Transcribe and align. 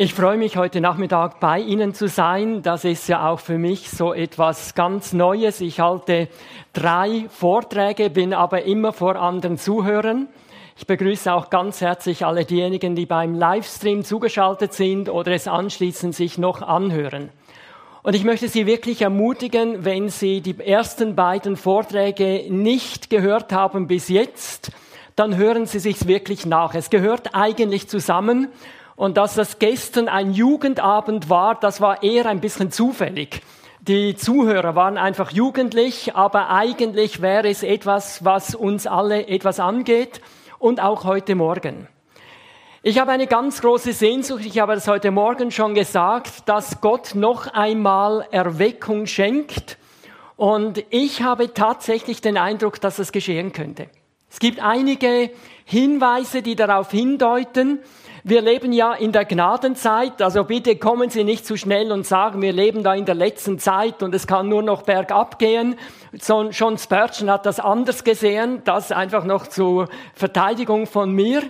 Ich 0.00 0.14
freue 0.14 0.36
mich 0.36 0.56
heute 0.56 0.80
Nachmittag 0.80 1.40
bei 1.40 1.58
Ihnen 1.58 1.92
zu 1.92 2.06
sein. 2.06 2.62
Das 2.62 2.84
ist 2.84 3.08
ja 3.08 3.28
auch 3.28 3.40
für 3.40 3.58
mich 3.58 3.90
so 3.90 4.14
etwas 4.14 4.76
ganz 4.76 5.12
Neues. 5.12 5.60
Ich 5.60 5.80
halte 5.80 6.28
drei 6.72 7.24
Vorträge, 7.30 8.08
bin 8.08 8.32
aber 8.32 8.62
immer 8.62 8.92
vor 8.92 9.16
anderen 9.16 9.58
Zuhörern. 9.58 10.28
Ich 10.76 10.86
begrüße 10.86 11.32
auch 11.32 11.50
ganz 11.50 11.80
herzlich 11.80 12.24
alle 12.24 12.44
diejenigen, 12.44 12.94
die 12.94 13.06
beim 13.06 13.34
Livestream 13.34 14.04
zugeschaltet 14.04 14.72
sind 14.72 15.08
oder 15.08 15.32
es 15.32 15.48
anschließend 15.48 16.14
sich 16.14 16.38
noch 16.38 16.62
anhören. 16.62 17.30
Und 18.04 18.14
ich 18.14 18.22
möchte 18.22 18.46
Sie 18.46 18.66
wirklich 18.66 19.02
ermutigen, 19.02 19.84
wenn 19.84 20.10
Sie 20.10 20.42
die 20.42 20.60
ersten 20.60 21.16
beiden 21.16 21.56
Vorträge 21.56 22.44
nicht 22.50 23.10
gehört 23.10 23.52
haben 23.52 23.88
bis 23.88 24.08
jetzt, 24.08 24.70
dann 25.16 25.36
hören 25.36 25.66
Sie 25.66 25.80
sich's 25.80 26.06
wirklich 26.06 26.46
nach. 26.46 26.76
Es 26.76 26.88
gehört 26.88 27.34
eigentlich 27.34 27.88
zusammen 27.88 28.46
und 28.98 29.16
dass 29.16 29.34
das 29.36 29.60
gestern 29.60 30.08
ein 30.08 30.32
Jugendabend 30.32 31.30
war, 31.30 31.54
das 31.54 31.80
war 31.80 32.02
eher 32.02 32.26
ein 32.26 32.40
bisschen 32.40 32.72
zufällig. 32.72 33.42
Die 33.80 34.16
Zuhörer 34.16 34.74
waren 34.74 34.98
einfach 34.98 35.30
jugendlich, 35.30 36.16
aber 36.16 36.50
eigentlich 36.50 37.22
wäre 37.22 37.48
es 37.48 37.62
etwas, 37.62 38.24
was 38.24 38.56
uns 38.56 38.88
alle 38.88 39.28
etwas 39.28 39.60
angeht 39.60 40.20
und 40.58 40.80
auch 40.80 41.04
heute 41.04 41.36
Morgen. 41.36 41.86
Ich 42.82 42.98
habe 42.98 43.12
eine 43.12 43.28
ganz 43.28 43.60
große 43.60 43.92
Sehnsucht, 43.92 44.44
ich 44.44 44.58
habe 44.58 44.74
das 44.74 44.88
heute 44.88 45.12
Morgen 45.12 45.52
schon 45.52 45.74
gesagt, 45.74 46.48
dass 46.48 46.80
Gott 46.80 47.14
noch 47.14 47.46
einmal 47.46 48.26
Erweckung 48.32 49.06
schenkt. 49.06 49.78
Und 50.36 50.84
ich 50.90 51.22
habe 51.22 51.54
tatsächlich 51.54 52.20
den 52.20 52.36
Eindruck, 52.36 52.80
dass 52.80 52.96
das 52.96 53.12
geschehen 53.12 53.52
könnte. 53.52 53.90
Es 54.28 54.40
gibt 54.40 54.60
einige 54.60 55.30
Hinweise, 55.64 56.42
die 56.42 56.56
darauf 56.56 56.90
hindeuten, 56.90 57.78
wir 58.28 58.42
leben 58.42 58.72
ja 58.72 58.92
in 58.92 59.12
der 59.12 59.24
Gnadenzeit, 59.24 60.20
also 60.20 60.44
bitte 60.44 60.76
kommen 60.76 61.08
Sie 61.08 61.24
nicht 61.24 61.46
zu 61.46 61.56
schnell 61.56 61.90
und 61.92 62.06
sagen, 62.06 62.42
wir 62.42 62.52
leben 62.52 62.82
da 62.82 62.94
in 62.94 63.06
der 63.06 63.14
letzten 63.14 63.58
Zeit 63.58 64.02
und 64.02 64.14
es 64.14 64.26
kann 64.26 64.48
nur 64.48 64.62
noch 64.62 64.82
bergab 64.82 65.38
gehen. 65.38 65.76
John 66.12 66.52
Spurgeon 66.52 67.30
hat 67.30 67.46
das 67.46 67.58
anders 67.58 68.04
gesehen, 68.04 68.62
das 68.64 68.92
einfach 68.92 69.24
noch 69.24 69.46
zur 69.46 69.88
Verteidigung 70.14 70.86
von 70.86 71.10
mir. 71.12 71.42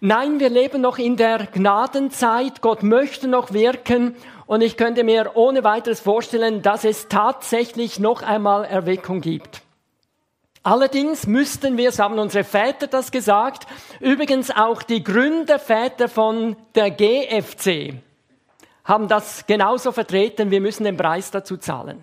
Nein, 0.00 0.40
wir 0.40 0.50
leben 0.50 0.80
noch 0.80 0.98
in 0.98 1.16
der 1.16 1.46
Gnadenzeit, 1.46 2.60
Gott 2.60 2.82
möchte 2.82 3.28
noch 3.28 3.52
wirken 3.52 4.16
und 4.46 4.62
ich 4.62 4.76
könnte 4.76 5.04
mir 5.04 5.32
ohne 5.34 5.64
weiteres 5.64 6.00
vorstellen, 6.00 6.62
dass 6.62 6.84
es 6.84 7.08
tatsächlich 7.08 8.00
noch 8.00 8.22
einmal 8.22 8.64
Erweckung 8.64 9.20
gibt. 9.20 9.65
Allerdings 10.66 11.28
müssten 11.28 11.76
wir, 11.76 11.92
so 11.92 12.02
haben 12.02 12.18
unsere 12.18 12.42
Väter 12.42 12.88
das 12.88 13.12
gesagt, 13.12 13.68
übrigens 14.00 14.50
auch 14.50 14.82
die 14.82 15.04
Gründerväter 15.04 16.08
von 16.08 16.56
der 16.74 16.90
GFC 16.90 17.94
haben 18.84 19.06
das 19.06 19.46
genauso 19.46 19.92
vertreten, 19.92 20.50
wir 20.50 20.60
müssen 20.60 20.82
den 20.82 20.96
Preis 20.96 21.30
dazu 21.30 21.56
zahlen. 21.56 22.02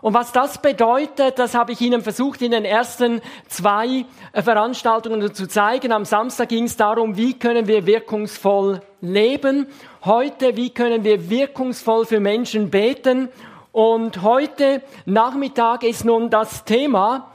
Und 0.00 0.14
was 0.14 0.32
das 0.32 0.62
bedeutet, 0.62 1.38
das 1.38 1.54
habe 1.54 1.72
ich 1.72 1.82
Ihnen 1.82 2.00
versucht 2.00 2.40
in 2.40 2.52
den 2.52 2.64
ersten 2.64 3.20
zwei 3.46 4.06
Veranstaltungen 4.32 5.34
zu 5.34 5.46
zeigen. 5.46 5.92
Am 5.92 6.06
Samstag 6.06 6.48
ging 6.48 6.64
es 6.64 6.78
darum, 6.78 7.18
wie 7.18 7.38
können 7.38 7.66
wir 7.66 7.84
wirkungsvoll 7.84 8.80
leben. 9.02 9.66
Heute, 10.06 10.56
wie 10.56 10.70
können 10.70 11.04
wir 11.04 11.28
wirkungsvoll 11.28 12.06
für 12.06 12.20
Menschen 12.20 12.70
beten. 12.70 13.28
Und 13.70 14.22
heute 14.22 14.82
Nachmittag 15.04 15.82
ist 15.82 16.06
nun 16.06 16.30
das 16.30 16.64
Thema, 16.64 17.31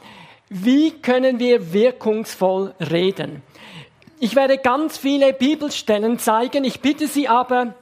wie 0.50 0.92
können 0.92 1.40
wir 1.40 1.74
wirkungsvoll 1.74 2.74
reden? 2.80 3.42
Ich 4.20 4.36
werde 4.36 4.58
ganz 4.58 4.98
viele 4.98 5.34
Bibelstellen 5.34 6.18
zeigen. 6.20 6.64
Ich 6.64 6.80
bitte 6.80 7.08
Sie 7.08 7.28
aber, 7.28 7.76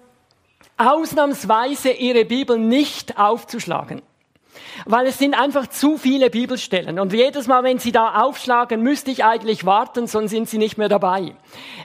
ausnahmsweise 0.77 1.91
Ihre 1.91 2.25
Bibel 2.25 2.57
nicht 2.57 3.17
aufzuschlagen. 3.17 4.01
Weil 4.85 5.07
es 5.07 5.17
sind 5.17 5.33
einfach 5.33 5.67
zu 5.67 5.97
viele 5.97 6.29
Bibelstellen. 6.29 6.99
Und 6.99 7.13
jedes 7.13 7.47
Mal, 7.47 7.63
wenn 7.63 7.79
Sie 7.79 7.91
da 7.91 8.21
aufschlagen, 8.21 8.81
müsste 8.81 9.11
ich 9.11 9.23
eigentlich 9.23 9.65
warten, 9.65 10.07
sonst 10.07 10.31
sind 10.31 10.49
Sie 10.49 10.57
nicht 10.57 10.77
mehr 10.77 10.89
dabei. 10.89 11.35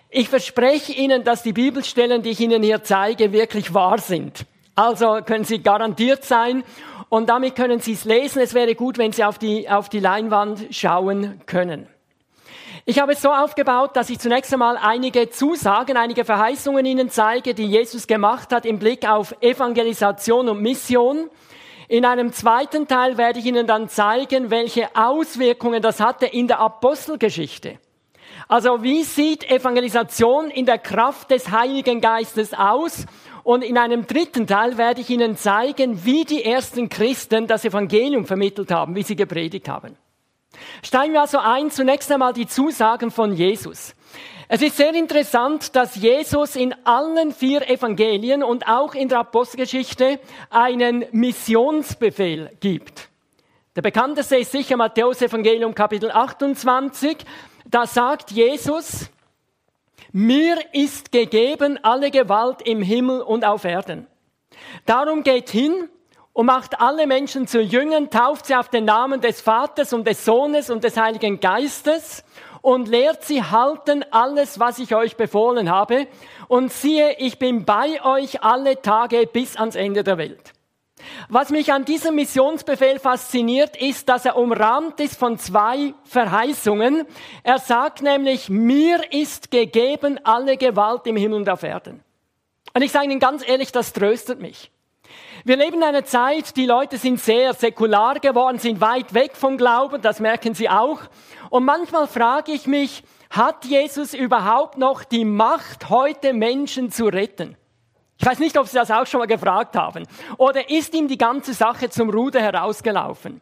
Ich 0.08 0.28
verspreche 0.28 0.92
Ihnen, 0.92 1.22
dass 1.22 1.42
die 1.42 1.52
Bibelstellen, 1.52 2.22
die 2.22 2.30
ich 2.30 2.40
Ihnen 2.40 2.62
hier 2.62 2.82
zeige, 2.82 3.32
wirklich 3.32 3.74
wahr 3.74 3.98
sind. 3.98 4.44
Also 4.74 5.20
können 5.24 5.44
Sie 5.44 5.62
garantiert 5.62 6.24
sein. 6.24 6.64
Und 7.10 7.28
damit 7.28 7.56
können 7.56 7.80
Sie 7.80 7.92
es 7.92 8.04
lesen. 8.04 8.40
Es 8.40 8.54
wäre 8.54 8.76
gut, 8.76 8.96
wenn 8.96 9.12
Sie 9.12 9.24
auf 9.24 9.36
die, 9.36 9.68
auf 9.68 9.88
die 9.88 9.98
Leinwand 9.98 10.68
schauen 10.70 11.40
können. 11.44 11.88
Ich 12.84 13.00
habe 13.00 13.12
es 13.12 13.20
so 13.20 13.30
aufgebaut, 13.30 13.96
dass 13.96 14.10
ich 14.10 14.20
zunächst 14.20 14.52
einmal 14.52 14.78
einige 14.80 15.28
Zusagen, 15.28 15.96
einige 15.96 16.24
Verheißungen 16.24 16.86
Ihnen 16.86 17.10
zeige, 17.10 17.52
die 17.52 17.66
Jesus 17.66 18.06
gemacht 18.06 18.52
hat 18.52 18.64
im 18.64 18.78
Blick 18.78 19.08
auf 19.10 19.34
Evangelisation 19.40 20.48
und 20.48 20.62
Mission. 20.62 21.28
In 21.88 22.04
einem 22.04 22.32
zweiten 22.32 22.86
Teil 22.86 23.18
werde 23.18 23.40
ich 23.40 23.46
Ihnen 23.46 23.66
dann 23.66 23.88
zeigen, 23.88 24.50
welche 24.50 24.94
Auswirkungen 24.94 25.82
das 25.82 25.98
hatte 25.98 26.26
in 26.26 26.46
der 26.46 26.60
Apostelgeschichte. 26.60 27.80
Also 28.46 28.84
wie 28.84 29.02
sieht 29.02 29.50
Evangelisation 29.50 30.48
in 30.48 30.64
der 30.64 30.78
Kraft 30.78 31.32
des 31.32 31.50
Heiligen 31.50 32.00
Geistes 32.00 32.54
aus 32.54 33.06
und 33.42 33.62
in 33.62 33.78
einem 33.78 34.06
dritten 34.06 34.46
Teil 34.46 34.78
werde 34.78 35.00
ich 35.00 35.10
Ihnen 35.10 35.36
zeigen, 35.36 36.04
wie 36.04 36.24
die 36.24 36.44
ersten 36.44 36.88
Christen 36.88 37.46
das 37.46 37.64
Evangelium 37.64 38.26
vermittelt 38.26 38.70
haben, 38.70 38.94
wie 38.94 39.02
sie 39.02 39.16
gepredigt 39.16 39.68
haben. 39.68 39.96
Steigen 40.82 41.12
wir 41.12 41.22
also 41.22 41.38
ein, 41.38 41.70
zunächst 41.70 42.10
einmal 42.10 42.32
die 42.32 42.46
Zusagen 42.46 43.10
von 43.10 43.32
Jesus. 43.32 43.94
Es 44.48 44.62
ist 44.62 44.76
sehr 44.76 44.94
interessant, 44.94 45.76
dass 45.76 45.94
Jesus 45.94 46.56
in 46.56 46.74
allen 46.84 47.32
vier 47.32 47.68
Evangelien 47.68 48.42
und 48.42 48.66
auch 48.66 48.94
in 48.94 49.08
der 49.08 49.20
Apostelgeschichte 49.20 50.18
einen 50.50 51.04
Missionsbefehl 51.12 52.50
gibt. 52.58 53.08
Der 53.76 53.82
bekannteste 53.82 54.36
ist 54.36 54.50
sicher 54.50 54.76
Matthäus 54.76 55.22
Evangelium 55.22 55.72
Kapitel 55.72 56.10
28. 56.10 57.18
Da 57.64 57.86
sagt 57.86 58.32
Jesus, 58.32 59.08
mir 60.12 60.58
ist 60.72 61.12
gegeben 61.12 61.78
alle 61.82 62.10
Gewalt 62.10 62.62
im 62.62 62.82
Himmel 62.82 63.20
und 63.22 63.44
auf 63.44 63.64
Erden. 63.64 64.06
Darum 64.86 65.22
geht 65.22 65.50
hin 65.50 65.88
und 66.32 66.46
macht 66.46 66.80
alle 66.80 67.06
Menschen 67.06 67.46
zu 67.46 67.60
Jüngern, 67.60 68.10
tauft 68.10 68.46
sie 68.46 68.54
auf 68.54 68.68
den 68.68 68.84
Namen 68.84 69.20
des 69.20 69.40
Vaters 69.40 69.92
und 69.92 70.06
des 70.06 70.24
Sohnes 70.24 70.70
und 70.70 70.84
des 70.84 70.96
Heiligen 70.96 71.40
Geistes 71.40 72.24
und 72.62 72.88
lehrt 72.88 73.24
sie 73.24 73.42
halten 73.42 74.04
alles, 74.10 74.60
was 74.60 74.78
ich 74.78 74.94
euch 74.94 75.16
befohlen 75.16 75.70
habe. 75.70 76.06
Und 76.48 76.72
siehe, 76.72 77.16
ich 77.18 77.38
bin 77.38 77.64
bei 77.64 78.04
euch 78.04 78.42
alle 78.42 78.80
Tage 78.80 79.26
bis 79.26 79.56
ans 79.56 79.76
Ende 79.76 80.04
der 80.04 80.18
Welt. 80.18 80.52
Was 81.28 81.50
mich 81.50 81.72
an 81.72 81.84
diesem 81.84 82.14
Missionsbefehl 82.14 82.98
fasziniert, 82.98 83.76
ist, 83.76 84.08
dass 84.08 84.24
er 84.24 84.36
umrahmt 84.36 85.00
ist 85.00 85.18
von 85.18 85.38
zwei 85.38 85.94
Verheißungen. 86.04 87.06
Er 87.42 87.58
sagt 87.58 88.02
nämlich, 88.02 88.48
mir 88.48 89.12
ist 89.12 89.50
gegeben 89.50 90.18
alle 90.24 90.56
Gewalt 90.56 91.06
im 91.06 91.16
Himmel 91.16 91.40
und 91.40 91.48
auf 91.48 91.62
Erden. 91.62 92.02
Und 92.74 92.82
ich 92.82 92.92
sage 92.92 93.06
Ihnen 93.06 93.20
ganz 93.20 93.46
ehrlich, 93.46 93.72
das 93.72 93.92
tröstet 93.92 94.40
mich. 94.40 94.70
Wir 95.44 95.56
leben 95.56 95.76
in 95.76 95.82
einer 95.82 96.04
Zeit, 96.04 96.56
die 96.56 96.66
Leute 96.66 96.98
sind 96.98 97.18
sehr 97.18 97.54
säkular 97.54 98.20
geworden, 98.20 98.58
sind 98.58 98.80
weit 98.80 99.14
weg 99.14 99.32
vom 99.34 99.56
Glauben, 99.56 100.02
das 100.02 100.20
merken 100.20 100.54
Sie 100.54 100.68
auch. 100.68 101.00
Und 101.48 101.64
manchmal 101.64 102.06
frage 102.06 102.52
ich 102.52 102.66
mich, 102.66 103.02
hat 103.30 103.64
Jesus 103.64 104.12
überhaupt 104.12 104.76
noch 104.76 105.04
die 105.04 105.24
Macht, 105.24 105.88
heute 105.88 106.32
Menschen 106.32 106.90
zu 106.90 107.06
retten? 107.06 107.56
Ich 108.20 108.26
weiß 108.26 108.38
nicht, 108.38 108.58
ob 108.58 108.68
Sie 108.68 108.76
das 108.76 108.90
auch 108.90 109.06
schon 109.06 109.20
mal 109.20 109.26
gefragt 109.26 109.74
haben. 109.76 110.06
Oder 110.36 110.68
ist 110.68 110.92
ihm 110.92 111.08
die 111.08 111.16
ganze 111.16 111.54
Sache 111.54 111.88
zum 111.88 112.10
Ruder 112.10 112.42
herausgelaufen? 112.42 113.40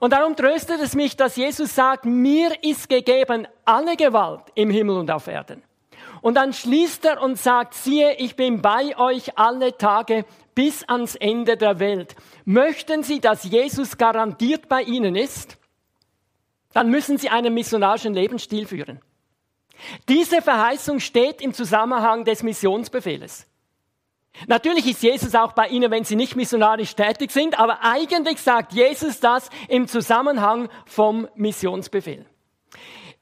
Und 0.00 0.14
darum 0.14 0.34
tröstet 0.34 0.80
es 0.80 0.94
mich, 0.94 1.14
dass 1.14 1.36
Jesus 1.36 1.74
sagt, 1.74 2.06
mir 2.06 2.64
ist 2.64 2.88
gegeben 2.88 3.46
alle 3.66 3.96
Gewalt 3.96 4.44
im 4.54 4.70
Himmel 4.70 4.96
und 4.96 5.10
auf 5.10 5.26
Erden. 5.26 5.62
Und 6.22 6.36
dann 6.36 6.54
schließt 6.54 7.04
er 7.04 7.20
und 7.20 7.38
sagt, 7.38 7.74
siehe, 7.74 8.14
ich 8.14 8.34
bin 8.34 8.62
bei 8.62 8.96
euch 8.98 9.36
alle 9.38 9.76
Tage 9.76 10.24
bis 10.54 10.88
ans 10.88 11.14
Ende 11.14 11.58
der 11.58 11.78
Welt. 11.78 12.16
Möchten 12.46 13.02
Sie, 13.02 13.20
dass 13.20 13.44
Jesus 13.44 13.98
garantiert 13.98 14.70
bei 14.70 14.82
Ihnen 14.82 15.16
ist? 15.16 15.58
Dann 16.72 16.88
müssen 16.88 17.18
Sie 17.18 17.28
einen 17.28 17.52
missionarischen 17.52 18.14
Lebensstil 18.14 18.66
führen. 18.66 19.00
Diese 20.08 20.40
Verheißung 20.40 20.98
steht 20.98 21.42
im 21.42 21.52
Zusammenhang 21.52 22.24
des 22.24 22.42
Missionsbefehles. 22.42 23.47
Natürlich 24.46 24.86
ist 24.86 25.02
Jesus 25.02 25.34
auch 25.34 25.52
bei 25.52 25.68
ihnen, 25.68 25.90
wenn 25.90 26.04
sie 26.04 26.16
nicht 26.16 26.36
missionarisch 26.36 26.94
tätig 26.94 27.30
sind, 27.30 27.58
aber 27.58 27.82
eigentlich 27.82 28.40
sagt 28.40 28.72
Jesus 28.72 29.20
das 29.20 29.50
im 29.68 29.88
Zusammenhang 29.88 30.68
vom 30.86 31.28
Missionsbefehl. 31.34 32.24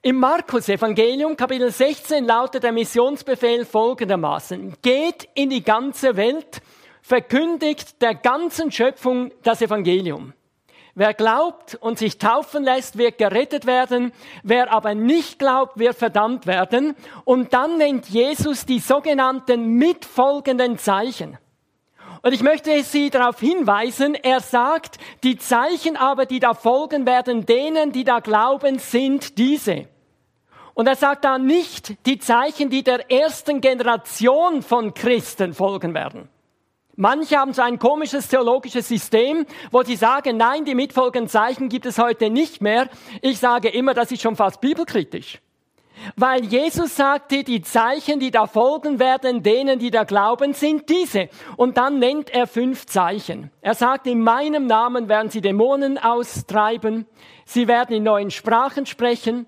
Im 0.03 0.21
Markus 0.21 0.69
Evangelium 0.69 1.37
Kapitel 1.37 1.71
16 1.71 2.25
lautet 2.25 2.63
der 2.63 2.73
Missionsbefehl 2.73 3.65
folgendermaßen. 3.65 4.77
Geht 4.83 5.29
in 5.35 5.51
die 5.51 5.65
ganze 5.65 6.17
Welt, 6.17 6.61
verkündigt 7.03 8.01
der 8.03 8.15
ganzen 8.15 8.71
Schöpfung 8.71 9.33
das 9.43 9.63
Evangelium. 9.63 10.33
Wer 10.98 11.12
glaubt 11.12 11.75
und 11.75 11.98
sich 11.98 12.16
taufen 12.16 12.64
lässt, 12.64 12.96
wird 12.96 13.19
gerettet 13.19 13.66
werden. 13.66 14.12
Wer 14.43 14.72
aber 14.72 14.94
nicht 14.94 15.38
glaubt, 15.38 15.78
wird 15.78 15.94
verdammt 15.94 16.46
werden. 16.46 16.96
Und 17.26 17.52
dann 17.52 17.76
nennt 17.76 18.08
Jesus 18.08 18.64
die 18.64 18.78
sogenannten 18.78 19.75
mitfolgenden 19.75 20.78
Zeichen. 20.78 21.37
Und 22.22 22.32
ich 22.32 22.43
möchte 22.43 22.82
Sie 22.82 23.10
darauf 23.10 23.38
hinweisen, 23.38 24.14
er 24.14 24.40
sagt, 24.40 24.96
die 25.22 25.37
Zeichen 25.37 25.98
aber, 25.98 26.25
die 26.25 26.40
da 26.40 26.54
folgen 26.54 27.04
werden, 27.04 27.44
denen, 27.44 27.93
die 27.93 28.04
da 28.04 28.20
glauben, 28.20 28.78
sind 28.78 29.37
diese. 29.37 29.88
Und 30.72 30.87
er 30.87 30.96
sagt 30.96 31.26
da 31.26 31.37
nicht 31.37 32.06
die 32.06 32.19
Zeichen, 32.19 32.70
die 32.70 32.82
der 32.82 33.10
ersten 33.10 33.60
Generation 33.60 34.62
von 34.62 34.94
Christen 34.94 35.52
folgen 35.52 35.93
werden. 35.93 36.31
Manche 36.96 37.37
haben 37.37 37.52
so 37.52 37.60
ein 37.60 37.78
komisches 37.78 38.28
theologisches 38.28 38.88
System, 38.88 39.44
wo 39.70 39.82
sie 39.82 39.96
sagen, 39.96 40.38
nein, 40.38 40.64
die 40.64 40.75
mitfolgenden 40.75 41.28
Zeichen 41.28 41.69
gibt 41.69 41.84
es 41.84 41.98
heute 41.98 42.31
nicht 42.31 42.62
mehr. 42.62 42.88
Ich 43.20 43.38
sage 43.38 43.69
immer, 43.69 43.93
das 43.93 44.10
ist 44.10 44.22
schon 44.22 44.34
fast 44.34 44.62
bibelkritisch. 44.62 45.40
Weil 46.16 46.44
Jesus 46.44 46.96
sagte, 46.96 47.43
die 47.43 47.62
Zeichen, 47.62 48.20
die 48.20 48.31
da 48.31 48.46
folgen 48.46 48.98
werden, 48.98 49.43
denen, 49.43 49.78
die 49.78 49.90
da 49.90 50.04
glauben, 50.04 50.54
sind 50.54 50.88
diese. 50.88 51.28
Und 51.56 51.76
dann 51.76 51.98
nennt 51.98 52.31
er 52.31 52.46
fünf 52.46 52.87
Zeichen. 52.87 53.50
Er 53.60 53.75
sagt, 53.75 54.06
in 54.06 54.22
meinem 54.22 54.66
Namen 54.66 55.08
werden 55.08 55.31
sie 55.31 55.40
Dämonen 55.40 55.98
austreiben, 55.98 57.06
sie 57.44 57.69
werden 57.69 57.96
in 57.96 58.02
neuen 58.04 58.31
Sprachen 58.31 58.87
sprechen, 58.87 59.46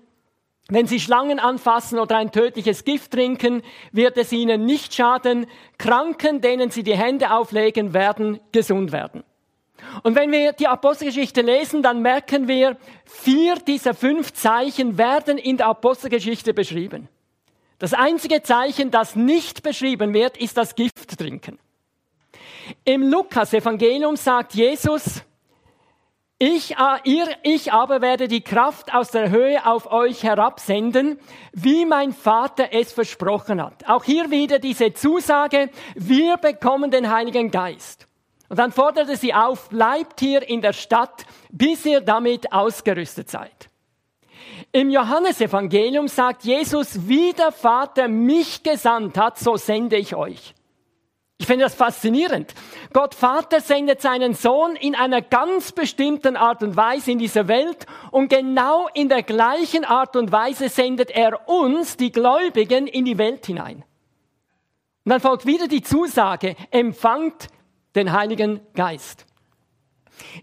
wenn 0.69 0.87
Sie 0.87 0.99
Schlangen 0.99 1.39
anfassen 1.39 1.99
oder 1.99 2.17
ein 2.17 2.31
tödliches 2.31 2.85
Gift 2.85 3.11
trinken, 3.11 3.63
wird 3.91 4.17
es 4.17 4.31
Ihnen 4.31 4.65
nicht 4.65 4.93
schaden. 4.93 5.47
Kranken, 5.77 6.41
denen 6.41 6.69
Sie 6.71 6.83
die 6.83 6.95
Hände 6.95 7.31
auflegen, 7.31 7.93
werden 7.93 8.39
gesund 8.51 8.91
werden. 8.91 9.23
Und 10.03 10.15
wenn 10.15 10.31
wir 10.31 10.53
die 10.53 10.67
Apostelgeschichte 10.67 11.41
lesen, 11.41 11.81
dann 11.81 12.01
merken 12.01 12.47
wir, 12.47 12.77
vier 13.05 13.55
dieser 13.55 13.93
fünf 13.93 14.33
Zeichen 14.33 14.97
werden 14.97 15.37
in 15.37 15.57
der 15.57 15.67
Apostelgeschichte 15.67 16.53
beschrieben. 16.53 17.07
Das 17.79 17.93
einzige 17.93 18.43
Zeichen, 18.43 18.91
das 18.91 19.15
nicht 19.15 19.63
beschrieben 19.63 20.13
wird, 20.13 20.37
ist 20.37 20.57
das 20.57 20.75
Gift 20.75 21.17
trinken. 21.17 21.57
Im 22.83 23.09
Lukas-Evangelium 23.09 24.15
sagt 24.15 24.53
Jesus, 24.53 25.23
ich, 26.41 26.75
ihr, 27.03 27.27
ich 27.43 27.73
aber 27.73 28.01
werde 28.01 28.29
die 28.29 28.41
Kraft 28.41 28.93
aus 28.93 29.11
der 29.11 29.29
Höhe 29.29 29.65
auf 29.65 29.91
euch 29.91 30.23
herabsenden, 30.23 31.19
wie 31.51 31.85
mein 31.85 32.13
Vater 32.13 32.69
es 32.71 32.93
versprochen 32.93 33.61
hat. 33.61 33.87
Auch 33.89 34.05
hier 34.05 34.31
wieder 34.31 34.59
diese 34.59 34.93
Zusage, 34.93 35.69
wir 35.95 36.37
bekommen 36.37 36.91
den 36.91 37.11
Heiligen 37.11 37.51
Geist. 37.51 38.07
Und 38.47 38.57
dann 38.57 38.71
forderte 38.71 39.17
sie 39.17 39.33
auf, 39.33 39.67
bleibt 39.67 40.21
hier 40.21 40.47
in 40.47 40.61
der 40.61 40.73
Stadt, 40.73 41.25
bis 41.51 41.85
ihr 41.85 41.99
damit 41.99 42.53
ausgerüstet 42.53 43.29
seid. 43.29 43.69
Im 44.71 44.89
Johannesevangelium 44.89 46.07
sagt 46.07 46.45
Jesus, 46.45 47.07
wie 47.07 47.33
der 47.33 47.51
Vater 47.51 48.07
mich 48.07 48.63
gesandt 48.63 49.17
hat, 49.17 49.37
so 49.37 49.57
sende 49.57 49.97
ich 49.97 50.15
euch. 50.15 50.53
Ich 51.41 51.47
finde 51.47 51.63
das 51.63 51.73
faszinierend. 51.73 52.53
Gott 52.91 53.15
Vater 53.15 53.61
sendet 53.61 54.01
seinen 54.01 54.33
Sohn 54.33 54.75
in 54.75 54.93
einer 54.93 55.21
ganz 55.21 55.71
bestimmten 55.71 56.35
Art 56.35 56.61
und 56.61 56.75
Weise 56.75 57.11
in 57.11 57.17
diese 57.17 57.47
Welt 57.47 57.85
und 58.11 58.27
genau 58.27 58.89
in 58.93 59.07
der 59.07 59.23
gleichen 59.23 59.85
Art 59.85 60.17
und 60.17 60.33
Weise 60.33 60.67
sendet 60.67 61.11
er 61.11 61.47
uns, 61.47 61.95
die 61.95 62.11
Gläubigen, 62.11 62.87
in 62.87 63.05
die 63.05 63.17
Welt 63.17 63.45
hinein. 63.45 63.85
Und 65.05 65.11
dann 65.11 65.21
folgt 65.21 65.45
wieder 65.45 65.69
die 65.69 65.81
Zusage, 65.81 66.57
empfangt 66.71 67.47
den 67.95 68.11
Heiligen 68.11 68.59
Geist. 68.75 69.25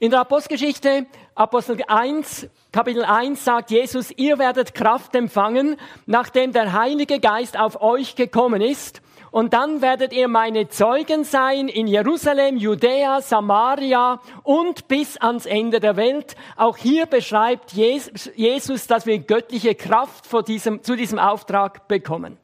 In 0.01 0.11
der 0.11 0.21
Apostelgeschichte, 0.21 1.05
Apostel 1.35 1.79
1, 1.87 2.49
Kapitel 2.73 3.05
1 3.05 3.45
sagt 3.45 3.71
Jesus, 3.71 4.11
ihr 4.17 4.39
werdet 4.39 4.75
Kraft 4.75 5.15
empfangen, 5.15 5.77
nachdem 6.07 6.53
der 6.53 6.73
Heilige 6.73 7.21
Geist 7.21 7.59
auf 7.59 7.83
euch 7.83 8.17
gekommen 8.17 8.63
ist 8.63 9.03
und 9.37 9.53
dann 9.53 9.83
werdet 9.83 10.15
ihr 10.15 10.29
meine 10.29 10.71
Zeugen 10.71 11.23
sein 11.23 11.69
in 11.69 11.87
Jerusalem, 11.87 12.57
Judäa, 12.57 13.21
Samaria 13.21 14.19
und 14.45 14.89
bis 14.89 15.19
ans 15.19 15.45
Ende 15.45 15.79
der 15.79 15.97
Welt. 15.97 16.37
Auch 16.57 16.79
hier 16.79 17.05
beschreibt 17.05 17.75
Jesus, 17.75 18.87
dass 18.87 19.05
wir 19.05 19.19
göttliche 19.19 19.75
Kraft 19.75 20.25
diesem, 20.49 20.83
zu 20.83 20.97
diesem 20.97 21.19
Auftrag 21.19 21.87
bekommen. 21.87 22.39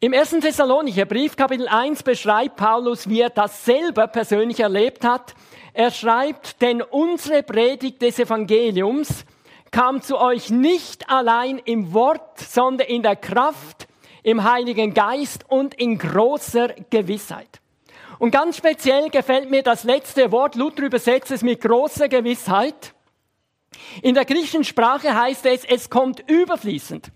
Im 0.00 0.12
ersten 0.12 0.40
Thessalonicher 0.40 1.04
Brief, 1.04 1.36
Kapitel 1.36 1.68
1, 1.68 2.02
beschreibt 2.02 2.56
Paulus, 2.56 3.08
wie 3.08 3.20
er 3.20 3.30
das 3.30 3.64
selber 3.64 4.08
persönlich 4.08 4.58
erlebt 4.58 5.04
hat. 5.04 5.36
Er 5.74 5.92
schreibt, 5.92 6.60
denn 6.60 6.82
unsere 6.82 7.44
Predigt 7.44 8.02
des 8.02 8.18
Evangeliums 8.18 9.24
kam 9.70 10.02
zu 10.02 10.18
euch 10.18 10.50
nicht 10.50 11.08
allein 11.08 11.58
im 11.58 11.92
Wort, 11.92 12.40
sondern 12.40 12.88
in 12.88 13.04
der 13.04 13.14
Kraft 13.14 13.87
im 14.22 14.44
Heiligen 14.44 14.94
Geist 14.94 15.44
und 15.48 15.74
in 15.74 15.98
großer 15.98 16.68
Gewissheit. 16.90 17.60
Und 18.18 18.32
ganz 18.32 18.56
speziell 18.56 19.10
gefällt 19.10 19.50
mir 19.50 19.62
das 19.62 19.84
letzte 19.84 20.32
Wort, 20.32 20.56
Luther 20.56 20.82
übersetzt 20.82 21.30
es 21.30 21.42
mit 21.42 21.60
großer 21.60 22.08
Gewissheit. 22.08 22.94
In 24.02 24.14
der 24.14 24.24
griechischen 24.24 24.64
Sprache 24.64 25.14
heißt 25.14 25.46
es, 25.46 25.64
es 25.64 25.88
kommt 25.88 26.28
überfließend. 26.28 27.12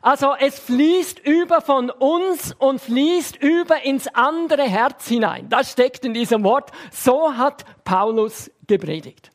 Also 0.00 0.34
es 0.38 0.58
fließt 0.58 1.20
über 1.20 1.60
von 1.60 1.90
uns 1.90 2.54
und 2.58 2.80
fließt 2.80 3.36
über 3.36 3.84
ins 3.84 4.08
andere 4.08 4.62
Herz 4.62 5.06
hinein. 5.06 5.48
Das 5.48 5.72
steckt 5.72 6.04
in 6.04 6.14
diesem 6.14 6.42
Wort. 6.44 6.72
So 6.90 7.36
hat 7.36 7.64
Paulus 7.84 8.50
gepredigt. 8.66 9.30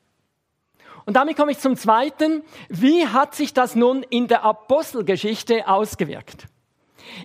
Und 1.05 1.13
damit 1.13 1.37
komme 1.37 1.53
ich 1.53 1.59
zum 1.59 1.77
Zweiten. 1.77 2.43
Wie 2.67 3.07
hat 3.07 3.33
sich 3.33 3.53
das 3.53 3.75
nun 3.75 4.03
in 4.03 4.27
der 4.27 4.43
Apostelgeschichte 4.43 5.67
ausgewirkt? 5.67 6.47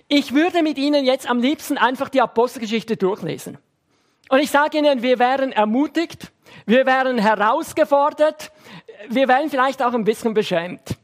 Ich 0.07 0.33
würde 0.33 0.63
mit 0.63 0.77
Ihnen 0.77 1.05
jetzt 1.05 1.29
am 1.29 1.39
liebsten 1.39 1.77
einfach 1.77 2.09
die 2.09 2.21
Apostelgeschichte 2.21 2.97
durchlesen. 2.97 3.57
Und 4.29 4.39
ich 4.39 4.51
sage 4.51 4.77
Ihnen, 4.77 5.01
wir 5.01 5.19
wären 5.19 5.51
ermutigt, 5.51 6.31
wir 6.65 6.85
wären 6.85 7.17
herausgefordert, 7.17 8.51
wir 9.09 9.27
wären 9.27 9.49
vielleicht 9.49 9.81
auch 9.81 9.93
ein 9.93 10.05
bisschen 10.05 10.33
beschämt. 10.33 10.97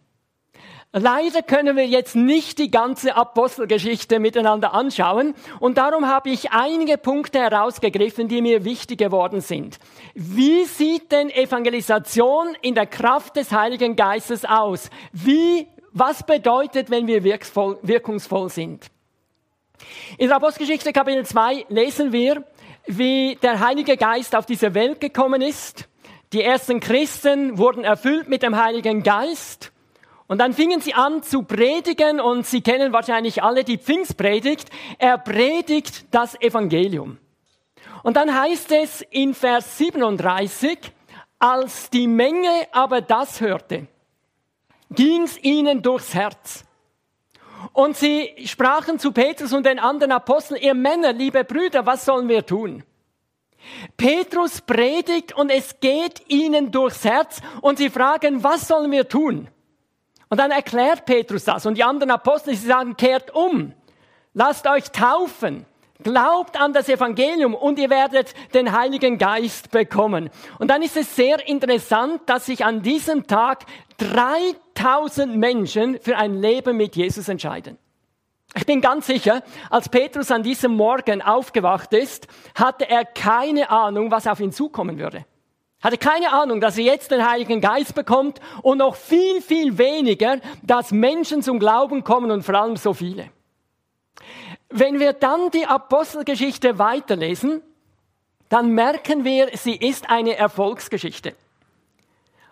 Leider 0.92 1.44
können 1.44 1.78
wir 1.78 1.86
jetzt 1.86 2.16
nicht 2.16 2.58
die 2.58 2.72
ganze 2.72 3.16
Apostelgeschichte 3.16 4.20
miteinander 4.20 4.74
anschauen 4.74 5.36
und 5.60 5.78
darum 5.78 6.08
habe 6.08 6.32
ich 6.32 6.52
einige 6.52 6.98
Punkte 6.98 7.38
herausgegriffen, 7.38 8.28
die 8.28 8.42
mir 8.42 8.66
wichtig 8.66 8.98
geworden 8.98 9.40
sind. 9.40 9.78
Wie 10.16 10.66
sieht 10.66 11.12
denn 11.12 11.30
Evangelisation 11.30 12.58
in 12.64 12.74
der 12.74 12.88
Kraft 12.88 13.36
des 13.36 13.52
Heiligen 13.52 13.96
Geistes 13.96 14.46
aus? 14.46 14.90
Wie 15.12 15.68
was 16.00 16.24
bedeutet, 16.24 16.90
wenn 16.90 17.08
wir 17.08 17.24
wirkungsvoll 17.24 18.50
sind? 18.50 18.88
In 20.18 20.28
der 20.28 20.38
Apostelgeschichte 20.38 20.94
Kapitel 20.94 21.26
2 21.26 21.66
lesen 21.70 22.12
wir, 22.12 22.44
wie 22.88 23.38
der 23.42 23.60
Heilige 23.60 23.98
Geist 23.98 24.36
auf 24.36 24.46
diese 24.46 24.74
Welt 24.74 25.00
gekommen 25.00 25.42
ist. 25.42 25.88
Die 26.34 26.44
ersten 26.44 26.80
Christen 26.80 27.58
wurden 27.58 27.84
erfüllt 27.84 28.30
mit 28.30 28.44
dem 28.44 28.56
Heiligen 28.56 29.04
Geist. 29.04 29.72
Und 30.28 30.38
dann 30.40 30.54
fingen 30.54 30.80
sie 30.80 30.94
an 30.94 31.24
zu 31.24 31.42
predigen 31.44 32.20
und 32.20 32.46
Sie 32.46 32.62
kennen 32.62 32.94
wahrscheinlich 32.94 33.42
alle 33.42 33.64
die 33.64 33.80
Pfingstpredigt. 33.80 34.70
Er 35.00 35.18
predigt 35.18 36.06
das 36.12 36.40
Evangelium. 36.40 37.18
Und 38.04 38.16
dann 38.16 38.40
heißt 38.40 38.72
es 38.72 39.02
in 39.10 39.34
Vers 39.34 39.78
37, 39.80 40.78
als 41.40 41.90
die 41.90 42.08
Menge 42.08 42.68
aber 42.72 43.02
das 43.02 43.42
hörte, 43.42 43.88
ging's 44.90 45.38
ihnen 45.38 45.82
durchs 45.82 46.14
Herz. 46.14 46.66
Und 47.74 47.98
sie 47.98 48.34
sprachen 48.46 49.00
zu 49.00 49.12
Petrus 49.12 49.54
und 49.54 49.66
den 49.66 49.80
anderen 49.80 50.12
Aposteln, 50.12 50.62
ihr 50.62 50.74
Männer, 50.74 51.14
liebe 51.14 51.44
Brüder, 51.44 51.86
was 51.86 52.06
sollen 52.06 52.30
wir 52.30 52.46
tun? 52.46 52.84
Petrus 53.98 54.62
predigt 54.62 55.34
und 55.34 55.50
es 55.50 55.80
geht 55.82 56.30
ihnen 56.30 56.72
durchs 56.72 57.04
Herz 57.04 57.42
und 57.62 57.78
sie 57.78 57.90
fragen, 57.90 58.44
was 58.44 58.68
sollen 58.68 58.92
wir 58.92 59.08
tun? 59.08 59.50
Und 60.30 60.40
dann 60.40 60.52
erklärt 60.52 61.06
Petrus 61.06 61.44
das 61.44 61.66
und 61.66 61.76
die 61.78 61.84
anderen 61.84 62.12
Apostel, 62.12 62.56
sie 62.56 62.68
sagen, 62.68 62.96
kehrt 62.96 63.36
um, 63.36 63.74
lasst 64.34 64.68
euch 64.68 64.92
taufen, 64.92 65.66
Glaubt 66.02 66.58
an 66.58 66.72
das 66.72 66.88
Evangelium 66.88 67.54
und 67.54 67.78
ihr 67.78 67.90
werdet 67.90 68.34
den 68.54 68.72
Heiligen 68.72 69.18
Geist 69.18 69.70
bekommen. 69.70 70.30
Und 70.58 70.70
dann 70.70 70.82
ist 70.82 70.96
es 70.96 71.14
sehr 71.14 71.46
interessant, 71.46 72.22
dass 72.28 72.46
sich 72.46 72.64
an 72.64 72.82
diesem 72.82 73.28
Tag 73.28 73.66
3000 74.80 75.36
Menschen 75.36 76.00
für 76.00 76.18
ein 76.18 76.36
Leben 76.42 76.78
mit 76.78 76.96
Jesus 76.96 77.28
entscheiden. 77.28 77.78
Ich 78.56 78.66
bin 78.66 78.82
ganz 78.82 79.06
sicher, 79.08 79.44
als 79.70 79.90
Petrus 79.90 80.32
an 80.32 80.42
diesem 80.42 80.76
Morgen 80.76 81.22
aufgewacht 81.22 81.94
ist, 81.94 82.28
hatte 82.56 82.90
er 82.90 83.06
keine 83.06 83.70
Ahnung, 83.70 84.10
was 84.10 84.26
auf 84.26 84.40
ihn 84.40 84.52
zukommen 84.52 84.98
würde. 84.98 85.26
Hatte 85.82 85.98
keine 85.98 86.34
Ahnung, 86.34 86.60
dass 86.60 86.78
er 86.78 86.86
jetzt 86.86 87.12
den 87.12 87.30
Heiligen 87.30 87.62
Geist 87.62 87.94
bekommt 87.94 88.40
und 88.64 88.80
noch 88.80 88.96
viel, 88.96 89.42
viel 89.42 89.78
weniger, 89.78 90.40
dass 90.64 90.92
Menschen 90.92 91.44
zum 91.44 91.60
Glauben 91.60 92.04
kommen 92.04 92.32
und 92.32 92.44
vor 92.44 92.56
allem 92.56 92.76
so 92.76 92.94
viele. 92.94 93.30
Wenn 94.70 95.00
wir 95.00 95.14
dann 95.14 95.52
die 95.52 95.66
Apostelgeschichte 95.66 96.80
weiterlesen, 96.80 97.62
dann 98.50 98.72
merken 98.72 99.24
wir, 99.24 99.50
sie 99.54 99.76
ist 99.76 100.10
eine 100.10 100.36
Erfolgsgeschichte. 100.36 101.36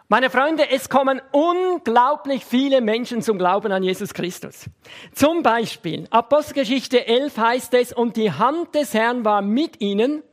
Meine 0.10 0.30
Freunde, 0.30 0.70
es 0.70 0.88
kommen 0.88 1.22
unglaublich 1.34 2.46
viele 2.46 2.80
Menschen 2.80 3.22
zum 3.22 3.38
Glauben 3.38 3.74
an 3.74 3.84
Jesus 3.84 4.14
Christus. 4.14 4.70
Zum 5.14 5.44
Beispiel, 5.44 6.08
Apostelgeschichte 6.12 7.06
11 7.06 7.38
heißt 7.38 7.74
es, 7.74 7.92
und 7.92 8.16
die 8.16 8.32
Hand 8.32 8.74
des 8.74 8.94
Herrn 8.94 9.26
war 9.26 9.42
mit 9.42 9.82
ihnen 9.82 10.24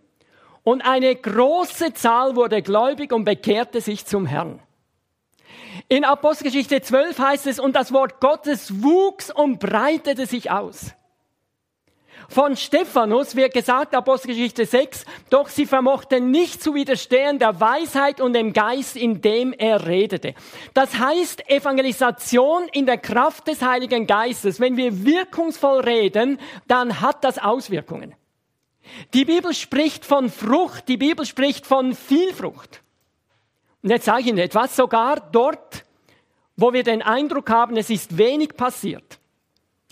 und 0.62 0.82
eine 0.82 1.16
große 1.16 1.92
Zahl 1.92 2.36
wurde 2.36 2.62
gläubig 2.62 3.12
und 3.12 3.24
bekehrte 3.24 3.80
sich 3.80 4.06
zum 4.06 4.26
Herrn. 4.26 4.60
In 5.88 6.04
Apostelgeschichte 6.04 6.80
12 6.80 7.18
heißt 7.18 7.46
es, 7.48 7.58
und 7.58 7.74
das 7.74 7.92
Wort 7.92 8.20
Gottes 8.20 8.80
wuchs 8.80 9.32
und 9.32 9.58
breitete 9.58 10.26
sich 10.26 10.52
aus. 10.52 10.94
Von 12.28 12.56
Stephanus 12.56 13.36
wird 13.36 13.54
gesagt, 13.54 13.94
Apostelgeschichte 13.94 14.66
6, 14.66 15.04
doch 15.30 15.48
sie 15.48 15.66
vermochten 15.66 16.30
nicht 16.30 16.62
zu 16.62 16.74
widerstehen 16.74 17.38
der 17.38 17.60
Weisheit 17.60 18.20
und 18.20 18.32
dem 18.32 18.52
Geist, 18.52 18.96
in 18.96 19.20
dem 19.20 19.52
er 19.52 19.86
redete. 19.86 20.34
Das 20.72 20.98
heißt, 20.98 21.48
Evangelisation 21.48 22.68
in 22.72 22.86
der 22.86 22.98
Kraft 22.98 23.48
des 23.48 23.62
Heiligen 23.62 24.06
Geistes, 24.06 24.60
wenn 24.60 24.76
wir 24.76 25.04
wirkungsvoll 25.04 25.80
reden, 25.80 26.38
dann 26.66 27.00
hat 27.00 27.24
das 27.24 27.38
Auswirkungen. 27.38 28.14
Die 29.12 29.24
Bibel 29.24 29.54
spricht 29.54 30.04
von 30.04 30.30
Frucht, 30.30 30.88
die 30.88 30.96
Bibel 30.96 31.24
spricht 31.24 31.66
von 31.66 31.94
Vielfrucht. 31.94 32.82
Und 33.82 33.90
jetzt 33.90 34.04
sage 34.06 34.22
ich 34.22 34.26
Ihnen 34.28 34.38
etwas, 34.38 34.76
sogar 34.76 35.20
dort, 35.20 35.84
wo 36.56 36.72
wir 36.72 36.82
den 36.82 37.02
Eindruck 37.02 37.50
haben, 37.50 37.76
es 37.76 37.90
ist 37.90 38.16
wenig 38.16 38.56
passiert. 38.56 39.18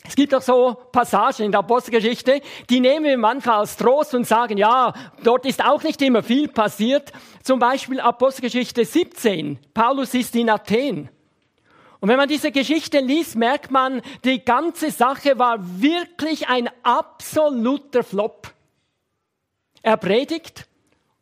Es 0.05 0.17
gibt 0.17 0.35
auch 0.35 0.43
so 0.43 0.77
Passagen 0.91 1.45
in 1.45 1.53
der 1.53 1.61
Apostelgeschichte, 1.61 2.41
die 2.69 2.81
nehmen 2.81 3.07
wir 3.07 3.19
manchmal 3.19 3.61
als 3.61 3.77
Trost 3.77 4.15
und 4.15 4.27
sagen, 4.27 4.59
ja, 4.59 4.93
dort 5.23 5.47
ist 5.47 5.65
auch 5.65 5.83
nicht 5.83 6.03
immer 6.03 6.23
viel 6.23 6.49
passiert. 6.49 7.13
Zum 7.43 7.59
Beispiel 7.59 8.01
Apostelgeschichte 8.01 8.85
17. 8.85 9.59
Paulus 9.73 10.15
ist 10.15 10.35
in 10.35 10.51
Athen. 10.51 11.09
Und 12.01 12.09
wenn 12.09 12.17
man 12.17 12.29
diese 12.29 12.51
Geschichte 12.51 12.99
liest, 12.99 13.37
merkt 13.37 13.71
man, 13.71 14.03
die 14.25 14.45
ganze 14.45 14.91
Sache 14.91 15.39
war 15.39 15.59
wirklich 15.81 16.49
ein 16.49 16.69
absoluter 16.83 18.03
Flop. 18.03 18.53
Er 19.83 19.97
predigt 19.97 20.67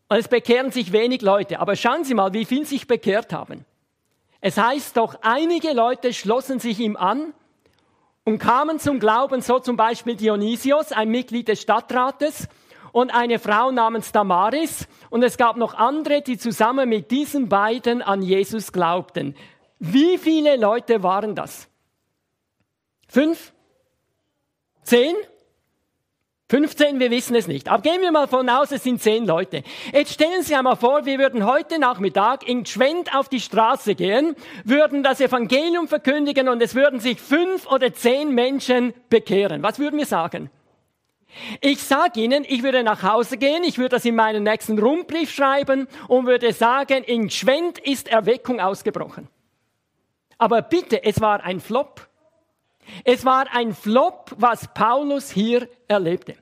und 0.09 0.17
es 0.17 0.29
bekehren 0.29 0.71
sich 0.71 0.93
wenig 0.93 1.21
Leute. 1.21 1.61
Aber 1.61 1.77
schauen 1.77 2.05
Sie 2.05 2.15
mal, 2.15 2.33
wie 2.33 2.47
viel 2.47 2.65
sich 2.65 2.87
bekehrt 2.87 3.35
haben. 3.35 3.67
Es 4.41 4.57
heißt 4.57 4.97
doch, 4.97 5.17
einige 5.21 5.73
Leute 5.75 6.15
schlossen 6.15 6.61
sich 6.61 6.81
ihm 6.81 6.97
an 6.97 7.35
und 8.31 8.39
kamen 8.39 8.79
zum 8.79 9.01
Glauben, 9.01 9.41
so 9.41 9.59
zum 9.59 9.77
Beispiel 9.77 10.15
Dionysios, 10.15 10.93
ein 10.93 11.09
Mitglied 11.09 11.49
des 11.49 11.61
Stadtrates, 11.61 12.49
und 12.93 13.11
eine 13.13 13.41
Frau 13.41 13.73
namens 13.73 14.13
Damaris. 14.13 14.87
Und 15.11 15.25
es 15.25 15.37
gab 15.37 15.57
noch 15.57 15.75
andere, 15.75 16.23
die 16.23 16.39
zusammen 16.39 16.89
mit 16.89 17.11
diesen 17.11 17.49
beiden 17.49 18.03
an 18.03 18.23
Jesus 18.23 18.73
glaubten. 18.73 19.35
Wie 19.81 20.17
viele 20.17 20.57
Leute 20.57 21.03
waren 21.03 21.35
das? 21.35 21.69
Fünf? 23.09 23.53
Zehn? 24.83 25.17
15, 26.50 26.99
wir 26.99 27.12
wissen 27.12 27.37
es 27.37 27.47
nicht. 27.47 27.69
Aber 27.69 27.80
gehen 27.80 28.00
wir 28.00 28.11
mal 28.11 28.26
von 28.26 28.49
aus, 28.49 28.73
es 28.73 28.83
sind 28.83 29.00
10 29.00 29.25
Leute. 29.25 29.62
Jetzt 29.92 30.14
stellen 30.14 30.42
Sie 30.42 30.57
einmal 30.57 30.75
vor, 30.75 31.07
wir 31.07 31.16
würden 31.21 31.47
heute 31.47 31.78
Nachmittag 31.78 32.47
in 32.49 32.64
Gschwend 32.64 33.14
auf 33.14 33.28
die 33.28 33.38
Straße 33.38 33.95
gehen, 33.95 34.35
würden 34.64 35.04
das 35.04 35.21
Evangelium 35.21 35.87
verkündigen 35.87 36.49
und 36.49 36.61
es 36.61 36.75
würden 36.75 36.99
sich 36.99 37.21
fünf 37.21 37.71
oder 37.71 37.95
zehn 37.95 38.35
Menschen 38.35 38.95
bekehren. 39.09 39.62
Was 39.62 39.78
würden 39.78 39.97
wir 39.97 40.07
sagen? 40.07 40.50
Ich 41.61 41.85
sage 41.85 42.19
Ihnen, 42.19 42.45
ich 42.49 42.64
würde 42.64 42.83
nach 42.83 43.04
Hause 43.04 43.37
gehen, 43.37 43.62
ich 43.62 43.78
würde 43.78 43.90
das 43.90 44.04
in 44.04 44.16
meinen 44.16 44.42
nächsten 44.42 44.76
Rundbrief 44.76 45.30
schreiben 45.30 45.87
und 46.09 46.26
würde 46.26 46.52
sagen, 46.52 47.04
in 47.04 47.28
Gschwend 47.28 47.78
ist 47.78 48.09
Erweckung 48.09 48.59
ausgebrochen. 48.59 49.28
Aber 50.37 50.62
bitte, 50.62 51.04
es 51.04 51.21
war 51.21 51.45
ein 51.45 51.61
Flop. 51.61 52.09
Es 53.04 53.25
war 53.25 53.47
ein 53.52 53.73
Flop, 53.73 54.33
was 54.37 54.75
Paulus 54.75 55.30
hier 55.30 55.69
erlebte. 55.87 56.39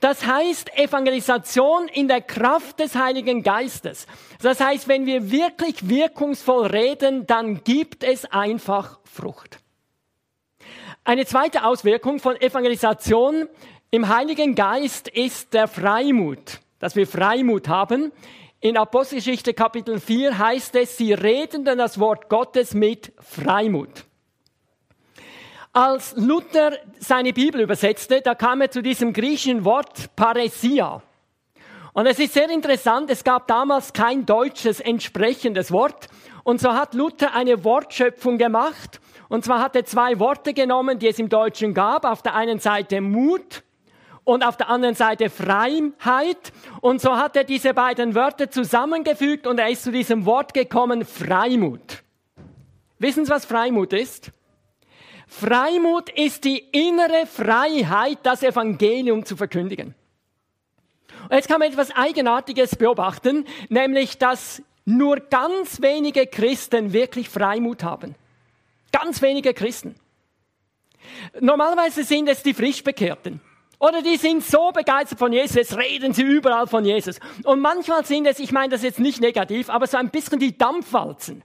Das 0.00 0.26
heißt 0.26 0.76
Evangelisation 0.76 1.88
in 1.88 2.08
der 2.08 2.20
Kraft 2.20 2.80
des 2.80 2.94
Heiligen 2.94 3.42
Geistes. 3.42 4.06
Das 4.42 4.60
heißt, 4.60 4.88
wenn 4.88 5.06
wir 5.06 5.30
wirklich 5.30 5.88
wirkungsvoll 5.88 6.66
reden, 6.66 7.26
dann 7.26 7.62
gibt 7.64 8.04
es 8.04 8.24
einfach 8.24 9.00
Frucht. 9.04 9.58
Eine 11.04 11.26
zweite 11.26 11.64
Auswirkung 11.64 12.18
von 12.18 12.36
Evangelisation 12.40 13.48
im 13.90 14.08
Heiligen 14.08 14.54
Geist 14.54 15.08
ist 15.08 15.54
der 15.54 15.66
Freimut, 15.66 16.60
dass 16.78 16.94
wir 16.94 17.06
Freimut 17.06 17.68
haben. 17.68 18.12
In 18.60 18.76
Apostelgeschichte 18.76 19.54
Kapitel 19.54 19.98
4 19.98 20.38
heißt 20.38 20.76
es, 20.76 20.96
sie 20.96 21.12
reden 21.12 21.64
dann 21.64 21.78
das 21.78 21.98
Wort 21.98 22.28
Gottes 22.28 22.74
mit 22.74 23.12
Freimut. 23.18 24.04
Als 25.72 26.14
Luther 26.16 26.72
seine 26.98 27.32
Bibel 27.32 27.60
übersetzte, 27.60 28.20
da 28.22 28.34
kam 28.34 28.60
er 28.60 28.72
zu 28.72 28.82
diesem 28.82 29.12
griechischen 29.12 29.64
Wort 29.64 30.16
Paresia. 30.16 31.00
Und 31.92 32.06
es 32.06 32.18
ist 32.18 32.34
sehr 32.34 32.50
interessant, 32.50 33.08
es 33.08 33.22
gab 33.22 33.46
damals 33.46 33.92
kein 33.92 34.26
deutsches 34.26 34.80
entsprechendes 34.80 35.70
Wort. 35.70 36.08
Und 36.42 36.60
so 36.60 36.72
hat 36.72 36.94
Luther 36.94 37.34
eine 37.34 37.62
Wortschöpfung 37.62 38.36
gemacht. 38.36 39.00
Und 39.28 39.44
zwar 39.44 39.60
hat 39.60 39.76
er 39.76 39.84
zwei 39.84 40.18
Worte 40.18 40.54
genommen, 40.54 40.98
die 40.98 41.06
es 41.06 41.20
im 41.20 41.28
Deutschen 41.28 41.72
gab. 41.72 42.04
Auf 42.04 42.22
der 42.22 42.34
einen 42.34 42.58
Seite 42.58 43.00
Mut 43.00 43.62
und 44.24 44.44
auf 44.44 44.56
der 44.56 44.70
anderen 44.70 44.96
Seite 44.96 45.30
Freiheit. 45.30 46.52
Und 46.80 47.00
so 47.00 47.16
hat 47.16 47.36
er 47.36 47.44
diese 47.44 47.74
beiden 47.74 48.16
Wörter 48.16 48.50
zusammengefügt 48.50 49.46
und 49.46 49.60
er 49.60 49.70
ist 49.70 49.84
zu 49.84 49.92
diesem 49.92 50.26
Wort 50.26 50.52
gekommen, 50.52 51.04
Freimut. 51.04 52.02
Wissen 52.98 53.24
Sie, 53.24 53.30
was 53.30 53.44
Freimut 53.44 53.92
ist? 53.92 54.32
Freimut 55.30 56.10
ist 56.10 56.44
die 56.44 56.58
innere 56.58 57.24
Freiheit, 57.24 58.18
das 58.24 58.42
Evangelium 58.42 59.24
zu 59.24 59.36
verkündigen. 59.36 59.94
Und 61.28 61.36
jetzt 61.36 61.48
kann 61.48 61.60
man 61.60 61.70
etwas 61.70 61.92
Eigenartiges 61.92 62.74
beobachten, 62.74 63.46
nämlich 63.68 64.18
dass 64.18 64.60
nur 64.84 65.20
ganz 65.20 65.80
wenige 65.80 66.26
Christen 66.26 66.92
wirklich 66.92 67.28
Freimut 67.28 67.84
haben. 67.84 68.16
Ganz 68.90 69.22
wenige 69.22 69.54
Christen. 69.54 69.94
Normalerweise 71.38 72.02
sind 72.02 72.28
es 72.28 72.42
die 72.42 72.52
Frischbekehrten. 72.52 73.40
Oder 73.78 74.02
die 74.02 74.16
sind 74.16 74.44
so 74.44 74.72
begeistert 74.72 75.20
von 75.20 75.32
Jesus, 75.32 75.76
reden 75.78 76.12
sie 76.12 76.22
überall 76.22 76.66
von 76.66 76.84
Jesus. 76.84 77.20
Und 77.44 77.60
manchmal 77.60 78.04
sind 78.04 78.26
es, 78.26 78.40
ich 78.40 78.50
meine 78.50 78.70
das 78.70 78.82
jetzt 78.82 78.98
nicht 78.98 79.20
negativ, 79.20 79.70
aber 79.70 79.86
so 79.86 79.96
ein 79.96 80.10
bisschen 80.10 80.40
die 80.40 80.58
Dampfwalzen. 80.58 81.44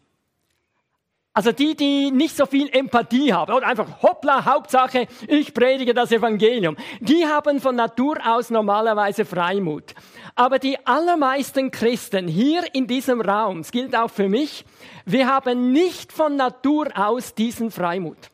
Also 1.38 1.52
die, 1.52 1.76
die 1.76 2.12
nicht 2.12 2.38
so 2.38 2.46
viel 2.46 2.70
Empathie 2.70 3.34
haben 3.34 3.54
oder 3.54 3.68
einfach 3.68 4.02
hoppla, 4.02 4.46
Hauptsache, 4.46 5.06
ich 5.28 5.54
predige 5.54 5.94
das 5.94 6.14
Evangelium. 6.14 6.78
Die 7.02 7.26
haben 7.26 7.60
von 7.60 7.76
Natur 7.76 8.20
aus 8.26 8.50
normalerweise 8.50 9.26
Freimut. 9.26 9.94
Aber 10.36 10.60
die 10.60 10.78
allermeisten 10.88 11.72
Christen 11.72 12.30
hier 12.30 12.64
in 12.74 12.88
diesem 12.88 13.20
Raum, 13.20 13.60
es 13.60 13.72
gilt 13.72 13.98
auch 13.98 14.10
für 14.10 14.30
mich, 14.30 14.64
wir 15.04 15.28
haben 15.28 15.74
nicht 15.74 16.14
von 16.14 16.38
Natur 16.38 16.88
aus 16.96 17.36
diesen 17.36 17.70
Freimut. 17.70 18.32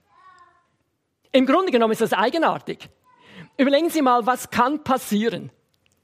Im 1.32 1.48
Grunde 1.48 1.72
genommen 1.72 1.94
ist 1.94 2.02
das 2.02 2.14
eigenartig. 2.14 2.88
Überlegen 3.58 3.90
Sie 3.90 4.04
mal, 4.04 4.28
was 4.28 4.52
kann 4.52 4.84
passieren, 4.84 5.50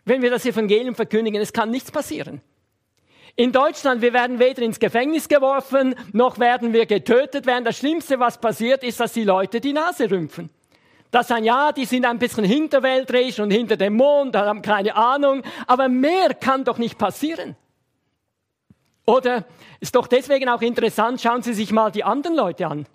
wenn 0.03 0.23
wir 0.23 0.31
das 0.31 0.47
Evangelium 0.47 0.95
verkündigen? 0.95 1.39
Es 1.39 1.53
kann 1.53 1.69
nichts 1.69 1.91
passieren. 1.91 2.41
In 3.39 3.51
Deutschland, 3.51 4.01
wir 4.01 4.13
werden 4.13 4.39
weder 4.39 4.63
ins 4.63 4.79
Gefängnis 4.79 5.27
geworfen, 5.27 5.93
noch 6.11 6.39
werden 6.39 6.73
wir 6.73 6.87
getötet 6.87 7.45
werden. 7.45 7.65
Das 7.65 7.77
Schlimmste, 7.77 8.19
was 8.19 8.41
passiert, 8.41 8.83
ist, 8.83 8.99
dass 8.99 9.13
die 9.13 9.23
Leute 9.23 9.61
die 9.61 9.73
Nase 9.73 10.09
rümpfen. 10.09 10.49
Das 11.11 11.27
sagen, 11.27 11.43
ja, 11.45 11.71
die 11.71 11.85
sind 11.85 12.05
ein 12.05 12.17
bisschen 12.17 12.43
hinterwäldrisch 12.43 13.39
und 13.39 13.51
hinter 13.51 13.77
dem 13.77 13.95
Mond, 13.95 14.35
haben 14.35 14.63
keine 14.63 14.95
Ahnung. 14.95 15.43
Aber 15.67 15.87
mehr 15.87 16.33
kann 16.33 16.63
doch 16.63 16.79
nicht 16.79 16.97
passieren. 16.97 17.55
Oder 19.05 19.45
ist 19.79 19.93
doch 19.93 20.07
deswegen 20.07 20.49
auch 20.49 20.63
interessant, 20.63 21.21
schauen 21.21 21.43
Sie 21.43 21.53
sich 21.53 21.71
mal 21.71 21.91
die 21.91 22.03
anderen 22.03 22.35
Leute 22.35 22.65
an. 22.65 22.87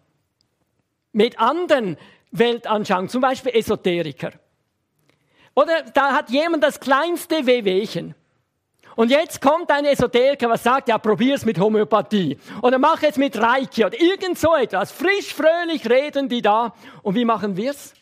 Mit 1.12 1.38
anderen 1.38 1.96
Weltanschauungen, 2.32 3.08
zum 3.08 3.20
Beispiel 3.20 3.54
Esoteriker. 3.54 4.32
Oder 5.54 5.82
da 5.94 6.14
hat 6.14 6.30
jemand 6.30 6.64
das 6.64 6.80
kleinste 6.80 7.46
Wehwehchen. 7.46 8.16
Und 8.96 9.10
jetzt 9.10 9.40
kommt 9.40 9.70
ein 9.70 9.84
Esoteriker, 9.84 10.48
was 10.50 10.62
sagt, 10.62 10.88
ja, 10.88 10.98
probier's 10.98 11.44
mit 11.44 11.58
Homöopathie. 11.58 12.38
Oder 12.62 12.78
mach 12.78 13.02
es 13.02 13.16
mit 13.16 13.40
Reiki 13.40 13.84
oder 13.84 14.00
irgend 14.00 14.38
so 14.38 14.54
etwas. 14.54 14.92
Frisch, 14.92 15.34
fröhlich 15.34 15.88
reden 15.88 16.28
die 16.28 16.42
da. 16.42 16.74
Und 17.02 17.14
wie 17.14 17.24
machen 17.24 17.56
wir's? 17.56 17.94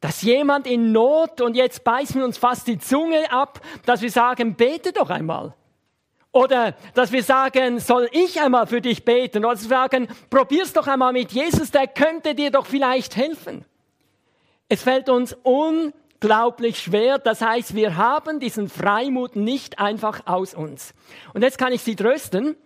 Dass 0.00 0.22
jemand 0.22 0.66
in 0.66 0.92
Not 0.92 1.40
und 1.40 1.56
jetzt 1.56 1.84
beißen 1.84 2.20
wir 2.20 2.24
uns 2.24 2.38
fast 2.38 2.66
die 2.66 2.78
Zunge 2.78 3.30
ab, 3.30 3.60
dass 3.84 4.00
wir 4.00 4.10
sagen, 4.10 4.54
bete 4.54 4.92
doch 4.92 5.10
einmal. 5.10 5.54
Oder 6.32 6.76
dass 6.94 7.10
wir 7.10 7.24
sagen, 7.24 7.80
soll 7.80 8.08
ich 8.12 8.40
einmal 8.40 8.66
für 8.66 8.80
dich 8.80 9.04
beten? 9.04 9.44
Oder 9.44 9.54
dass 9.54 9.64
wir 9.64 9.76
sagen, 9.76 10.08
probier's 10.30 10.72
doch 10.72 10.86
einmal 10.86 11.12
mit 11.12 11.32
Jesus, 11.32 11.72
der 11.72 11.88
könnte 11.88 12.34
dir 12.34 12.50
doch 12.50 12.66
vielleicht 12.66 13.16
helfen. 13.16 13.64
Es 14.68 14.84
fällt 14.84 15.08
uns 15.08 15.36
un 15.44 15.92
unglaublich 16.22 16.78
schwer. 16.78 17.18
Das 17.18 17.40
heißt, 17.40 17.74
wir 17.74 17.96
haben 17.96 18.40
diesen 18.40 18.68
Freimut 18.68 19.36
nicht 19.36 19.78
einfach 19.78 20.26
aus 20.26 20.54
uns. 20.54 20.92
Und 21.32 21.42
jetzt 21.42 21.58
kann 21.58 21.72
ich 21.72 21.82
Sie 21.82 21.96
trösten. 21.96 22.56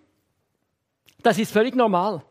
Das 1.22 1.38
ist 1.38 1.52
völlig 1.52 1.74
normal. 1.74 2.22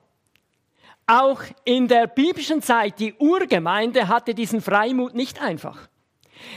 Auch 1.07 1.41
in 1.63 1.87
der 1.87 2.07
biblischen 2.07 2.61
Zeit, 2.61 2.99
die 2.99 3.13
Urgemeinde 3.15 4.07
hatte 4.07 4.33
diesen 4.33 4.61
Freimut 4.61 5.15
nicht 5.15 5.41
einfach. 5.41 5.87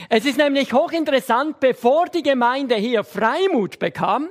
Es 0.09 0.25
ist 0.25 0.37
nämlich 0.37 0.73
hochinteressant, 0.73 1.59
bevor 1.59 2.07
die 2.07 2.23
Gemeinde 2.23 2.75
hier 2.75 3.03
Freimut 3.03 3.79
bekam, 3.79 4.29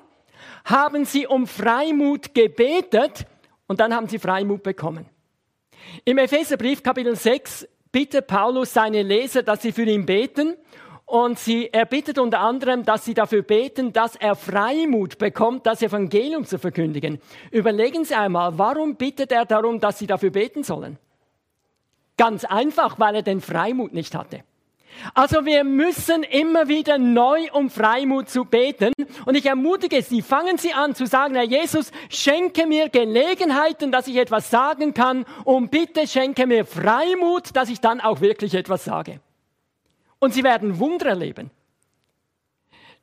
haben 0.65 1.05
sie 1.05 1.27
um 1.27 1.47
Freimut 1.47 2.35
gebetet 2.35 3.27
und 3.67 3.81
dann 3.81 3.95
haben 3.95 4.09
sie 4.09 4.19
Freimut 4.19 4.63
bekommen. 4.63 5.07
Im 6.05 6.19
Epheserbrief 6.19 6.83
Kapitel 6.83 7.17
6 7.17 7.67
bittet 7.97 8.27
Paulus 8.27 8.75
seine 8.75 9.03
Leser, 9.03 9.43
dass 9.43 9.63
sie 9.63 9.73
für 9.73 9.85
ihn 9.85 10.05
beten 10.05 10.55
und 11.07 11.39
sie, 11.39 11.71
er 11.73 11.87
bittet 11.87 12.19
unter 12.19 12.41
anderem, 12.41 12.85
dass 12.85 13.07
sie 13.07 13.15
dafür 13.15 13.41
beten, 13.41 13.95
dass 13.95 14.17
er 14.17 14.35
Freimut 14.35 15.17
bekommt, 15.17 15.65
das 15.65 15.81
Evangelium 15.81 16.45
zu 16.45 16.59
verkündigen. 16.59 17.23
Überlegen 17.51 18.05
Sie 18.05 18.15
einmal, 18.15 18.59
warum 18.59 18.97
bittet 18.97 19.33
er 19.33 19.47
darum, 19.47 19.81
dass 19.81 19.99
sie 19.99 20.07
dafür 20.07 20.29
beten 20.29 20.63
sollen? 20.63 20.99
Ganz 22.19 22.45
einfach, 22.45 22.99
weil 22.99 23.15
er 23.15 23.23
den 23.23 23.41
Freimut 23.41 23.95
nicht 23.95 24.15
hatte. 24.15 24.43
Also 25.15 25.45
wir 25.45 25.65
müssen 25.65 26.23
immer 26.23 26.69
wieder 26.69 26.99
neu 26.99 27.51
um 27.53 27.71
Freimut 27.71 28.29
zu 28.29 28.45
beten. 28.45 28.93
Und 29.25 29.37
ich 29.37 29.47
ermutige 29.47 30.03
Sie, 30.03 30.23
fangen 30.23 30.59
Sie 30.59 30.73
an 30.73 30.95
zu 30.95 31.07
sagen, 31.07 31.35
Herr 31.35 31.45
Jesus, 31.45 31.91
schenke 32.09 32.67
mir 32.67 32.89
Gelegenheiten, 32.89 33.93
dass 33.93 34.09
ich 34.09 34.17
etwas 34.17 34.51
sagen 34.51 34.95
kann. 34.95 35.25
Und 35.45 35.71
bitte 35.71 36.07
schenke 36.07 36.47
mir 36.47 36.65
Freimut, 36.65 37.55
dass 37.55 37.69
ich 37.69 37.81
dann 37.81 38.01
auch 38.01 38.21
wirklich 38.21 38.55
etwas 38.55 38.85
sage 38.85 39.21
und 40.19 40.35
sie 40.35 40.45
werden 40.45 40.79
Wunder 40.79 41.07
erleben. 41.07 41.51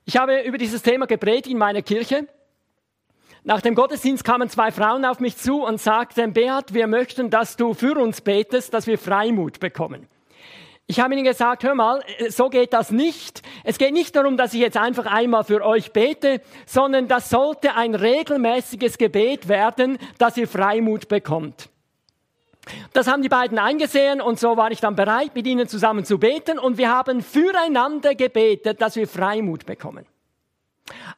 Ich 0.05 0.17
habe 0.17 0.41
über 0.41 0.57
dieses 0.57 0.81
Thema 0.81 1.07
gepredigt 1.07 1.47
in 1.47 1.57
meiner 1.57 1.81
Kirche. 1.81 2.27
Nach 3.43 3.61
dem 3.61 3.75
Gottesdienst 3.75 4.23
kamen 4.23 4.49
zwei 4.49 4.71
Frauen 4.71 5.05
auf 5.05 5.19
mich 5.19 5.37
zu 5.37 5.63
und 5.63 5.79
sagten, 5.79 6.33
Beat, 6.33 6.73
wir 6.73 6.87
möchten, 6.87 7.29
dass 7.29 7.55
du 7.55 7.73
für 7.73 7.97
uns 7.97 8.21
betest, 8.21 8.73
dass 8.73 8.87
wir 8.87 8.97
Freimut 8.97 9.59
bekommen. 9.59 10.07
Ich 10.85 10.99
habe 10.99 11.13
ihnen 11.13 11.23
gesagt, 11.23 11.63
hör 11.63 11.75
mal, 11.75 12.03
so 12.27 12.49
geht 12.49 12.73
das 12.73 12.91
nicht. 12.91 13.41
Es 13.63 13.77
geht 13.77 13.93
nicht 13.93 14.15
darum, 14.15 14.35
dass 14.35 14.53
ich 14.53 14.59
jetzt 14.59 14.75
einfach 14.75 15.05
einmal 15.05 15.45
für 15.45 15.65
euch 15.65 15.93
bete, 15.93 16.41
sondern 16.65 17.07
das 17.07 17.29
sollte 17.29 17.75
ein 17.75 17.95
regelmäßiges 17.95 18.97
Gebet 18.97 19.47
werden, 19.47 19.97
dass 20.17 20.35
ihr 20.35 20.47
Freimut 20.47 21.07
bekommt. 21.07 21.69
Das 22.93 23.07
haben 23.07 23.21
die 23.21 23.29
beiden 23.29 23.59
eingesehen 23.59 24.21
und 24.21 24.39
so 24.39 24.55
war 24.57 24.71
ich 24.71 24.79
dann 24.79 24.95
bereit, 24.95 25.35
mit 25.35 25.47
ihnen 25.47 25.67
zusammen 25.67 26.05
zu 26.05 26.17
beten 26.17 26.59
und 26.59 26.77
wir 26.77 26.89
haben 26.89 27.21
füreinander 27.21 28.15
gebetet, 28.15 28.81
dass 28.81 28.95
wir 28.95 29.07
Freimut 29.07 29.65
bekommen. 29.65 30.05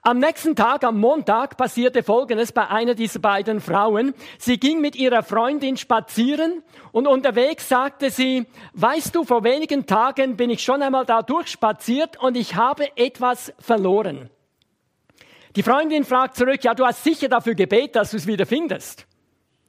Am 0.02 0.20
nächsten 0.20 0.56
Tag, 0.56 0.84
am 0.84 1.00
Montag, 1.00 1.58
passierte 1.58 2.04
Folgendes 2.04 2.52
bei 2.52 2.68
einer 2.68 2.94
dieser 2.94 3.20
beiden 3.20 3.60
Frauen. 3.60 4.14
Sie 4.38 4.60
ging 4.60 4.80
mit 4.80 4.96
ihrer 4.96 5.24
Freundin 5.24 5.78
spazieren 5.78 6.62
und 6.92 7.08
unterwegs 7.08 7.68
sagte 7.68 8.12
sie, 8.12 8.46
weißt 8.74 9.16
du, 9.16 9.24
vor 9.24 9.44
wenigen 9.44 9.88
Tagen 9.88 10.38
bin 10.38 10.52
ich 10.52 10.62
schon 10.62 10.84
einmal 10.84 11.06
da 11.06 11.24
durchspaziert 11.24 12.22
und 12.22 12.38
ich 12.38 12.56
habe 12.56 12.96
etwas 12.96 13.52
verloren. 13.58 14.30
Die 15.56 15.64
Freundin 15.64 16.04
fragt 16.04 16.36
zurück, 16.36 16.64
ja, 16.64 16.76
du 16.76 16.86
hast 16.86 17.04
sicher 17.04 17.30
dafür 17.30 17.56
gebetet, 17.56 17.96
dass 17.96 18.12
du 18.12 18.18
es 18.18 18.28
wieder 18.28 18.46
findest. 18.46 19.08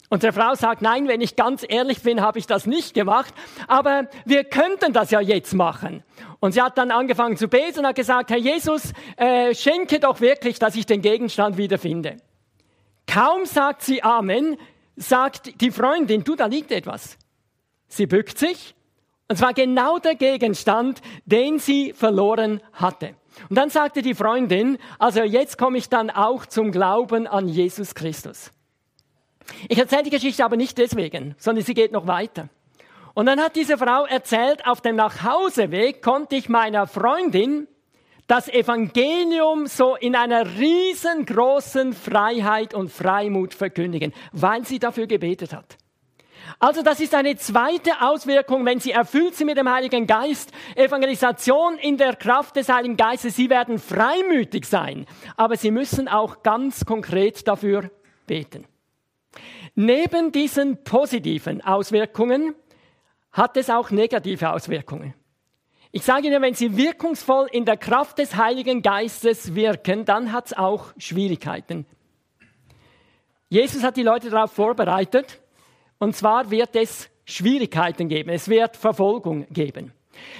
Unsere 0.08 0.32
Frau 0.32 0.54
sagt, 0.54 0.82
nein, 0.82 1.08
wenn 1.08 1.20
ich 1.20 1.34
ganz 1.34 1.64
ehrlich 1.68 2.02
bin, 2.02 2.20
habe 2.20 2.38
ich 2.38 2.46
das 2.46 2.66
nicht 2.66 2.94
gemacht, 2.94 3.34
aber 3.66 4.08
wir 4.24 4.44
könnten 4.44 4.92
das 4.92 5.10
ja 5.10 5.20
jetzt 5.20 5.52
machen. 5.52 6.04
Und 6.38 6.52
sie 6.52 6.62
hat 6.62 6.78
dann 6.78 6.92
angefangen 6.92 7.36
zu 7.36 7.48
beten 7.48 7.80
und 7.80 7.86
hat 7.86 7.96
gesagt, 7.96 8.30
Herr 8.30 8.38
Jesus, 8.38 8.92
äh, 9.16 9.52
schenke 9.54 9.98
doch 9.98 10.20
wirklich, 10.20 10.60
dass 10.60 10.76
ich 10.76 10.86
den 10.86 11.02
Gegenstand 11.02 11.56
wiederfinde. 11.56 12.18
Kaum 13.08 13.46
sagt 13.46 13.82
sie 13.82 14.02
Amen, 14.02 14.56
sagt 14.94 15.60
die 15.60 15.70
Freundin, 15.70 16.22
du, 16.22 16.36
da 16.36 16.46
liegt 16.46 16.70
etwas. 16.70 17.18
Sie 17.88 18.06
bückt 18.06 18.38
sich 18.38 18.74
und 19.28 19.36
zwar 19.36 19.54
genau 19.54 19.98
der 19.98 20.14
Gegenstand, 20.14 21.00
den 21.24 21.58
sie 21.58 21.92
verloren 21.92 22.60
hatte. 22.72 23.14
Und 23.48 23.58
dann 23.58 23.70
sagte 23.70 24.02
die 24.02 24.14
Freundin, 24.14 24.78
also 24.98 25.22
jetzt 25.22 25.58
komme 25.58 25.78
ich 25.78 25.88
dann 25.88 26.10
auch 26.10 26.46
zum 26.46 26.70
Glauben 26.70 27.26
an 27.26 27.48
Jesus 27.48 27.94
Christus. 27.94 28.52
Ich 29.68 29.78
erzähle 29.78 30.04
die 30.04 30.10
Geschichte 30.10 30.44
aber 30.44 30.56
nicht 30.56 30.78
deswegen, 30.78 31.34
sondern 31.38 31.64
sie 31.64 31.74
geht 31.74 31.92
noch 31.92 32.06
weiter. 32.06 32.48
Und 33.14 33.26
dann 33.26 33.40
hat 33.40 33.56
diese 33.56 33.78
Frau 33.78 34.04
erzählt, 34.04 34.66
auf 34.66 34.80
dem 34.80 34.96
Nachhauseweg 34.96 36.02
konnte 36.02 36.36
ich 36.36 36.48
meiner 36.48 36.86
Freundin 36.86 37.66
das 38.26 38.48
Evangelium 38.48 39.66
so 39.66 39.94
in 39.94 40.16
einer 40.16 40.44
riesengroßen 40.58 41.92
Freiheit 41.92 42.74
und 42.74 42.90
Freimut 42.90 43.54
verkündigen, 43.54 44.12
weil 44.32 44.66
sie 44.66 44.78
dafür 44.78 45.06
gebetet 45.06 45.52
hat. 45.52 45.78
Also 46.58 46.82
das 46.82 47.00
ist 47.00 47.14
eine 47.14 47.36
zweite 47.36 48.02
Auswirkung, 48.02 48.64
wenn 48.64 48.78
Sie 48.80 48.92
erfüllt 48.92 49.34
sind 49.34 49.46
mit 49.46 49.58
dem 49.58 49.70
Heiligen 49.70 50.06
Geist. 50.06 50.52
Evangelisation 50.74 51.76
in 51.78 51.96
der 51.96 52.14
Kraft 52.14 52.56
des 52.56 52.68
Heiligen 52.68 52.96
Geistes. 52.96 53.36
Sie 53.36 53.50
werden 53.50 53.78
freimütig 53.78 54.64
sein, 54.66 55.06
aber 55.36 55.56
Sie 55.56 55.70
müssen 55.70 56.08
auch 56.08 56.42
ganz 56.42 56.84
konkret 56.84 57.48
dafür 57.48 57.90
beten. 58.26 58.64
Neben 59.78 60.32
diesen 60.32 60.82
positiven 60.84 61.60
Auswirkungen 61.60 62.54
hat 63.30 63.58
es 63.58 63.68
auch 63.68 63.90
negative 63.90 64.50
Auswirkungen. 64.50 65.12
Ich 65.92 66.02
sage 66.02 66.28
Ihnen, 66.28 66.40
wenn 66.40 66.54
Sie 66.54 66.78
wirkungsvoll 66.78 67.48
in 67.52 67.66
der 67.66 67.76
Kraft 67.76 68.18
des 68.18 68.36
Heiligen 68.36 68.80
Geistes 68.80 69.54
wirken, 69.54 70.06
dann 70.06 70.32
hat 70.32 70.46
es 70.46 70.52
auch 70.54 70.94
Schwierigkeiten. 70.96 71.84
Jesus 73.50 73.82
hat 73.82 73.98
die 73.98 74.02
Leute 74.02 74.30
darauf 74.30 74.52
vorbereitet, 74.52 75.40
und 75.98 76.16
zwar 76.16 76.50
wird 76.50 76.74
es 76.74 77.10
Schwierigkeiten 77.26 78.08
geben, 78.08 78.30
es 78.30 78.48
wird 78.48 78.78
Verfolgung 78.78 79.46
geben. 79.50 79.92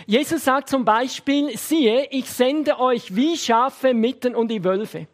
Jesus 0.06 0.44
sagt 0.44 0.70
zum 0.70 0.86
Beispiel, 0.86 1.56
siehe, 1.58 2.06
ich 2.10 2.30
sende 2.30 2.80
euch 2.80 3.14
wie 3.14 3.36
Schafe 3.36 3.92
mitten 3.92 4.34
und 4.34 4.48
die 4.48 4.64
Wölfe. 4.64 5.08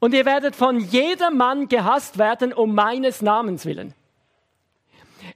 Und 0.00 0.14
ihr 0.14 0.24
werdet 0.24 0.56
von 0.56 0.80
jedermann 0.80 1.68
gehasst 1.68 2.18
werden 2.18 2.52
um 2.52 2.74
meines 2.74 3.22
Namens 3.22 3.66
willen. 3.66 3.94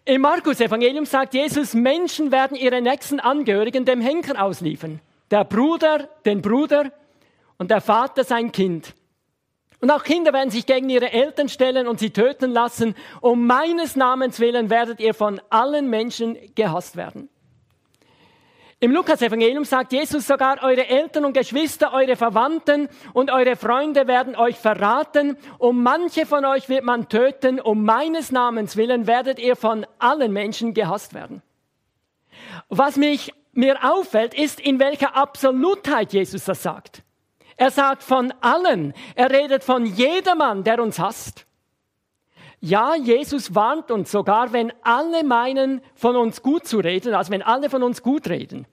Im 0.07 0.23
Markus 0.23 0.61
Evangelium 0.61 1.05
sagt 1.05 1.35
Jesus, 1.35 1.75
Menschen 1.75 2.33
werden 2.33 2.57
ihre 2.57 2.81
nächsten 2.81 3.21
Angehörigen 3.21 3.85
dem 3.85 4.01
Henker 4.01 4.43
ausliefern. 4.43 5.01
Der 5.31 5.45
Bruder, 5.45 6.09
den 6.25 6.43
Bruder 6.43 6.91
und 7.59 7.71
der 7.71 7.81
Vater 7.81 8.25
sein 8.25 8.51
Kind. 8.53 8.95
Und 9.81 9.91
auch 9.91 10.03
Kinder 10.03 10.33
werden 10.33 10.51
sich 10.51 10.65
gegen 10.65 10.89
ihre 10.89 11.13
Eltern 11.13 11.51
stellen 11.51 11.87
und 11.87 11.99
sie 12.01 12.11
töten 12.11 12.51
lassen. 12.51 12.95
Um 13.21 13.47
meines 13.47 13.97
Namens 13.97 14.41
willen 14.41 14.71
werdet 14.71 14.99
ihr 14.99 15.13
von 15.13 15.41
allen 15.51 15.91
Menschen 15.91 16.39
gehasst 16.55 16.97
werden. 16.97 17.29
Im 18.85 18.91
Lukas-Evangelium 18.91 19.65
sagt 19.65 19.95
Jesus 19.95 20.27
sogar, 20.27 20.63
eure 20.63 20.87
Eltern 20.87 21.25
und 21.25 21.33
Geschwister, 21.33 21.95
eure 21.95 22.17
Verwandten 22.17 22.91
und 23.15 23.31
eure 23.31 23.57
Freunde 23.57 24.07
werden 24.07 24.37
euch 24.37 24.59
verraten. 24.59 25.39
Um 25.57 25.83
manche 25.83 26.27
von 26.27 26.45
euch 26.45 26.69
wird 26.69 26.85
man 26.85 27.09
töten. 27.09 27.61
Um 27.61 27.83
meines 27.87 28.31
Namens 28.31 28.77
willen 28.77 29.07
werdet 29.07 29.39
ihr 29.39 29.57
von 29.57 29.87
allen 29.99 30.35
Menschen 30.35 30.75
gehasst 30.75 31.15
werden. 31.15 31.41
Was 32.69 32.99
mich, 32.99 33.33
mir 33.55 33.79
auffällt, 33.91 34.35
ist, 34.35 34.61
in 34.61 34.79
welcher 34.79 35.17
Absolutheit 35.17 36.13
Jesus 36.13 36.45
das 36.45 36.63
sagt. 36.63 37.05
Er 37.57 37.71
sagt 37.71 38.03
von 38.03 38.35
allen. 38.43 38.93
Er 39.15 39.31
redet 39.31 39.65
von 39.65 39.87
jedermann, 39.87 40.63
der 40.63 40.83
uns 40.83 40.99
hasst. 40.99 41.47
Ja, 42.61 42.95
Jesus 42.97 43.55
warnt 43.55 43.91
uns 43.91 44.11
sogar, 44.11 44.53
wenn 44.53 44.75
alle 44.83 45.25
meinen, 45.25 45.81
von 45.95 46.17
uns 46.17 46.43
gut 46.43 46.67
zu 46.67 46.81
reden, 46.81 47.15
also 47.15 47.31
wenn 47.31 47.43
alle 47.43 47.71
von 47.71 47.83
uns 47.83 48.03
gut 48.03 48.29
reden, 48.29 48.67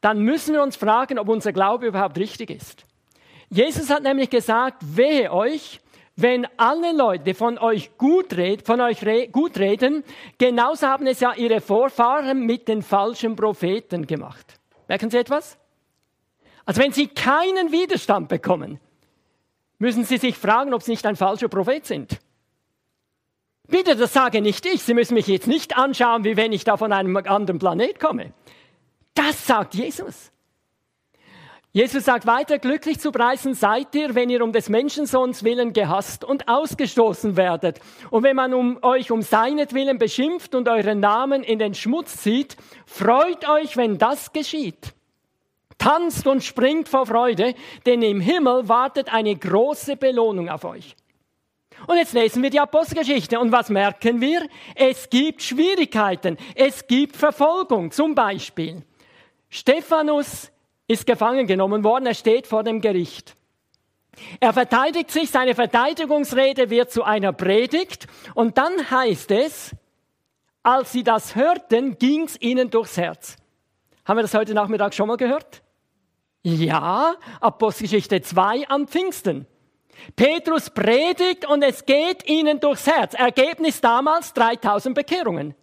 dann 0.00 0.20
müssen 0.20 0.54
wir 0.54 0.62
uns 0.62 0.76
fragen, 0.76 1.18
ob 1.18 1.28
unser 1.28 1.52
Glaube 1.52 1.86
überhaupt 1.86 2.18
richtig 2.18 2.50
ist. 2.50 2.84
Jesus 3.48 3.90
hat 3.90 4.02
nämlich 4.02 4.30
gesagt, 4.30 4.82
wehe 4.82 5.32
euch, 5.32 5.80
wenn 6.16 6.46
alle 6.56 6.92
Leute 6.92 7.34
von 7.34 7.58
euch 7.58 7.96
gut, 7.98 8.36
red, 8.36 8.66
von 8.66 8.80
euch 8.80 9.04
re, 9.04 9.28
gut 9.28 9.58
reden, 9.58 10.02
genauso 10.38 10.86
haben 10.86 11.06
es 11.06 11.20
ja 11.20 11.34
ihre 11.34 11.60
Vorfahren 11.60 12.46
mit 12.46 12.68
den 12.68 12.82
falschen 12.82 13.36
Propheten 13.36 14.06
gemacht. 14.06 14.58
Merken 14.88 15.10
Sie 15.10 15.18
etwas? 15.18 15.58
Also 16.64 16.80
wenn 16.80 16.92
Sie 16.92 17.08
keinen 17.08 17.70
Widerstand 17.70 18.28
bekommen, 18.28 18.80
müssen 19.78 20.04
Sie 20.04 20.16
sich 20.16 20.38
fragen, 20.38 20.72
ob 20.72 20.82
Sie 20.82 20.92
nicht 20.92 21.04
ein 21.06 21.16
falscher 21.16 21.48
Prophet 21.48 21.84
sind. 21.84 22.18
Bitte, 23.68 23.96
das 23.96 24.12
sage 24.12 24.40
nicht 24.40 24.64
ich. 24.64 24.82
Sie 24.82 24.94
müssen 24.94 25.14
mich 25.14 25.26
jetzt 25.26 25.48
nicht 25.48 25.76
anschauen, 25.76 26.24
wie 26.24 26.36
wenn 26.36 26.52
ich 26.52 26.64
da 26.64 26.76
von 26.76 26.92
einem 26.92 27.16
anderen 27.16 27.58
Planet 27.58 28.00
komme. 28.00 28.32
Das 29.16 29.46
sagt 29.46 29.74
Jesus. 29.74 30.30
Jesus 31.72 32.04
sagt 32.04 32.26
weiter, 32.26 32.58
glücklich 32.58 33.00
zu 33.00 33.12
preisen 33.12 33.54
seid 33.54 33.94
ihr, 33.94 34.14
wenn 34.14 34.30
ihr 34.30 34.42
um 34.42 34.52
des 34.52 34.68
Menschensohns 34.68 35.44
willen 35.44 35.72
gehasst 35.72 36.24
und 36.24 36.48
ausgestoßen 36.48 37.36
werdet. 37.36 37.80
Und 38.10 38.22
wenn 38.22 38.36
man 38.36 38.54
um 38.54 38.78
euch 38.82 39.10
um 39.10 39.20
seinetwillen 39.20 39.98
beschimpft 39.98 40.54
und 40.54 40.68
euren 40.68 41.00
Namen 41.00 41.42
in 41.42 41.58
den 41.58 41.74
Schmutz 41.74 42.18
zieht, 42.18 42.56
freut 42.86 43.46
euch, 43.48 43.76
wenn 43.76 43.98
das 43.98 44.32
geschieht. 44.32 44.94
Tanzt 45.76 46.26
und 46.26 46.42
springt 46.42 46.88
vor 46.88 47.04
Freude, 47.04 47.54
denn 47.84 48.00
im 48.00 48.20
Himmel 48.20 48.68
wartet 48.68 49.12
eine 49.12 49.36
große 49.36 49.96
Belohnung 49.96 50.48
auf 50.48 50.64
euch. 50.64 50.96
Und 51.86 51.98
jetzt 51.98 52.14
lesen 52.14 52.42
wir 52.42 52.50
die 52.50 52.60
Apostelgeschichte. 52.60 53.38
Und 53.38 53.52
was 53.52 53.68
merken 53.68 54.20
wir? 54.20 54.48
Es 54.74 55.10
gibt 55.10 55.42
Schwierigkeiten. 55.42 56.38
Es 56.54 56.86
gibt 56.86 57.16
Verfolgung. 57.16 57.90
Zum 57.90 58.14
Beispiel. 58.14 58.82
Stephanus 59.48 60.50
ist 60.88 61.06
gefangen 61.06 61.46
genommen 61.46 61.84
worden. 61.84 62.06
Er 62.06 62.14
steht 62.14 62.46
vor 62.46 62.62
dem 62.62 62.80
Gericht. 62.80 63.36
Er 64.40 64.52
verteidigt 64.52 65.10
sich. 65.10 65.30
Seine 65.30 65.54
Verteidigungsrede 65.54 66.70
wird 66.70 66.90
zu 66.90 67.04
einer 67.04 67.32
Predigt. 67.32 68.06
Und 68.34 68.58
dann 68.58 68.90
heißt 68.90 69.30
es, 69.30 69.74
als 70.62 70.92
sie 70.92 71.04
das 71.04 71.36
hörten, 71.36 71.98
ging's 71.98 72.36
ihnen 72.40 72.70
durchs 72.70 72.96
Herz. 72.96 73.36
Haben 74.04 74.18
wir 74.18 74.22
das 74.22 74.34
heute 74.34 74.54
Nachmittag 74.54 74.94
schon 74.94 75.08
mal 75.08 75.16
gehört? 75.16 75.62
Ja, 76.42 77.16
Apostelgeschichte 77.40 78.22
2 78.22 78.68
am 78.68 78.86
Pfingsten. 78.86 79.46
Petrus 80.14 80.70
predigt 80.70 81.44
und 81.48 81.62
es 81.62 81.84
geht 81.84 82.28
ihnen 82.28 82.60
durchs 82.60 82.86
Herz. 82.86 83.14
Ergebnis 83.14 83.80
damals 83.80 84.32
3000 84.34 84.94
Bekehrungen. 84.94 85.54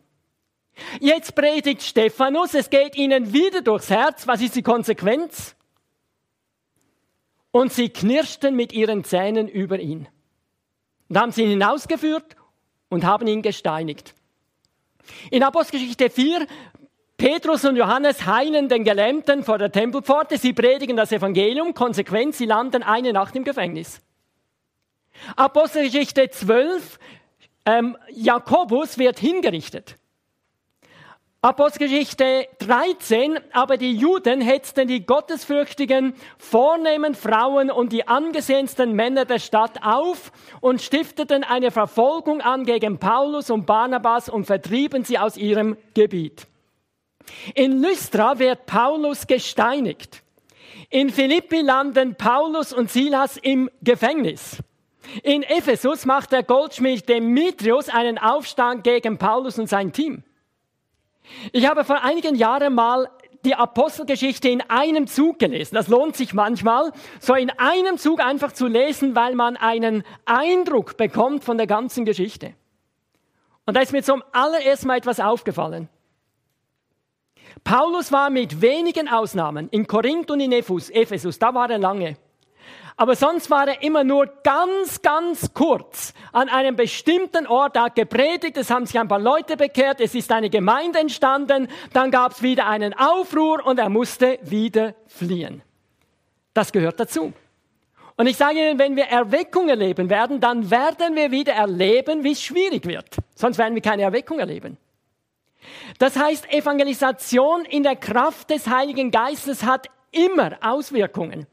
Jetzt 0.99 1.36
predigt 1.36 1.83
Stephanus, 1.83 2.53
es 2.53 2.69
geht 2.69 2.95
ihnen 2.95 3.33
wieder 3.33 3.62
durchs 3.62 3.89
Herz. 3.89 4.27
Was 4.27 4.41
ist 4.41 4.55
die 4.55 4.63
Konsequenz? 4.63 5.55
Und 7.51 7.71
sie 7.71 7.89
knirschten 7.89 8.55
mit 8.55 8.73
ihren 8.73 9.03
Zähnen 9.03 9.47
über 9.47 9.79
ihn. 9.79 10.07
Und 11.09 11.17
haben 11.17 11.31
sie 11.31 11.43
ihn 11.43 11.49
hinausgeführt 11.49 12.36
und 12.89 13.03
haben 13.03 13.27
ihn 13.27 13.41
gesteinigt. 13.41 14.15
In 15.29 15.43
Apostelgeschichte 15.43 16.09
4 16.09 16.47
Petrus 17.17 17.63
und 17.63 17.75
Johannes 17.75 18.25
heilen 18.25 18.67
den 18.69 18.83
Gelähmten 18.83 19.43
vor 19.43 19.57
der 19.57 19.71
Tempelpforte. 19.71 20.38
Sie 20.38 20.53
predigen 20.53 20.97
das 20.97 21.12
Evangelium. 21.12 21.73
Konsequent, 21.73 22.36
sie 22.36 22.45
landen 22.45 22.83
eine 22.83 23.13
Nacht 23.13 23.36
im 23.36 23.43
Gefängnis. 23.43 24.01
Apostelgeschichte 25.36 26.29
12. 26.29 26.99
Ähm, 27.65 27.97
Jakobus 28.09 28.97
wird 28.97 29.19
hingerichtet. 29.19 29.97
Apostelgeschichte 31.45 32.47
13, 32.60 33.38
aber 33.51 33.75
die 33.75 33.91
Juden 33.91 34.39
hetzten 34.39 34.88
die 34.88 35.06
gottesfürchtigen, 35.06 36.13
vornehmen 36.38 37.15
Frauen 37.15 37.69
und 37.69 37.91
die 37.91 38.08
angesehensten 38.08 38.93
Männer 38.93 39.25
der 39.25 39.39
Stadt 39.39 39.84
auf 39.84 40.32
und 40.62 40.82
stifteten 40.82 41.43
eine 41.43 41.71
Verfolgung 41.71 42.39
an 42.39 42.63
gegen 42.63 42.97
Paulus 42.97 43.49
und 43.49 43.65
Barnabas 43.65 44.29
und 44.29 44.45
vertrieben 44.45 45.03
sie 45.03 45.19
aus 45.19 45.36
ihrem 45.36 45.75
Gebiet. 45.93 46.47
In 47.56 47.82
Lystra 47.82 48.39
wird 48.39 48.65
Paulus 48.65 49.27
gesteinigt. 49.27 50.23
In 50.89 51.10
Philippi 51.10 51.60
landen 51.60 52.15
Paulus 52.15 52.71
und 52.71 52.89
Silas 52.89 53.36
im 53.36 53.69
Gefängnis. 53.82 54.60
In 55.23 55.43
Ephesus 55.43 56.06
macht 56.06 56.32
der 56.32 56.43
Goldschmied 56.43 57.10
Demetrius 57.10 57.89
einen 57.89 58.17
Aufstand 58.17 58.86
gegen 58.86 59.17
Paulus 59.17 59.60
und 59.60 59.67
sein 59.67 59.91
Team. 59.91 60.23
Ich 61.51 61.67
habe 61.67 61.83
vor 61.83 62.03
einigen 62.03 62.36
Jahren 62.36 62.73
mal 62.73 63.09
die 63.45 63.55
Apostelgeschichte 63.55 64.49
in 64.49 64.62
einem 64.69 65.07
Zug 65.07 65.39
gelesen. 65.39 65.75
Das 65.75 65.88
lohnt 65.88 66.15
sich 66.15 66.33
manchmal, 66.33 66.91
so 67.19 67.36
in 67.36 67.49
einem 67.51 67.97
Zug 67.97 68.21
einfach 68.23 68.53
zu 68.53 68.67
lesen, 68.67 69.15
weil 69.15 69.36
man 69.36 69.57
einen 69.57 70.03
Eindruck 70.25 70.97
bekommt 70.97 71.43
von 71.43 71.57
der 71.57 71.67
ganzen 71.67 72.05
Geschichte. 72.05 72.53
Und 73.65 73.75
da 73.75 73.81
ist 73.81 73.91
mir 73.91 74.03
zum 74.03 74.23
allerersten 74.31 74.88
Mal 74.88 74.97
etwas 74.97 75.19
aufgefallen. 75.19 75.89
Paulus 77.63 78.12
war 78.12 78.29
mit 78.29 78.62
wenigen 78.62 79.07
Ausnahmen 79.07 79.69
in 79.69 79.88
Korinth 79.88 80.31
und 80.31 80.39
in 80.39 80.51
Ephesus, 80.51 81.39
da 81.39 81.53
war 81.53 81.69
er 81.69 81.77
lange. 81.77 82.17
Aber 82.95 83.15
sonst 83.15 83.49
war 83.49 83.67
er 83.67 83.82
immer 83.82 84.03
nur 84.03 84.27
ganz, 84.43 85.01
ganz 85.01 85.53
kurz 85.53 86.13
an 86.32 86.49
einem 86.49 86.75
bestimmten 86.75 87.47
Ort, 87.47 87.77
hat 87.77 87.95
gepredigt, 87.95 88.58
es 88.58 88.69
haben 88.69 88.86
sich 88.86 88.99
ein 88.99 89.08
paar 89.08 89.19
Leute 89.19 89.58
bekehrt, 89.58 89.99
es 89.99 90.13
ist 90.13 90.32
eine 90.32 90.49
Gemeinde 90.49 90.99
entstanden, 90.99 91.67
dann 91.91 92.12
gab 92.12 92.34
es 92.34 92.43
wieder 92.43 92.67
einen 92.67 92.93
Aufruhr 92.93 93.65
und 93.65 93.79
er 93.79 93.89
musste 93.89 94.38
wieder 94.43 94.93
fliehen. 95.08 95.63
Das 96.53 96.71
gehört 96.71 96.99
dazu. 96.99 97.34
Und 98.15 98.27
ich 98.27 98.38
sage 98.38 98.60
Ihnen, 98.60 98.77
wenn 98.77 98.95
wir 98.95 99.06
Erweckung 99.06 99.69
erleben 99.69 100.10
werden, 100.10 100.39
dann 100.39 100.69
werden 100.69 101.15
wir 101.15 101.32
wieder 101.32 101.53
erleben, 101.53 102.23
wie 102.23 102.34
es 102.34 102.43
schwierig 102.43 102.86
wird. 102.86 103.17
Sonst 103.34 103.58
werden 103.58 103.73
wir 103.73 103.82
keine 103.82 104.03
Erweckung 104.03 104.38
erleben. 104.38 104.77
Das 105.97 106.15
heißt, 106.15 106.51
Evangelisation 106.51 107.65
in 107.65 107.82
der 107.82 107.95
Kraft 107.95 108.51
des 108.51 108.67
Heiligen 108.67 109.10
Geistes 109.10 109.63
hat 109.63 109.88
immer 110.12 110.58
Auswirkungen. 110.62 111.47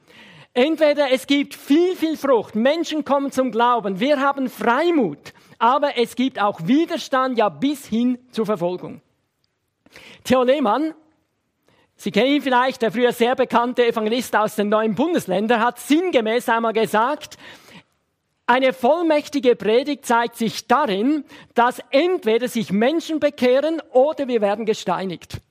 Entweder 0.52 1.10
es 1.12 1.26
gibt 1.26 1.54
viel, 1.54 1.94
viel 1.94 2.16
Frucht, 2.16 2.56
Menschen 2.56 3.04
kommen 3.04 3.30
zum 3.30 3.52
Glauben, 3.52 4.00
wir 4.00 4.20
haben 4.20 4.48
Freimut, 4.48 5.32
aber 5.58 5.96
es 5.96 6.16
gibt 6.16 6.40
auch 6.40 6.66
Widerstand, 6.66 7.38
ja 7.38 7.48
bis 7.48 7.86
hin 7.86 8.18
zur 8.32 8.46
Verfolgung. 8.46 9.00
Theo 10.24 10.42
Lehmann, 10.42 10.94
Sie 12.00 12.10
kennen 12.10 12.36
ihn 12.36 12.42
vielleicht, 12.42 12.80
der 12.80 12.92
früher 12.92 13.12
sehr 13.12 13.36
bekannte 13.36 13.86
Evangelist 13.86 14.34
aus 14.34 14.56
den 14.56 14.70
neuen 14.70 14.94
Bundesländern, 14.94 15.60
hat 15.60 15.78
sinngemäß 15.78 16.48
einmal 16.48 16.72
gesagt, 16.72 17.36
eine 18.46 18.72
vollmächtige 18.72 19.54
Predigt 19.54 20.06
zeigt 20.06 20.36
sich 20.36 20.66
darin, 20.66 21.24
dass 21.54 21.82
entweder 21.90 22.48
sich 22.48 22.72
Menschen 22.72 23.20
bekehren 23.20 23.82
oder 23.92 24.28
wir 24.28 24.40
werden 24.40 24.64
gesteinigt. 24.64 25.42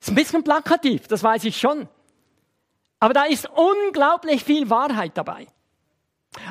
Ist 0.00 0.10
ein 0.10 0.14
bisschen 0.14 0.44
plakativ, 0.44 1.08
das 1.08 1.24
weiß 1.24 1.44
ich 1.44 1.58
schon. 1.58 1.88
Aber 3.04 3.12
da 3.12 3.24
ist 3.24 3.46
unglaublich 3.54 4.44
viel 4.44 4.70
Wahrheit 4.70 5.12
dabei. 5.14 5.46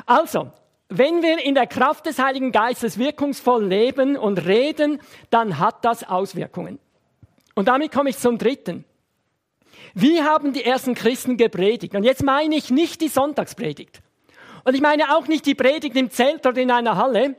Also, 0.06 0.52
wenn 0.88 1.20
wir 1.20 1.44
in 1.44 1.56
der 1.56 1.66
Kraft 1.66 2.06
des 2.06 2.20
Heiligen 2.20 2.52
Geistes 2.52 2.96
wirkungsvoll 2.96 3.64
leben 3.64 4.16
und 4.16 4.38
reden, 4.46 5.00
dann 5.30 5.58
hat 5.58 5.84
das 5.84 6.08
Auswirkungen. 6.08 6.78
Und 7.56 7.66
damit 7.66 7.90
komme 7.90 8.10
ich 8.10 8.18
zum 8.18 8.38
dritten. 8.38 8.84
Wie 9.94 10.22
haben 10.22 10.52
die 10.52 10.64
ersten 10.64 10.94
Christen 10.94 11.36
gepredigt? 11.36 11.96
Und 11.96 12.04
jetzt 12.04 12.22
meine 12.22 12.54
ich 12.54 12.70
nicht 12.70 13.00
die 13.00 13.08
Sonntagspredigt. 13.08 14.00
Und 14.62 14.76
ich 14.76 14.80
meine 14.80 15.16
auch 15.16 15.26
nicht 15.26 15.46
die 15.46 15.56
Predigt 15.56 15.96
im 15.96 16.12
Zelt 16.12 16.46
oder 16.46 16.58
in 16.58 16.70
einer 16.70 16.96
Halle, 16.96 17.34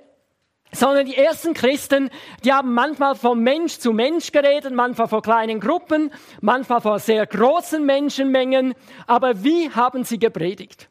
sondern 0.76 1.06
die 1.06 1.16
ersten 1.16 1.54
Christen, 1.54 2.10
die 2.44 2.54
haben 2.54 2.74
manchmal 2.74 3.16
von 3.16 3.40
Mensch 3.40 3.80
zu 3.80 3.94
Mensch 3.94 4.32
geredet, 4.32 4.74
manchmal 4.74 5.08
vor 5.08 5.22
kleinen 5.22 5.60
Gruppen, 5.60 6.12
manchmal 6.42 6.82
vor 6.82 7.00
sehr 7.00 7.26
großen 7.26 7.86
Menschenmengen. 7.86 8.74
Aber 9.08 9.44
wie 9.44 9.70
haben 9.72 10.04
sie 10.04 10.20
gepredigt? 10.20 10.90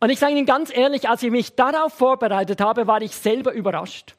Und 0.00 0.10
ich 0.10 0.18
sage 0.18 0.34
Ihnen 0.34 0.46
ganz 0.46 0.76
ehrlich, 0.76 1.08
als 1.08 1.22
ich 1.22 1.30
mich 1.30 1.54
darauf 1.54 1.94
vorbereitet 1.94 2.60
habe, 2.60 2.86
war 2.86 3.00
ich 3.00 3.16
selber 3.16 3.52
überrascht. 3.52 4.16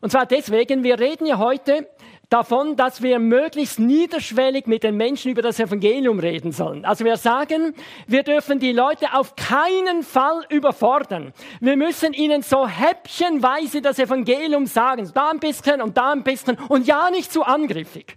Und 0.00 0.10
zwar 0.10 0.26
deswegen, 0.26 0.84
wir 0.84 1.00
reden 1.00 1.26
ja 1.26 1.38
heute 1.38 1.88
davon, 2.28 2.76
dass 2.76 3.02
wir 3.02 3.18
möglichst 3.18 3.78
niederschwellig 3.78 4.66
mit 4.66 4.82
den 4.82 4.96
Menschen 4.96 5.30
über 5.30 5.42
das 5.42 5.60
Evangelium 5.60 6.18
reden 6.18 6.52
sollen. 6.52 6.84
Also 6.84 7.04
wir 7.04 7.16
sagen, 7.16 7.74
wir 8.06 8.22
dürfen 8.22 8.58
die 8.58 8.72
Leute 8.72 9.14
auf 9.14 9.36
keinen 9.36 10.02
Fall 10.02 10.44
überfordern. 10.48 11.32
Wir 11.60 11.76
müssen 11.76 12.12
ihnen 12.12 12.42
so 12.42 12.66
häppchenweise 12.66 13.82
das 13.82 13.98
Evangelium 13.98 14.66
sagen. 14.66 15.10
Da 15.14 15.30
ein 15.30 15.40
bisschen 15.40 15.82
und 15.82 15.96
da 15.96 16.12
ein 16.12 16.22
bisschen 16.22 16.58
und 16.68 16.86
ja 16.86 17.10
nicht 17.10 17.32
zu 17.32 17.44
angriffig. 17.44 18.16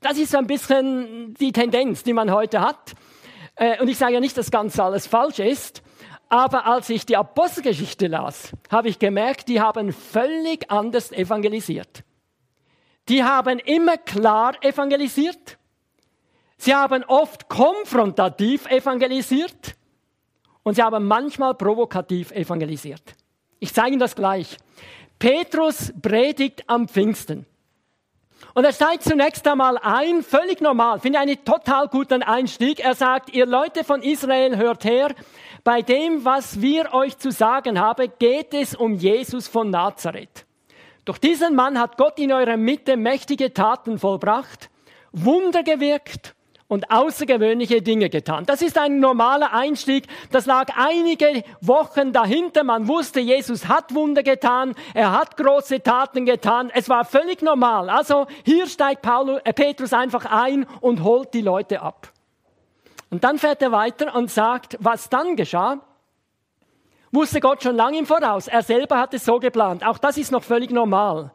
Das 0.00 0.18
ist 0.18 0.32
so 0.32 0.38
ein 0.38 0.46
bisschen 0.46 1.34
die 1.34 1.52
Tendenz, 1.52 2.02
die 2.02 2.12
man 2.12 2.32
heute 2.32 2.60
hat. 2.60 2.94
Äh, 3.54 3.80
und 3.80 3.88
ich 3.88 3.98
sage 3.98 4.14
ja 4.14 4.20
nicht, 4.20 4.36
dass 4.36 4.50
ganz 4.50 4.78
alles 4.78 5.06
falsch 5.06 5.38
ist. 5.38 5.82
Aber 6.28 6.66
als 6.66 6.88
ich 6.88 7.04
die 7.04 7.16
Apostelgeschichte 7.16 8.06
las, 8.06 8.52
habe 8.70 8.88
ich 8.88 8.98
gemerkt, 8.98 9.48
die 9.48 9.60
haben 9.60 9.92
völlig 9.92 10.70
anders 10.70 11.12
evangelisiert. 11.12 12.04
Die 13.08 13.24
haben 13.24 13.58
immer 13.58 13.96
klar 13.96 14.54
evangelisiert. 14.62 15.58
Sie 16.56 16.74
haben 16.74 17.02
oft 17.04 17.48
konfrontativ 17.48 18.66
evangelisiert 18.70 19.74
und 20.62 20.74
sie 20.74 20.82
haben 20.82 21.06
manchmal 21.06 21.54
provokativ 21.54 22.30
evangelisiert. 22.30 23.02
Ich 23.58 23.74
zeige 23.74 23.90
Ihnen 23.90 24.00
das 24.00 24.14
gleich. 24.14 24.56
Petrus 25.18 25.92
predigt 26.00 26.64
am 26.68 26.88
Pfingsten. 26.88 27.46
Und 28.54 28.64
er 28.64 28.72
steigt 28.72 29.04
zunächst 29.04 29.46
einmal 29.46 29.78
ein, 29.78 30.22
völlig 30.22 30.60
normal, 30.60 31.00
finde 31.00 31.18
ich 31.18 31.22
einen 31.22 31.44
total 31.44 31.88
guten 31.88 32.22
Einstieg. 32.22 32.80
Er 32.80 32.94
sagt, 32.94 33.32
ihr 33.32 33.46
Leute 33.46 33.84
von 33.84 34.02
Israel, 34.02 34.56
hört 34.56 34.84
her, 34.84 35.14
bei 35.64 35.80
dem, 35.80 36.24
was 36.24 36.60
wir 36.60 36.92
euch 36.92 37.16
zu 37.18 37.30
sagen 37.30 37.80
haben, 37.80 38.12
geht 38.18 38.52
es 38.52 38.74
um 38.74 38.94
Jesus 38.94 39.46
von 39.48 39.70
Nazareth. 39.70 40.44
Durch 41.04 41.18
diesen 41.18 41.54
Mann 41.56 41.78
hat 41.80 41.96
Gott 41.96 42.18
in 42.18 42.32
eurer 42.32 42.56
Mitte 42.56 42.96
mächtige 42.96 43.52
Taten 43.52 43.98
vollbracht, 43.98 44.70
Wunder 45.12 45.62
gewirkt 45.62 46.34
und 46.68 46.90
außergewöhnliche 46.90 47.82
Dinge 47.82 48.08
getan. 48.08 48.46
Das 48.46 48.62
ist 48.62 48.78
ein 48.78 48.98
normaler 48.98 49.52
Einstieg. 49.52 50.06
Das 50.30 50.46
lag 50.46 50.68
einige 50.74 51.44
Wochen 51.60 52.14
dahinter. 52.14 52.64
Man 52.64 52.88
wusste, 52.88 53.20
Jesus 53.20 53.68
hat 53.68 53.94
Wunder 53.94 54.22
getan. 54.22 54.74
Er 54.94 55.12
hat 55.12 55.36
große 55.36 55.82
Taten 55.82 56.24
getan. 56.24 56.70
Es 56.72 56.88
war 56.88 57.04
völlig 57.04 57.42
normal. 57.42 57.90
Also 57.90 58.26
hier 58.44 58.66
steigt 58.66 59.02
Paulus, 59.02 59.40
äh, 59.44 59.52
Petrus 59.52 59.92
einfach 59.92 60.24
ein 60.24 60.64
und 60.80 61.02
holt 61.02 61.34
die 61.34 61.42
Leute 61.42 61.82
ab. 61.82 62.10
Und 63.10 63.24
dann 63.24 63.38
fährt 63.38 63.60
er 63.60 63.72
weiter 63.72 64.14
und 64.14 64.30
sagt, 64.30 64.78
was 64.80 65.10
dann 65.10 65.36
geschah. 65.36 65.80
Wusste 67.12 67.40
Gott 67.40 67.62
schon 67.62 67.76
lange 67.76 67.98
im 67.98 68.06
Voraus. 68.06 68.48
Er 68.48 68.62
selber 68.62 68.98
hat 68.98 69.12
es 69.12 69.24
so 69.24 69.38
geplant. 69.38 69.84
Auch 69.86 69.98
das 69.98 70.16
ist 70.16 70.32
noch 70.32 70.42
völlig 70.42 70.70
normal. 70.70 71.30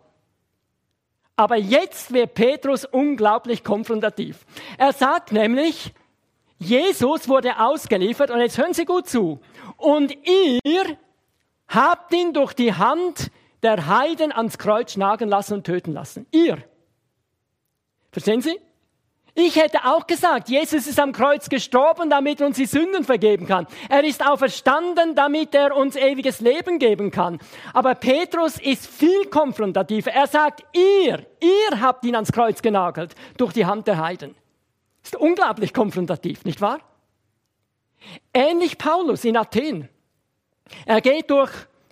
Aber 1.35 1.55
jetzt 1.55 2.11
wird 2.11 2.33
Petrus 2.33 2.83
unglaublich 2.83 3.63
konfrontativ. 3.63 4.45
Er 4.79 4.91
sagt 4.91 5.31
nämlich, 5.31 5.93
Jesus 6.57 7.29
wurde 7.29 7.59
ausgeliefert 7.59 8.31
und 8.31 8.39
jetzt 8.39 8.57
hören 8.57 8.73
Sie 8.73 8.85
gut 8.85 9.07
zu. 9.07 9.39
Und 9.77 10.17
ihr 10.27 10.97
habt 11.67 12.11
ihn 12.11 12.33
durch 12.33 12.53
die 12.53 12.73
Hand 12.73 13.29
der 13.61 13.85
Heiden 13.85 14.31
ans 14.31 14.57
Kreuz 14.57 14.97
nagen 14.97 15.29
lassen 15.29 15.53
und 15.55 15.63
töten 15.63 15.93
lassen. 15.93 16.25
Ihr. 16.31 16.57
Verstehen 18.11 18.41
Sie? 18.41 18.59
Ich 19.39 19.55
hätte 19.55 19.85
auch 19.85 20.07
gesagt, 20.07 20.49
Jesus 20.49 20.87
ist 20.87 20.99
am 20.99 21.11
Kreuz 21.11 21.47
gestorben, 21.47 22.09
damit 22.09 22.41
er 22.41 22.47
uns 22.47 22.55
die 22.57 22.65
Sünden 22.65 23.03
vergeben 23.03 23.45
kann. 23.45 23.67
Er 23.87 24.03
ist 24.03 24.25
auferstanden, 24.25 25.13
damit 25.13 25.53
er 25.53 25.75
uns 25.75 25.95
ewiges 25.95 26.39
Leben 26.39 26.79
geben 26.79 27.11
kann. 27.11 27.37
Aber 27.71 27.93
Petrus 27.93 28.59
ist 28.59 28.87
viel 28.87 29.25
konfrontativer. 29.25 30.11
Er 30.11 30.25
sagt, 30.25 30.63
ihr, 30.73 31.23
ihr 31.39 31.81
habt 31.81 32.03
ihn 32.03 32.15
ans 32.15 32.31
Kreuz 32.31 32.63
genagelt 32.63 33.13
durch 33.37 33.53
die 33.53 33.67
Hand 33.67 33.85
der 33.85 33.99
Heiden. 33.99 34.33
Ist 35.03 35.15
unglaublich 35.15 35.71
konfrontativ, 35.71 36.43
nicht 36.43 36.59
wahr? 36.59 36.79
Ähnlich 38.33 38.79
Paulus 38.79 39.23
in 39.23 39.37
Athen. 39.37 39.87
Er 40.87 40.99
geht 40.99 41.29
durch 41.29 41.51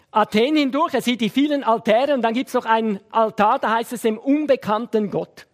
Athen 0.09 0.55
hindurch, 0.55 0.95
er 0.95 1.03
sieht 1.03 1.21
die 1.21 1.29
vielen 1.29 1.63
Altäre 1.63 2.15
und 2.15 2.23
dann 2.23 2.33
gibt 2.33 2.47
es 2.47 2.55
noch 2.55 2.65
einen 2.65 3.01
Altar, 3.11 3.59
da 3.59 3.69
heißt 3.69 3.93
es 3.93 4.01
dem 4.01 4.17
unbekannten 4.17 5.11
Gott. 5.11 5.45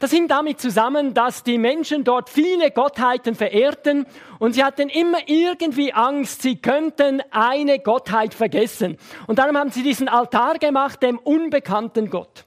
Das 0.00 0.10
hing 0.10 0.28
damit 0.28 0.62
zusammen, 0.62 1.12
dass 1.12 1.42
die 1.42 1.58
Menschen 1.58 2.04
dort 2.04 2.30
viele 2.30 2.70
Gottheiten 2.70 3.34
verehrten 3.34 4.06
und 4.38 4.54
sie 4.54 4.64
hatten 4.64 4.88
immer 4.88 5.18
irgendwie 5.26 5.92
Angst, 5.92 6.40
sie 6.40 6.56
könnten 6.56 7.22
eine 7.30 7.78
Gottheit 7.80 8.32
vergessen. 8.32 8.96
Und 9.26 9.38
darum 9.38 9.58
haben 9.58 9.70
sie 9.70 9.82
diesen 9.82 10.08
Altar 10.08 10.58
gemacht, 10.58 11.02
dem 11.02 11.18
unbekannten 11.18 12.08
Gott. 12.08 12.46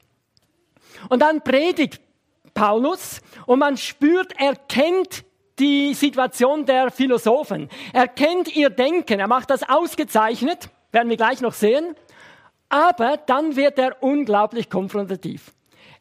Und 1.09 1.21
dann 1.21 1.41
predigt 1.41 2.01
Paulus 2.55 3.21
und 3.45 3.59
man 3.59 3.77
spürt, 3.77 4.33
er 4.39 4.55
kennt 4.55 5.23
die 5.59 5.93
Situation 5.93 6.65
der 6.65 6.89
Philosophen. 6.89 7.69
Er 7.93 8.07
kennt 8.07 8.55
ihr 8.55 8.71
Denken, 8.71 9.19
er 9.19 9.27
macht 9.27 9.51
das 9.51 9.61
ausgezeichnet, 9.69 10.69
werden 10.91 11.09
wir 11.09 11.17
gleich 11.17 11.39
noch 11.39 11.53
sehen. 11.53 11.95
Aber 12.69 13.17
dann 13.17 13.55
wird 13.55 13.77
er 13.77 14.01
unglaublich 14.01 14.71
konfrontativ. 14.71 15.53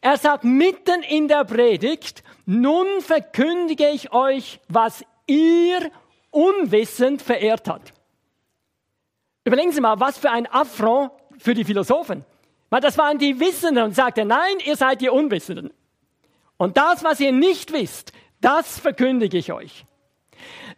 Er 0.03 0.17
sagt 0.17 0.43
mitten 0.43 1.01
in 1.01 1.29
der 1.29 1.45
Predigt, 1.45 2.25
nun 2.45 2.85
verkündige 2.99 3.87
ich 3.87 4.11
euch, 4.11 4.59
was 4.67 5.05
ihr 5.27 5.89
unwissend 6.29 7.21
verehrt 7.21 7.69
habt. 7.69 7.93
Überlegen 9.45 9.71
Sie 9.71 9.79
mal, 9.79 10.01
was 10.01 10.17
für 10.17 10.29
ein 10.29 10.45
Affront 10.45 11.11
für 11.37 11.53
die 11.53 11.63
Philosophen. 11.63 12.25
Weil 12.69 12.81
das 12.81 12.97
waren 12.97 13.17
die 13.17 13.39
Wissenden 13.39 13.81
und 13.81 13.95
sagte, 13.95 14.25
nein, 14.25 14.57
ihr 14.65 14.75
seid 14.75 14.99
die 14.99 15.07
Unwissenden. 15.07 15.71
Und 16.57 16.75
das, 16.75 17.05
was 17.05 17.21
ihr 17.21 17.31
nicht 17.31 17.71
wisst, 17.71 18.11
das 18.41 18.79
verkündige 18.79 19.37
ich 19.37 19.53
euch. 19.53 19.85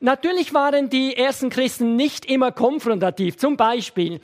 Natürlich 0.01 0.53
waren 0.53 0.91
die 0.91 1.17
ersten 1.17 1.49
Christen 1.49 1.95
nicht 1.95 2.25
immer 2.25 2.51
konfrontativ. 2.51 3.37
Zum 3.37 3.57
Beispiel, 3.57 4.19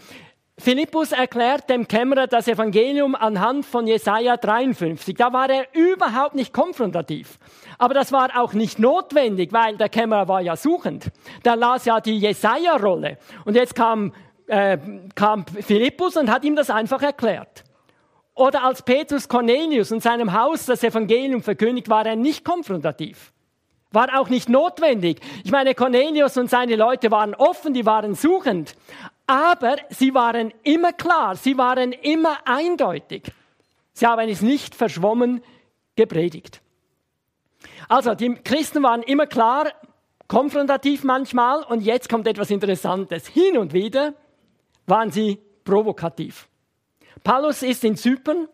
Philippus 0.62 1.12
erklärt 1.12 1.72
dem 1.72 1.88
Kämmerer 1.88 2.28
das 2.28 2.48
Evangelium 2.48 3.16
anhand 3.16 3.66
von 3.66 3.88
Jesaja 3.88 4.38
53. 4.38 5.16
Da 5.16 5.34
war 5.34 5.50
er 5.50 5.66
überhaupt 5.74 6.36
nicht 6.36 6.54
konfrontativ. 6.54 7.40
Aber 7.80 7.96
das 7.96 8.12
war 8.12 8.40
auch 8.40 8.54
nicht 8.54 8.78
notwendig, 8.78 9.52
weil 9.54 9.78
der 9.78 9.90
Kämmerer 9.90 10.28
war 10.28 10.40
ja 10.40 10.56
suchend. 10.56 11.10
Der 11.44 11.56
las 11.56 11.86
ja 11.86 12.00
die 12.00 12.20
Jesaja-Rolle. 12.20 13.18
Und 13.44 13.56
jetzt 13.56 13.74
kam, 13.74 14.14
äh, 14.46 14.78
kam 15.16 15.48
Philippus 15.48 16.16
und 16.16 16.30
hat 16.30 16.44
ihm 16.44 16.56
das 16.56 16.70
einfach 16.70 17.02
erklärt. 17.02 17.64
Oder 18.36 18.64
als 18.64 18.84
Petrus 18.84 19.28
Cornelius 19.28 19.90
in 19.90 20.00
seinem 20.00 20.32
Haus 20.32 20.68
das 20.68 20.84
Evangelium 20.84 21.42
verkündigt, 21.42 21.90
war 21.90 22.06
er 22.06 22.16
nicht 22.16 22.46
konfrontativ. 22.46 23.34
War 23.90 24.20
auch 24.20 24.30
nicht 24.30 24.48
notwendig. 24.48 25.20
Ich 25.44 25.52
meine, 25.52 25.74
Cornelius 25.74 26.38
und 26.38 26.52
seine 26.52 26.76
Leute 26.76 27.10
waren 27.10 27.34
offen, 27.34 27.74
die 27.74 27.86
waren 27.86 28.14
suchend. 28.14 28.76
Aber 29.32 29.78
sie 29.88 30.14
waren 30.14 30.54
immer 30.62 30.92
klar, 30.92 31.38
sie 31.38 31.58
waren 31.58 31.94
immer 31.94 32.40
eindeutig. 32.44 33.32
Sie 33.94 34.06
haben 34.06 34.28
es 34.28 34.42
nicht 34.42 34.76
verschwommen 34.76 35.42
gepredigt. 35.96 36.62
Also, 37.88 38.14
die 38.14 38.36
Christen 38.36 38.84
waren 38.84 39.04
immer 39.04 39.28
klar, 39.28 39.72
konfrontativ 40.28 41.06
manchmal 41.06 41.64
und 41.64 41.80
jetzt 41.80 42.10
kommt 42.10 42.28
etwas 42.28 42.52
Interessantes. 42.52 43.26
Hin 43.28 43.58
und 43.58 43.72
wieder 43.72 44.16
waren 44.86 45.12
sie 45.12 45.40
provokativ. 45.64 46.50
Paulus 47.24 47.64
ist 47.64 47.86
in 47.86 47.96
Zypern. 47.96 48.50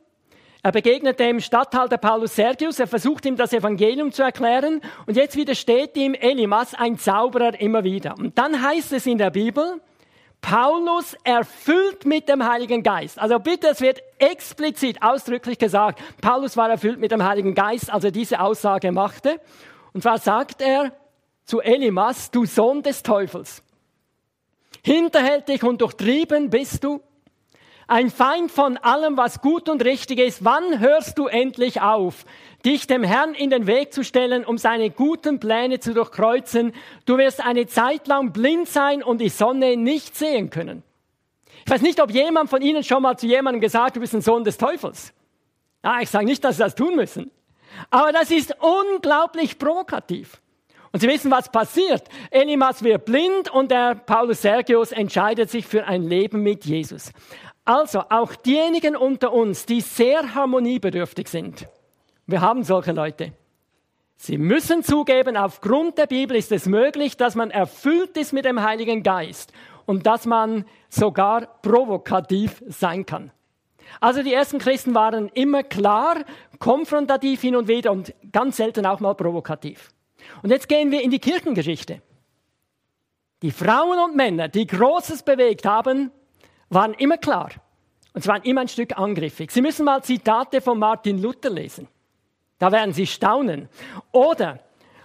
Er 0.62 0.72
begegnet 0.72 1.20
dem 1.20 1.40
Statthalter 1.40 1.98
Paulus 1.98 2.36
Sergius. 2.36 2.80
Er 2.80 2.86
versucht 2.86 3.26
ihm 3.26 3.36
das 3.36 3.52
Evangelium 3.52 4.12
zu 4.12 4.22
erklären. 4.22 4.82
Und 5.08 5.18
jetzt 5.18 5.38
widersteht 5.38 5.98
ihm 5.98 6.14
Elimas, 6.14 6.76
ein 6.76 7.00
Zauberer, 7.00 7.60
immer 7.60 7.84
wieder. 7.84 8.14
Und 8.20 8.38
dann 8.38 8.62
heißt 8.62 8.94
es 8.94 9.08
in 9.08 9.18
der 9.18 9.32
Bibel, 9.32 9.82
Paulus 10.50 11.14
erfüllt 11.26 12.06
mit 12.06 12.30
dem 12.30 12.48
Heiligen 12.50 12.82
Geist. 12.82 13.20
Also 13.20 13.38
bitte, 13.38 13.68
es 13.68 13.82
wird 13.82 14.02
explizit 14.18 15.02
ausdrücklich 15.02 15.60
gesagt, 15.60 16.02
Paulus 16.22 16.56
war 16.56 16.70
erfüllt 16.70 17.02
mit 17.02 17.12
dem 17.12 17.22
Heiligen 17.22 17.54
Geist, 17.54 17.92
als 17.92 18.06
er 18.06 18.12
diese 18.12 18.40
Aussage 18.40 18.94
machte. 18.94 19.42
Und 19.92 20.04
zwar 20.04 20.20
sagt 20.20 20.62
er 20.62 20.94
zu 21.44 21.60
Elimas, 21.60 22.32
du 22.32 22.46
Sohn 22.46 22.82
des 22.82 23.04
Teufels. 23.04 23.62
Hinterhältig 24.86 25.66
und 25.66 25.82
durchtrieben 25.82 26.50
bist 26.50 26.82
du, 26.82 27.02
ein 27.88 28.12
Feind 28.12 28.52
von 28.52 28.78
allem, 28.78 29.16
was 29.18 29.42
gut 29.42 29.70
und 29.70 29.84
richtig 29.84 30.20
ist. 30.20 30.44
Wann 30.44 30.80
hörst 30.80 31.18
du 31.18 31.28
endlich 31.28 31.82
auf, 31.82 32.26
dich 32.66 32.86
dem 32.86 33.04
Herrn 33.04 33.34
in 33.34 33.50
den 33.50 33.66
Weg 33.66 33.94
zu 33.94 34.04
stellen, 34.04 34.46
um 34.46 34.58
seine 34.58 34.90
guten 34.90 35.40
Pläne 35.40 35.80
zu 35.80 35.94
durchkreuzen? 35.94 36.74
Du 37.06 37.18
wirst 37.18 37.44
eine 37.44 37.66
Zeit 37.68 38.08
lang 38.08 38.34
blind 38.34 38.68
sein 38.68 39.02
und 39.02 39.20
die 39.20 39.30
Sonne 39.30 39.78
nicht 39.78 40.18
sehen 40.18 40.50
können. 40.50 40.84
Ich 41.66 41.72
weiß 41.72 41.82
nicht, 41.82 42.02
ob 42.02 42.12
jemand 42.12 42.50
von 42.50 42.62
Ihnen 42.62 42.84
schon 42.84 43.02
mal 43.02 43.18
zu 43.18 43.26
jemandem 43.26 43.62
gesagt 43.62 43.96
du 43.96 44.00
bist 44.02 44.14
ein 44.14 44.22
Sohn 44.22 44.44
des 44.44 44.58
Teufels. 44.58 45.14
Ja, 45.84 46.00
ich 46.02 46.10
sage 46.10 46.26
nicht, 46.26 46.44
dass 46.44 46.58
Sie 46.58 46.64
das 46.64 46.76
tun 46.76 46.96
müssen. 46.96 47.32
Aber 47.90 48.12
das 48.12 48.32
ist 48.32 48.56
unglaublich 48.60 49.58
provokativ. 49.58 50.42
Und 50.92 51.02
Sie 51.02 51.08
wissen, 51.08 51.30
was 51.30 51.52
passiert. 51.52 52.08
Elimas 52.32 52.84
wird 52.84 53.06
blind 53.06 53.50
und 53.52 53.72
der 53.72 53.96
Paulus 53.96 54.42
Sergius 54.42 54.92
entscheidet 54.92 55.50
sich 55.50 55.66
für 55.66 55.86
ein 55.86 56.04
Leben 56.04 56.42
mit 56.42 56.66
Jesus. 56.66 57.12
Also 57.68 58.00
auch 58.08 58.34
diejenigen 58.34 58.96
unter 58.96 59.34
uns, 59.34 59.66
die 59.66 59.82
sehr 59.82 60.34
harmoniebedürftig 60.34 61.28
sind, 61.28 61.68
wir 62.26 62.40
haben 62.40 62.64
solche 62.64 62.94
Leute. 62.94 63.34
Sie 64.16 64.38
müssen 64.38 64.84
zugeben, 64.84 65.36
aufgrund 65.36 65.98
der 65.98 66.08
Bibel 66.08 66.38
ist 66.38 66.54
es 66.54 66.66
möglich, 66.66 67.18
dass 67.18 67.36
man 67.36 67.52
erfüllt 67.52 68.16
ist 68.16 68.32
mit 68.32 68.46
dem 68.46 68.64
Heiligen 68.64 69.04
Geist 69.04 69.52
und 69.86 70.06
dass 70.06 70.26
man 70.26 70.64
sogar 70.88 71.60
provokativ 71.62 72.64
sein 72.68 73.06
kann. 73.06 73.32
Also 74.00 74.24
die 74.24 74.34
ersten 74.34 74.60
Christen 74.60 74.96
waren 74.96 75.28
immer 75.34 75.64
klar, 75.64 76.24
konfrontativ 76.60 77.42
hin 77.42 77.58
und 77.58 77.68
wieder 77.68 77.92
und 77.92 78.16
ganz 78.32 78.56
selten 78.56 78.86
auch 78.86 79.02
mal 79.02 79.14
provokativ. 79.14 79.92
Und 80.42 80.52
jetzt 80.52 80.70
gehen 80.70 80.90
wir 80.90 81.02
in 81.02 81.12
die 81.12 81.20
Kirchengeschichte. 81.20 82.02
Die 83.42 83.52
Frauen 83.52 84.00
und 84.00 84.16
Männer, 84.16 84.48
die 84.48 84.68
Großes 84.68 85.24
bewegt 85.24 85.66
haben, 85.66 86.12
waren 86.70 86.94
immer 86.94 87.18
klar. 87.18 87.52
Und 88.14 88.24
sie 88.24 88.30
waren 88.30 88.44
immer 88.44 88.62
ein 88.62 88.68
Stück 88.68 88.98
angriffig. 88.98 89.52
Sie 89.52 89.62
müssen 89.62 89.86
mal 89.86 90.04
Zitate 90.04 90.62
von 90.62 90.80
Martin 90.80 91.22
Luther 91.22 91.50
lesen. 91.50 91.88
Da 92.60 92.72
werden 92.72 92.94
Sie 92.94 93.06
staunen. 93.06 93.70
Oder 94.12 94.60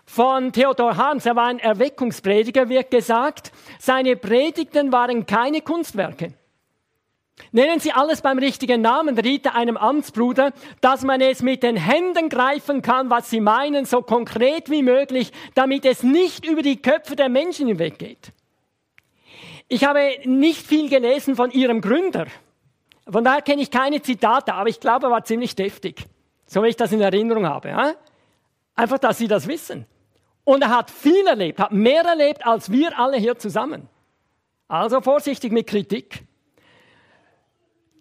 von 0.05 0.53
Theodor 0.53 0.96
Hans, 0.96 1.27
er 1.27 1.37
war 1.37 1.46
ein 1.46 1.59
Erweckungsprediger, 1.59 2.68
wird 2.68 2.90
gesagt, 2.90 3.53
seine 3.79 4.16
Predigten 4.16 4.92
waren 4.92 5.27
keine 5.27 5.61
Kunstwerke. 5.61 6.35
Nennen 7.51 7.81
Sie 7.81 7.92
alles 7.92 8.20
beim 8.20 8.38
richtigen 8.38 8.83
Namen, 8.83 9.18
riet 9.18 9.46
er 9.46 9.55
einem 9.55 9.77
Amtsbruder, 9.77 10.53
dass 10.81 11.03
man 11.03 11.20
es 11.20 11.42
mit 11.42 11.62
den 11.62 11.77
Händen 11.77 12.29
greifen 12.29 12.83
kann, 12.83 13.11
was 13.11 13.31
Sie 13.31 13.40
meinen, 13.40 13.85
so 13.85 14.03
konkret 14.03 14.70
wie 14.70 14.83
möglich, 14.83 15.33
damit 15.55 15.85
es 15.85 16.03
nicht 16.03 16.46
über 16.46 16.62
die 16.62 16.81
Köpfe 16.81 17.16
der 17.16 17.29
Menschen 17.29 17.68
hinweggeht. 17.68 18.33
Ich 19.72 19.85
habe 19.85 20.18
nicht 20.24 20.66
viel 20.66 20.90
gelesen 20.90 21.35
von 21.35 21.50
ihrem 21.50 21.80
Gründer. 21.80 22.26
Von 23.08 23.24
daher 23.24 23.40
kenne 23.40 23.62
ich 23.62 23.70
keine 23.70 24.02
Zitate, 24.02 24.52
aber 24.52 24.68
ich 24.68 24.80
glaube, 24.80 25.06
er 25.06 25.11
war 25.11 25.24
ziemlich 25.24 25.56
deftig. 25.56 26.04
So 26.44 26.62
wie 26.62 26.68
ich 26.68 26.76
das 26.76 26.92
in 26.92 27.00
Erinnerung 27.00 27.46
habe. 27.46 27.70
Ja? 27.70 27.94
Einfach, 28.74 28.98
dass 28.98 29.16
Sie 29.16 29.28
das 29.28 29.48
wissen. 29.48 29.87
Und 30.44 30.61
er 30.61 30.76
hat 30.76 30.90
viel 30.90 31.26
erlebt, 31.26 31.58
hat 31.58 31.72
mehr 31.72 32.02
erlebt 32.02 32.46
als 32.46 32.70
wir 32.70 32.98
alle 32.98 33.16
hier 33.16 33.38
zusammen. 33.38 33.88
Also 34.68 35.00
vorsichtig 35.00 35.52
mit 35.52 35.68
Kritik. 35.68 36.22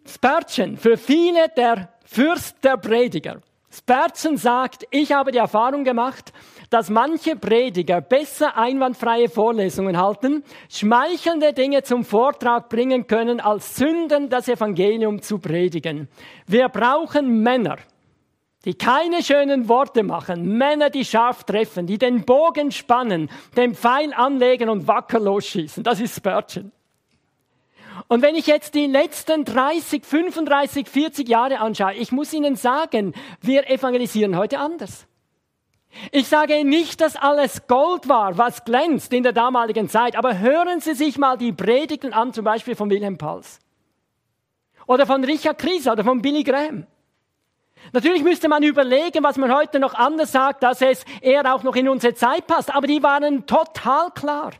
Spurgeon, 0.06 0.76
für 0.76 0.98
viele 0.98 1.48
der 1.56 1.94
Fürst 2.04 2.62
der 2.66 2.76
Prediger. 2.76 3.40
Spurgeon 3.70 4.36
sagt, 4.36 4.86
ich 4.92 5.14
habe 5.14 5.32
die 5.32 5.38
Erfahrung 5.38 5.86
gemacht, 5.86 6.34
dass 6.72 6.90
manche 6.90 7.36
Prediger 7.36 8.00
besser 8.00 8.58
einwandfreie 8.58 9.30
Vorlesungen 9.30 10.02
halten, 10.02 10.44
schmeichelnde 10.70 11.52
Dinge 11.52 11.84
zum 11.84 12.06
Vortrag 12.06 12.70
bringen 12.70 13.08
können, 13.08 13.42
als 13.42 13.76
Sünden 13.76 14.30
das 14.30 14.48
Evangelium 14.48 15.22
zu 15.22 15.38
predigen. 15.38 16.08
Wir 16.48 16.70
brauchen 16.70 17.44
Männer, 17.44 17.76
die 18.64 18.74
keine 18.74 19.22
schönen 19.22 19.68
Worte 19.68 20.02
machen, 20.02 20.58
Männer, 20.58 20.90
die 20.90 21.04
scharf 21.04 21.44
treffen, 21.44 21.88
die 21.88 21.98
den 21.98 22.24
Bogen 22.24 22.72
spannen, 22.72 23.30
den 23.58 23.76
Pfeil 23.76 24.14
anlegen 24.14 24.70
und 24.70 24.88
wacker 24.88 25.20
losschießen. 25.20 25.84
Das 25.84 26.00
ist 26.00 26.16
Spurgeon. 26.16 26.72
Und 28.08 28.22
wenn 28.22 28.36
ich 28.36 28.48
jetzt 28.48 28.76
die 28.76 28.88
letzten 28.88 29.44
30, 29.44 30.06
35, 30.06 30.88
40 30.88 31.28
Jahre 31.28 31.60
anschaue, 31.60 31.96
ich 31.96 32.14
muss 32.14 32.32
Ihnen 32.32 32.56
sagen, 32.56 33.14
wir 33.42 33.70
evangelisieren 33.70 34.38
heute 34.38 34.60
anders. 34.60 35.06
Ich 36.12 36.28
sage 36.28 36.64
nicht, 36.66 37.02
dass 37.02 37.16
alles 37.16 37.68
Gold 37.68 38.08
war, 38.08 38.38
was 38.38 38.64
glänzt 38.64 39.14
in 39.14 39.24
der 39.24 39.34
damaligen 39.34 39.90
Zeit, 39.90 40.16
aber 40.16 40.40
hören 40.40 40.80
Sie 40.80 40.94
sich 40.94 41.18
mal 41.18 41.38
die 41.38 41.52
Predigten 41.52 42.14
an, 42.14 42.34
zum 42.34 42.46
Beispiel 42.46 42.76
von 42.76 42.90
Wilhelm 42.90 43.18
Pals. 43.18 43.60
Oder 44.88 45.06
von 45.06 45.24
Richard 45.24 45.58
Krise 45.58 45.92
oder 45.92 46.04
von 46.04 46.22
Billy 46.22 46.44
Graham. 46.44 46.86
Natürlich 47.94 48.24
müsste 48.24 48.48
man 48.48 48.64
überlegen, 48.64 49.24
was 49.24 49.38
man 49.38 49.54
heute 49.54 49.80
noch 49.80 49.94
anders 49.94 50.32
sagt, 50.32 50.64
dass 50.64 50.82
es 50.82 51.04
eher 51.22 51.54
auch 51.54 51.64
noch 51.64 51.76
in 51.76 51.90
unsere 51.90 52.14
Zeit 52.14 52.48
passt, 52.48 52.74
aber 52.74 52.88
die 52.88 53.04
waren 53.04 53.46
total 53.46 54.12
klar. 54.12 54.52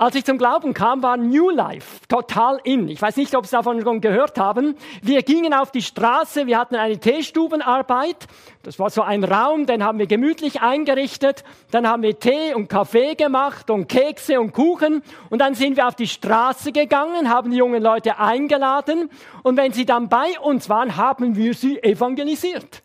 Als 0.00 0.14
ich 0.14 0.24
zum 0.24 0.38
Glauben 0.38 0.74
kam, 0.74 1.02
war 1.02 1.16
New 1.16 1.50
Life 1.50 2.06
total 2.06 2.60
in. 2.62 2.86
Ich 2.86 3.02
weiß 3.02 3.16
nicht, 3.16 3.34
ob 3.34 3.46
Sie 3.46 3.56
davon 3.56 3.82
schon 3.82 4.00
gehört 4.00 4.38
haben. 4.38 4.76
Wir 5.02 5.22
gingen 5.22 5.52
auf 5.52 5.72
die 5.72 5.82
Straße, 5.82 6.46
wir 6.46 6.56
hatten 6.56 6.76
eine 6.76 7.00
Teestubenarbeit. 7.00 8.28
Das 8.62 8.78
war 8.78 8.90
so 8.90 9.02
ein 9.02 9.24
Raum, 9.24 9.66
den 9.66 9.82
haben 9.82 9.98
wir 9.98 10.06
gemütlich 10.06 10.60
eingerichtet. 10.60 11.42
Dann 11.72 11.88
haben 11.88 12.04
wir 12.04 12.16
Tee 12.16 12.54
und 12.54 12.68
Kaffee 12.68 13.16
gemacht 13.16 13.70
und 13.70 13.88
Kekse 13.88 14.38
und 14.38 14.52
Kuchen. 14.52 15.02
Und 15.30 15.40
dann 15.40 15.56
sind 15.56 15.76
wir 15.76 15.88
auf 15.88 15.96
die 15.96 16.06
Straße 16.06 16.70
gegangen, 16.70 17.28
haben 17.28 17.50
die 17.50 17.56
jungen 17.56 17.82
Leute 17.82 18.20
eingeladen. 18.20 19.10
Und 19.42 19.56
wenn 19.56 19.72
sie 19.72 19.84
dann 19.84 20.08
bei 20.08 20.38
uns 20.40 20.68
waren, 20.68 20.96
haben 20.96 21.34
wir 21.34 21.54
sie 21.54 21.82
evangelisiert. 21.82 22.84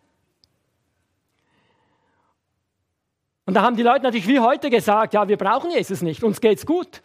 Und 3.45 3.55
da 3.55 3.61
haben 3.61 3.75
die 3.75 3.83
Leute 3.83 4.03
natürlich 4.03 4.27
wie 4.27 4.39
heute 4.39 4.69
gesagt, 4.69 5.13
ja, 5.13 5.27
wir 5.27 5.37
brauchen 5.37 5.71
Jesus 5.71 6.01
nicht, 6.01 6.23
uns 6.23 6.39
geht's 6.39 6.65
gut. 6.65 7.01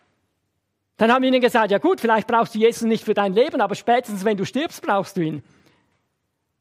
Dann 0.97 1.13
haben 1.13 1.23
wir 1.23 1.29
ihnen 1.29 1.41
gesagt, 1.41 1.71
ja 1.71 1.79
gut, 1.79 2.01
vielleicht 2.01 2.27
brauchst 2.27 2.55
du 2.55 2.59
Jesus 2.59 2.83
nicht 2.83 3.05
für 3.05 3.15
dein 3.15 3.33
Leben, 3.33 3.61
aber 3.61 3.75
spätestens 3.75 4.25
wenn 4.25 4.37
du 4.37 4.45
stirbst, 4.45 4.83
brauchst 4.83 5.17
du 5.17 5.21
ihn. 5.21 5.43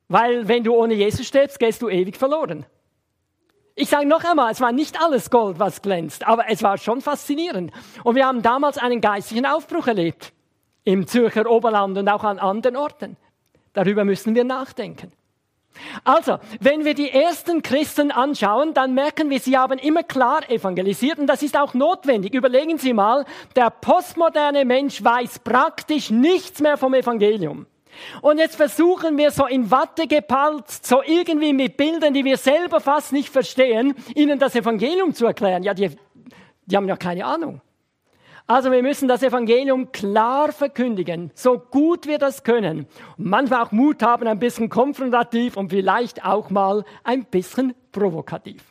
Weil 0.07 0.47
wenn 0.47 0.63
du 0.63 0.75
ohne 0.75 0.93
Jesus 0.93 1.27
stirbst, 1.27 1.59
gehst 1.59 1.81
du 1.81 1.89
ewig 1.89 2.17
verloren. 2.17 2.65
Ich 3.75 3.89
sage 3.89 4.07
noch 4.07 4.23
einmal, 4.23 4.51
es 4.51 4.61
war 4.61 4.71
nicht 4.71 4.99
alles 4.99 5.29
Gold, 5.29 5.59
was 5.59 5.81
glänzt, 5.81 6.25
aber 6.25 6.49
es 6.49 6.63
war 6.63 6.77
schon 6.77 7.01
faszinierend. 7.01 7.71
Und 8.03 8.15
wir 8.15 8.25
haben 8.25 8.41
damals 8.41 8.77
einen 8.77 9.01
geistlichen 9.01 9.45
Aufbruch 9.45 9.87
erlebt. 9.87 10.33
Im 10.83 11.05
Zürcher 11.05 11.45
Oberland 11.49 11.97
und 11.97 12.07
auch 12.07 12.23
an 12.23 12.39
anderen 12.39 12.75
Orten. 12.75 13.17
Darüber 13.73 14.05
müssen 14.05 14.33
wir 14.33 14.45
nachdenken. 14.45 15.11
Also, 16.03 16.39
wenn 16.59 16.85
wir 16.85 16.93
die 16.93 17.11
ersten 17.11 17.61
Christen 17.61 18.11
anschauen, 18.11 18.73
dann 18.73 18.93
merken 18.93 19.29
wir, 19.29 19.39
sie 19.39 19.57
haben 19.57 19.79
immer 19.79 20.03
klar 20.03 20.49
evangelisiert 20.49 21.19
und 21.19 21.27
das 21.27 21.43
ist 21.43 21.57
auch 21.57 21.73
notwendig. 21.73 22.33
Überlegen 22.33 22.77
Sie 22.77 22.93
mal, 22.93 23.25
der 23.55 23.69
postmoderne 23.69 24.65
Mensch 24.65 25.03
weiß 25.03 25.39
praktisch 25.39 26.09
nichts 26.09 26.61
mehr 26.61 26.77
vom 26.77 26.93
Evangelium. 26.93 27.65
Und 28.21 28.37
jetzt 28.37 28.55
versuchen 28.55 29.17
wir 29.17 29.31
so 29.31 29.45
in 29.45 29.71
Watte 29.71 30.07
gepallt, 30.07 30.65
so 30.69 31.01
irgendwie 31.03 31.53
mit 31.53 31.77
Bildern, 31.77 32.13
die 32.13 32.25
wir 32.25 32.37
selber 32.37 32.79
fast 32.79 33.11
nicht 33.11 33.29
verstehen, 33.29 33.95
ihnen 34.15 34.39
das 34.39 34.55
Evangelium 34.55 35.13
zu 35.13 35.25
erklären. 35.25 35.63
Ja, 35.63 35.73
die, 35.73 35.91
die 36.65 36.77
haben 36.77 36.87
ja 36.87 36.95
keine 36.95 37.25
Ahnung. 37.25 37.61
Also 38.49 38.71
wir 38.71 38.81
müssen 38.81 39.10
das 39.10 39.23
Evangelium 39.23 39.91
klar 39.91 40.53
verkündigen, 40.53 41.31
so 41.36 41.60
gut 41.60 42.07
wir 42.07 42.17
das 42.17 42.45
können. 42.45 42.88
Und 43.17 43.25
manchmal 43.25 43.62
auch 43.62 43.73
Mut 43.73 44.01
haben, 44.01 44.25
ein 44.25 44.39
bisschen 44.39 44.69
konfrontativ 44.69 45.57
und 45.57 45.69
vielleicht 45.69 46.23
auch 46.23 46.49
mal 46.49 46.86
ein 47.03 47.25
bisschen 47.25 47.75
provokativ. 47.91 48.63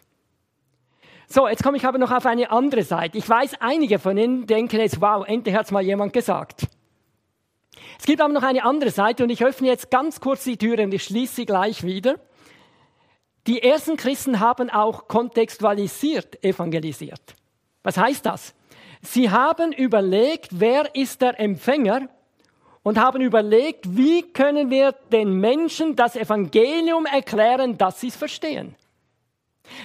So, 1.29 1.47
jetzt 1.47 1.63
komme 1.63 1.77
ich 1.77 1.85
aber 1.85 1.99
noch 1.99 2.11
auf 2.11 2.25
eine 2.25 2.51
andere 2.51 2.85
Seite. 2.85 3.19
Ich 3.19 3.29
weiß, 3.29 3.61
einige 3.61 3.99
von 3.99 4.17
Ihnen 4.17 4.47
denken 4.47 4.81
jetzt, 4.81 5.01
wow, 5.03 5.27
endlich 5.27 5.55
hat 5.55 5.67
es 5.67 5.73
mal 5.73 5.83
jemand 5.83 6.15
gesagt. 6.15 6.69
Es 7.99 8.07
gibt 8.07 8.23
aber 8.23 8.33
noch 8.33 8.45
eine 8.45 8.65
andere 8.65 8.91
Seite 8.91 9.25
und 9.25 9.31
ich 9.31 9.45
öffne 9.45 9.69
jetzt 9.69 9.91
ganz 9.91 10.21
kurz 10.21 10.45
die 10.45 10.57
Tür 10.57 10.79
und 10.79 10.95
ich 10.95 11.05
schließe 11.05 11.35
sie 11.35 11.47
gleich 11.47 11.85
wieder. 11.85 12.15
Die 13.47 13.63
ersten 13.63 13.97
Christen 13.97 14.41
haben 14.41 14.71
auch 14.71 15.07
kontextualisiert 15.07 16.43
evangelisiert. 16.43 17.35
Was 17.83 17.99
heißt 17.99 18.25
das? 18.25 18.56
Sie 19.07 19.31
haben 19.31 19.73
überlegt, 19.73 20.61
wer 20.61 20.95
ist 20.95 21.23
der 21.23 21.39
Empfänger 21.39 22.09
und 22.83 22.99
haben 22.99 23.21
überlegt, 23.21 23.97
wie 23.97 24.23
können 24.23 24.71
wir 24.71 24.93
den 25.11 25.41
Menschen 25.41 25.97
das 25.97 26.17
Evangelium 26.17 27.07
erklären, 27.07 27.79
dass 27.79 28.01
sie 28.01 28.09
es 28.09 28.17
verstehen. 28.17 28.75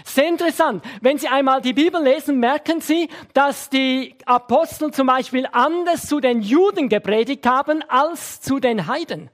Sehr 0.05 0.27
interessant. 0.27 0.83
Wenn 1.01 1.17
Sie 1.17 1.27
einmal 1.27 1.61
die 1.61 1.73
Bibel 1.73 2.01
lesen, 2.03 2.39
merken 2.39 2.81
Sie, 2.81 3.09
dass 3.33 3.69
die 3.69 4.15
Apostel 4.25 4.91
zum 4.91 5.07
Beispiel 5.07 5.47
anders 5.51 6.07
zu 6.07 6.19
den 6.19 6.41
Juden 6.41 6.89
gepredigt 6.89 7.47
haben 7.47 7.83
als 7.87 8.41
zu 8.41 8.59
den 8.59 8.85
Heiden. 8.87 9.31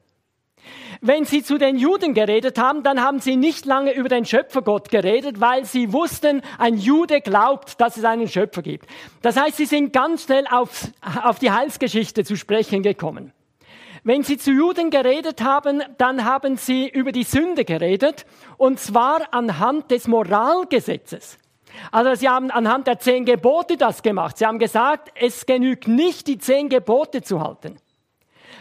Wenn 1.01 1.25
sie 1.25 1.43
zu 1.43 1.57
den 1.57 1.77
Juden 1.77 2.13
geredet 2.13 2.57
haben, 2.57 2.83
dann 2.83 3.01
haben 3.01 3.19
sie 3.19 3.35
nicht 3.35 3.65
lange 3.65 3.93
über 3.93 4.09
den 4.09 4.25
Schöpfergott 4.25 4.89
geredet, 4.89 5.39
weil 5.39 5.65
sie 5.65 5.93
wussten, 5.93 6.41
ein 6.57 6.77
Jude 6.77 7.21
glaubt, 7.21 7.79
dass 7.79 7.97
es 7.97 8.03
einen 8.03 8.27
Schöpfer 8.27 8.61
gibt. 8.61 8.87
Das 9.21 9.37
heißt, 9.37 9.57
sie 9.57 9.65
sind 9.65 9.93
ganz 9.93 10.23
schnell 10.23 10.47
auf, 10.47 10.87
auf 11.23 11.39
die 11.39 11.51
Heilsgeschichte 11.51 12.23
zu 12.23 12.35
sprechen 12.35 12.81
gekommen. 12.81 13.31
Wenn 14.03 14.23
sie 14.23 14.37
zu 14.37 14.51
Juden 14.51 14.89
geredet 14.89 15.41
haben, 15.41 15.83
dann 15.97 16.23
haben 16.23 16.55
sie 16.55 16.87
über 16.87 17.11
die 17.11 17.23
Sünde 17.23 17.65
geredet, 17.65 18.25
und 18.57 18.79
zwar 18.79 19.33
anhand 19.33 19.91
des 19.91 20.07
Moralgesetzes. 20.07 21.37
Also 21.91 22.15
sie 22.15 22.29
haben 22.29 22.49
anhand 22.49 22.87
der 22.87 22.99
zehn 22.99 23.25
Gebote 23.25 23.77
das 23.77 24.01
gemacht. 24.01 24.37
Sie 24.37 24.45
haben 24.45 24.59
gesagt, 24.59 25.11
es 25.15 25.45
genügt 25.45 25.87
nicht, 25.87 26.27
die 26.27 26.37
zehn 26.37 26.69
Gebote 26.69 27.21
zu 27.21 27.41
halten. 27.41 27.77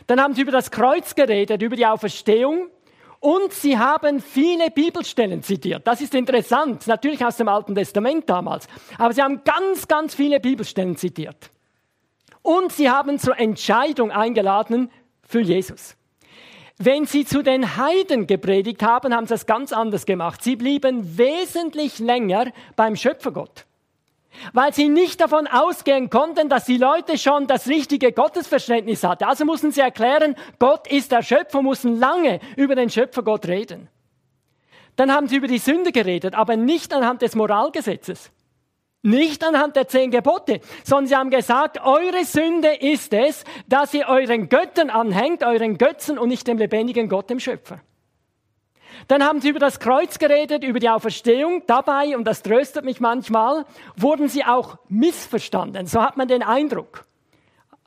Dann 0.06 0.20
haben 0.20 0.34
sie 0.34 0.42
über 0.42 0.52
das 0.52 0.70
Kreuz 0.70 1.14
geredet, 1.14 1.62
über 1.62 1.76
die 1.76 1.86
Auferstehung. 1.86 2.70
Und 3.18 3.52
sie 3.52 3.78
haben 3.78 4.20
viele 4.20 4.70
Bibelstellen 4.70 5.42
zitiert. 5.42 5.86
Das 5.86 6.00
ist 6.00 6.14
interessant, 6.14 6.86
natürlich 6.86 7.24
aus 7.24 7.36
dem 7.36 7.48
Alten 7.48 7.74
Testament 7.74 8.28
damals. 8.28 8.68
Aber 8.98 9.12
sie 9.12 9.22
haben 9.22 9.42
ganz, 9.42 9.88
ganz 9.88 10.14
viele 10.14 10.38
Bibelstellen 10.38 10.96
zitiert. 10.96 11.50
Und 12.42 12.72
sie 12.72 12.90
haben 12.90 13.18
zur 13.18 13.38
Entscheidung 13.38 14.12
eingeladen 14.12 14.90
für 15.22 15.40
Jesus. 15.40 15.96
Wenn 16.78 17.06
sie 17.06 17.24
zu 17.24 17.42
den 17.42 17.76
Heiden 17.76 18.26
gepredigt 18.26 18.82
haben, 18.82 19.14
haben 19.14 19.26
sie 19.26 19.34
das 19.34 19.46
ganz 19.46 19.72
anders 19.72 20.04
gemacht. 20.04 20.44
Sie 20.44 20.56
blieben 20.56 21.16
wesentlich 21.16 21.98
länger 21.98 22.52
beim 22.76 22.96
Schöpfergott 22.96 23.64
weil 24.52 24.72
sie 24.72 24.88
nicht 24.88 25.20
davon 25.20 25.46
ausgehen 25.46 26.10
konnten, 26.10 26.48
dass 26.48 26.64
die 26.64 26.78
Leute 26.78 27.18
schon 27.18 27.46
das 27.46 27.68
richtige 27.68 28.12
Gottesverständnis 28.12 29.04
hatten. 29.04 29.24
Also 29.24 29.44
mussten 29.44 29.72
sie 29.72 29.80
erklären, 29.80 30.36
Gott 30.58 30.86
ist 30.86 31.12
der 31.12 31.22
Schöpfer, 31.22 31.62
mussten 31.62 31.98
lange 31.98 32.40
über 32.56 32.74
den 32.74 32.90
Schöpfergott 32.90 33.46
reden. 33.46 33.88
Dann 34.96 35.12
haben 35.12 35.28
sie 35.28 35.36
über 35.36 35.46
die 35.46 35.58
Sünde 35.58 35.92
geredet, 35.92 36.34
aber 36.34 36.56
nicht 36.56 36.92
anhand 36.92 37.22
des 37.22 37.34
Moralgesetzes. 37.34 38.30
Nicht 39.02 39.44
anhand 39.44 39.76
der 39.76 39.86
zehn 39.86 40.10
Gebote, 40.10 40.60
sondern 40.82 41.06
sie 41.06 41.16
haben 41.16 41.30
gesagt, 41.30 41.80
eure 41.84 42.24
Sünde 42.24 42.74
ist 42.74 43.12
es, 43.12 43.44
dass 43.68 43.94
ihr 43.94 44.08
euren 44.08 44.48
Göttern 44.48 44.90
anhängt, 44.90 45.44
euren 45.44 45.78
Götzen 45.78 46.18
und 46.18 46.28
nicht 46.28 46.48
dem 46.48 46.58
lebendigen 46.58 47.08
Gott, 47.08 47.30
dem 47.30 47.38
Schöpfer. 47.38 47.80
Dann 49.08 49.24
haben 49.24 49.40
sie 49.40 49.50
über 49.50 49.58
das 49.58 49.80
Kreuz 49.80 50.18
geredet, 50.18 50.64
über 50.64 50.78
die 50.78 50.88
Auferstehung. 50.88 51.62
Dabei, 51.66 52.16
und 52.16 52.24
das 52.24 52.42
tröstet 52.42 52.84
mich 52.84 53.00
manchmal, 53.00 53.64
wurden 53.96 54.28
sie 54.28 54.44
auch 54.44 54.78
missverstanden. 54.88 55.86
So 55.86 56.02
hat 56.02 56.16
man 56.16 56.28
den 56.28 56.42
Eindruck. 56.42 57.04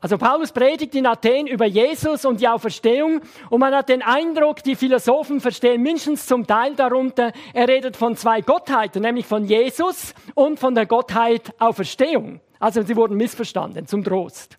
Also 0.02 0.18
Paulus 0.18 0.54
predigt 0.54 0.96
in 0.96 1.06
Athen 1.06 1.46
über 1.46 1.66
Jesus 1.66 2.24
und 2.24 2.40
die 2.40 2.48
Auferstehung 2.48 3.22
und 3.50 3.60
man 3.60 3.76
hat 3.76 3.90
den 3.90 4.02
Eindruck, 4.02 4.64
die 4.64 4.78
Philosophen 4.78 5.42
verstehen 5.42 5.82
mindestens 5.82 6.26
zum 6.26 6.48
Teil 6.48 6.76
darunter, 6.76 7.34
er 7.54 7.68
redet 7.68 7.98
von 7.98 8.16
zwei 8.16 8.40
Gottheiten, 8.40 9.02
nämlich 9.02 9.26
von 9.26 9.44
Jesus 9.44 10.14
und 10.36 10.58
von 10.58 10.74
der 10.74 10.86
Gottheit 10.86 11.54
Auferstehung. 11.60 12.40
Also 12.60 12.82
sie 12.82 12.96
wurden 12.96 13.18
missverstanden, 13.18 13.88
zum 13.88 14.06
Trost. 14.06 14.58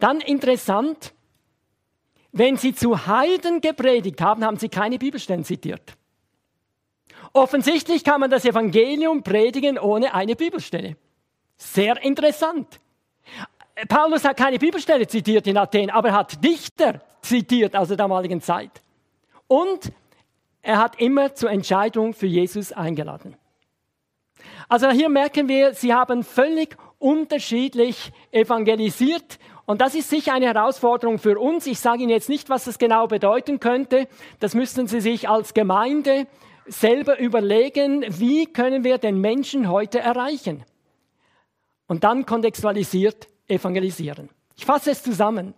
Dann 0.00 0.20
interessant, 0.20 1.14
wenn 2.32 2.56
sie 2.56 2.74
zu 2.74 3.06
Heiden 3.06 3.60
gepredigt 3.60 4.20
haben, 4.20 4.44
haben 4.44 4.56
sie 4.56 4.68
keine 4.68 4.98
Bibelstellen 4.98 5.44
zitiert. 5.44 5.96
Offensichtlich 7.34 8.04
kann 8.04 8.20
man 8.20 8.30
das 8.30 8.44
Evangelium 8.44 9.22
predigen 9.22 9.78
ohne 9.78 10.12
eine 10.14 10.34
Bibelstelle. 10.36 10.96
Sehr 11.56 12.02
interessant. 12.02 12.80
Paulus 13.88 14.24
hat 14.24 14.36
keine 14.36 14.58
Bibelstelle 14.58 15.06
zitiert 15.06 15.46
in 15.46 15.56
Athen, 15.56 15.90
aber 15.90 16.08
er 16.08 16.14
hat 16.14 16.44
Dichter 16.44 17.00
zitiert 17.22 17.74
aus 17.76 17.88
der 17.88 17.96
damaligen 17.96 18.40
Zeit. 18.40 18.70
Und 19.46 19.92
er 20.62 20.78
hat 20.78 21.00
immer 21.00 21.34
zur 21.34 21.50
Entscheidung 21.50 22.14
für 22.14 22.26
Jesus 22.26 22.72
eingeladen. 22.72 23.36
Also 24.68 24.90
hier 24.90 25.08
merken 25.08 25.48
wir, 25.48 25.74
sie 25.74 25.92
haben 25.92 26.24
völlig 26.24 26.76
unterschiedlich 26.98 28.12
evangelisiert. 28.30 29.38
Und 29.64 29.80
das 29.80 29.94
ist 29.94 30.10
sicher 30.10 30.34
eine 30.34 30.46
Herausforderung 30.46 31.18
für 31.18 31.38
uns. 31.38 31.66
Ich 31.66 31.78
sage 31.78 32.02
Ihnen 32.02 32.10
jetzt 32.10 32.28
nicht, 32.28 32.48
was 32.48 32.64
das 32.64 32.78
genau 32.78 33.06
bedeuten 33.06 33.60
könnte. 33.60 34.08
Das 34.40 34.54
müssten 34.54 34.86
Sie 34.86 35.00
sich 35.00 35.28
als 35.28 35.54
Gemeinde 35.54 36.26
selber 36.66 37.18
überlegen, 37.18 38.04
wie 38.08 38.46
können 38.46 38.84
wir 38.84 38.98
den 38.98 39.20
Menschen 39.20 39.70
heute 39.70 40.00
erreichen. 40.00 40.64
Und 41.86 42.04
dann 42.04 42.26
kontextualisiert 42.26 43.28
evangelisieren. 43.48 44.30
Ich 44.56 44.64
fasse 44.64 44.90
es 44.90 45.02
zusammen. 45.02 45.54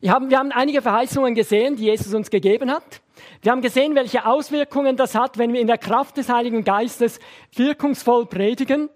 Wir 0.00 0.12
haben, 0.12 0.30
wir 0.30 0.38
haben 0.38 0.52
einige 0.52 0.82
Verheißungen 0.82 1.34
gesehen, 1.34 1.76
die 1.76 1.84
Jesus 1.84 2.14
uns 2.14 2.30
gegeben 2.30 2.70
hat. 2.70 3.00
Wir 3.40 3.52
haben 3.52 3.62
gesehen, 3.62 3.94
welche 3.94 4.26
Auswirkungen 4.26 4.96
das 4.96 5.14
hat, 5.14 5.38
wenn 5.38 5.52
wir 5.52 5.60
in 5.60 5.66
der 5.66 5.78
Kraft 5.78 6.16
des 6.16 6.28
Heiligen 6.28 6.64
Geistes 6.64 7.20
wirkungsvoll 7.54 8.26
predigen. 8.26 8.88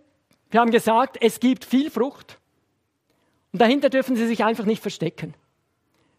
Wir 0.51 0.61
haben 0.61 0.71
gesagt, 0.71 1.19
es 1.21 1.41
gibt 1.41 1.65
viel 1.65 1.91
Frucht. 1.91 2.39
Und 3.57 3.61
dahinter 3.63 3.89
dürfen 3.89 4.17
sie 4.17 4.27
sich 4.27 4.45
einfach 4.45 4.67
nicht 4.67 4.83
verstecken. 4.83 5.33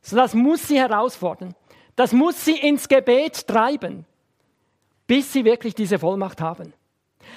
So, 0.01 0.15
das 0.15 0.33
muss 0.33 0.67
sie 0.67 0.79
herausfordern. 0.79 1.53
Das 1.95 2.11
muss 2.11 2.43
sie 2.43 2.57
ins 2.57 2.87
Gebet 2.87 3.45
treiben, 3.45 4.07
bis 5.05 5.33
sie 5.33 5.45
wirklich 5.45 5.75
diese 5.75 5.99
Vollmacht 5.99 6.41
haben. 6.41 6.73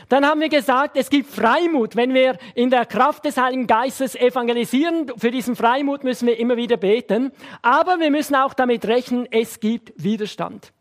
Dann 0.09 0.25
haben 0.25 0.41
wir 0.41 0.49
gesagt, 0.49 0.97
es 0.97 1.11
gibt 1.11 1.29
Freimut, 1.29 1.97
wenn 1.97 2.15
wir 2.15 2.39
in 2.55 2.71
der 2.71 2.87
Kraft 2.87 3.27
des 3.27 3.37
Heiligen 3.37 3.67
Geistes 3.67 4.15
evangelisieren. 4.15 5.13
Für 5.19 5.31
diesen 5.31 5.55
Freimut 5.55 6.03
müssen 6.03 6.27
wir 6.27 6.39
immer 6.39 6.57
wieder 6.57 6.79
beten. 6.79 7.31
Aber 7.61 8.01
wir 8.01 8.11
müssen 8.11 8.37
auch 8.37 8.55
damit 8.55 8.87
rechnen, 8.87 9.29
es 9.31 9.61
gibt 9.61 9.93
Widerstand. 10.03 10.73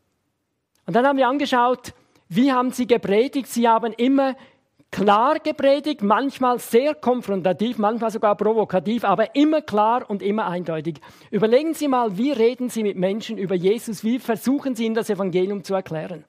Und 0.86 0.96
dann 0.96 1.06
haben 1.06 1.18
wir 1.18 1.28
angeschaut, 1.28 1.92
wie 2.30 2.52
haben 2.52 2.70
sie 2.70 2.86
gepredigt? 2.86 3.48
Sie 3.48 3.68
haben 3.68 3.92
immer 3.92 4.34
klar 4.90 5.38
gepredigt, 5.38 6.02
manchmal 6.02 6.58
sehr 6.58 6.94
konfrontativ, 6.94 7.78
manchmal 7.78 8.10
sogar 8.10 8.36
provokativ, 8.36 9.04
aber 9.04 9.34
immer 9.34 9.62
klar 9.62 10.08
und 10.08 10.22
immer 10.22 10.46
eindeutig. 10.46 11.00
Überlegen 11.30 11.74
Sie 11.74 11.88
mal, 11.88 12.18
wie 12.18 12.32
reden 12.32 12.68
Sie 12.68 12.82
mit 12.82 12.96
Menschen 12.96 13.38
über 13.38 13.54
Jesus? 13.54 14.02
Wie 14.02 14.18
versuchen 14.18 14.74
Sie 14.74 14.86
ihnen 14.86 14.94
das 14.94 15.10
Evangelium 15.10 15.64
zu 15.64 15.74
erklären? 15.74 16.24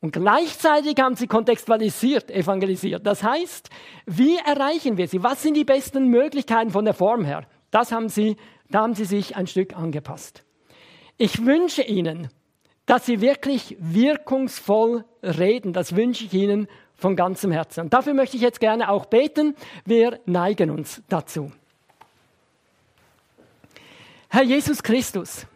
Und 0.00 0.12
gleichzeitig 0.12 0.96
haben 1.00 1.16
sie 1.16 1.26
kontextualisiert, 1.26 2.30
evangelisiert. 2.30 3.06
Das 3.06 3.22
heißt, 3.22 3.70
wie 4.04 4.36
erreichen 4.36 4.98
wir 4.98 5.08
sie? 5.08 5.22
Was 5.22 5.42
sind 5.42 5.54
die 5.54 5.64
besten 5.64 6.08
Möglichkeiten 6.08 6.70
von 6.70 6.84
der 6.84 6.92
Form 6.92 7.24
her? 7.24 7.46
Das 7.70 7.90
haben 7.90 8.10
sie, 8.10 8.36
da 8.68 8.82
haben 8.82 8.94
sie 8.94 9.06
sich 9.06 9.34
ein 9.34 9.46
Stück 9.46 9.74
angepasst. 9.74 10.44
Ich 11.16 11.46
wünsche 11.46 11.82
Ihnen, 11.82 12.28
dass 12.86 13.06
Sie 13.06 13.20
wirklich 13.20 13.76
wirkungsvoll 13.78 15.04
reden. 15.22 15.72
Das 15.72 15.96
wünsche 15.96 16.24
ich 16.24 16.34
Ihnen 16.34 16.68
von 17.04 17.16
ganzem 17.16 17.52
Herzen. 17.52 17.82
Und 17.82 17.92
dafür 17.92 18.14
möchte 18.14 18.38
ich 18.38 18.42
jetzt 18.42 18.60
gerne 18.60 18.88
auch 18.88 19.04
beten. 19.04 19.54
Wir 19.84 20.20
neigen 20.24 20.70
uns 20.70 21.02
dazu. 21.10 21.52
Herr 24.30 24.42
Jesus 24.42 24.82
Christus, 24.82 25.46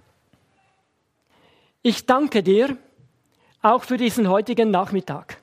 ich 1.80 2.04
danke 2.04 2.42
dir, 2.42 2.76
auch 3.62 3.82
für 3.84 3.96
diesen 3.96 4.28
heutigen 4.28 4.70
Nachmittag. 4.70 5.38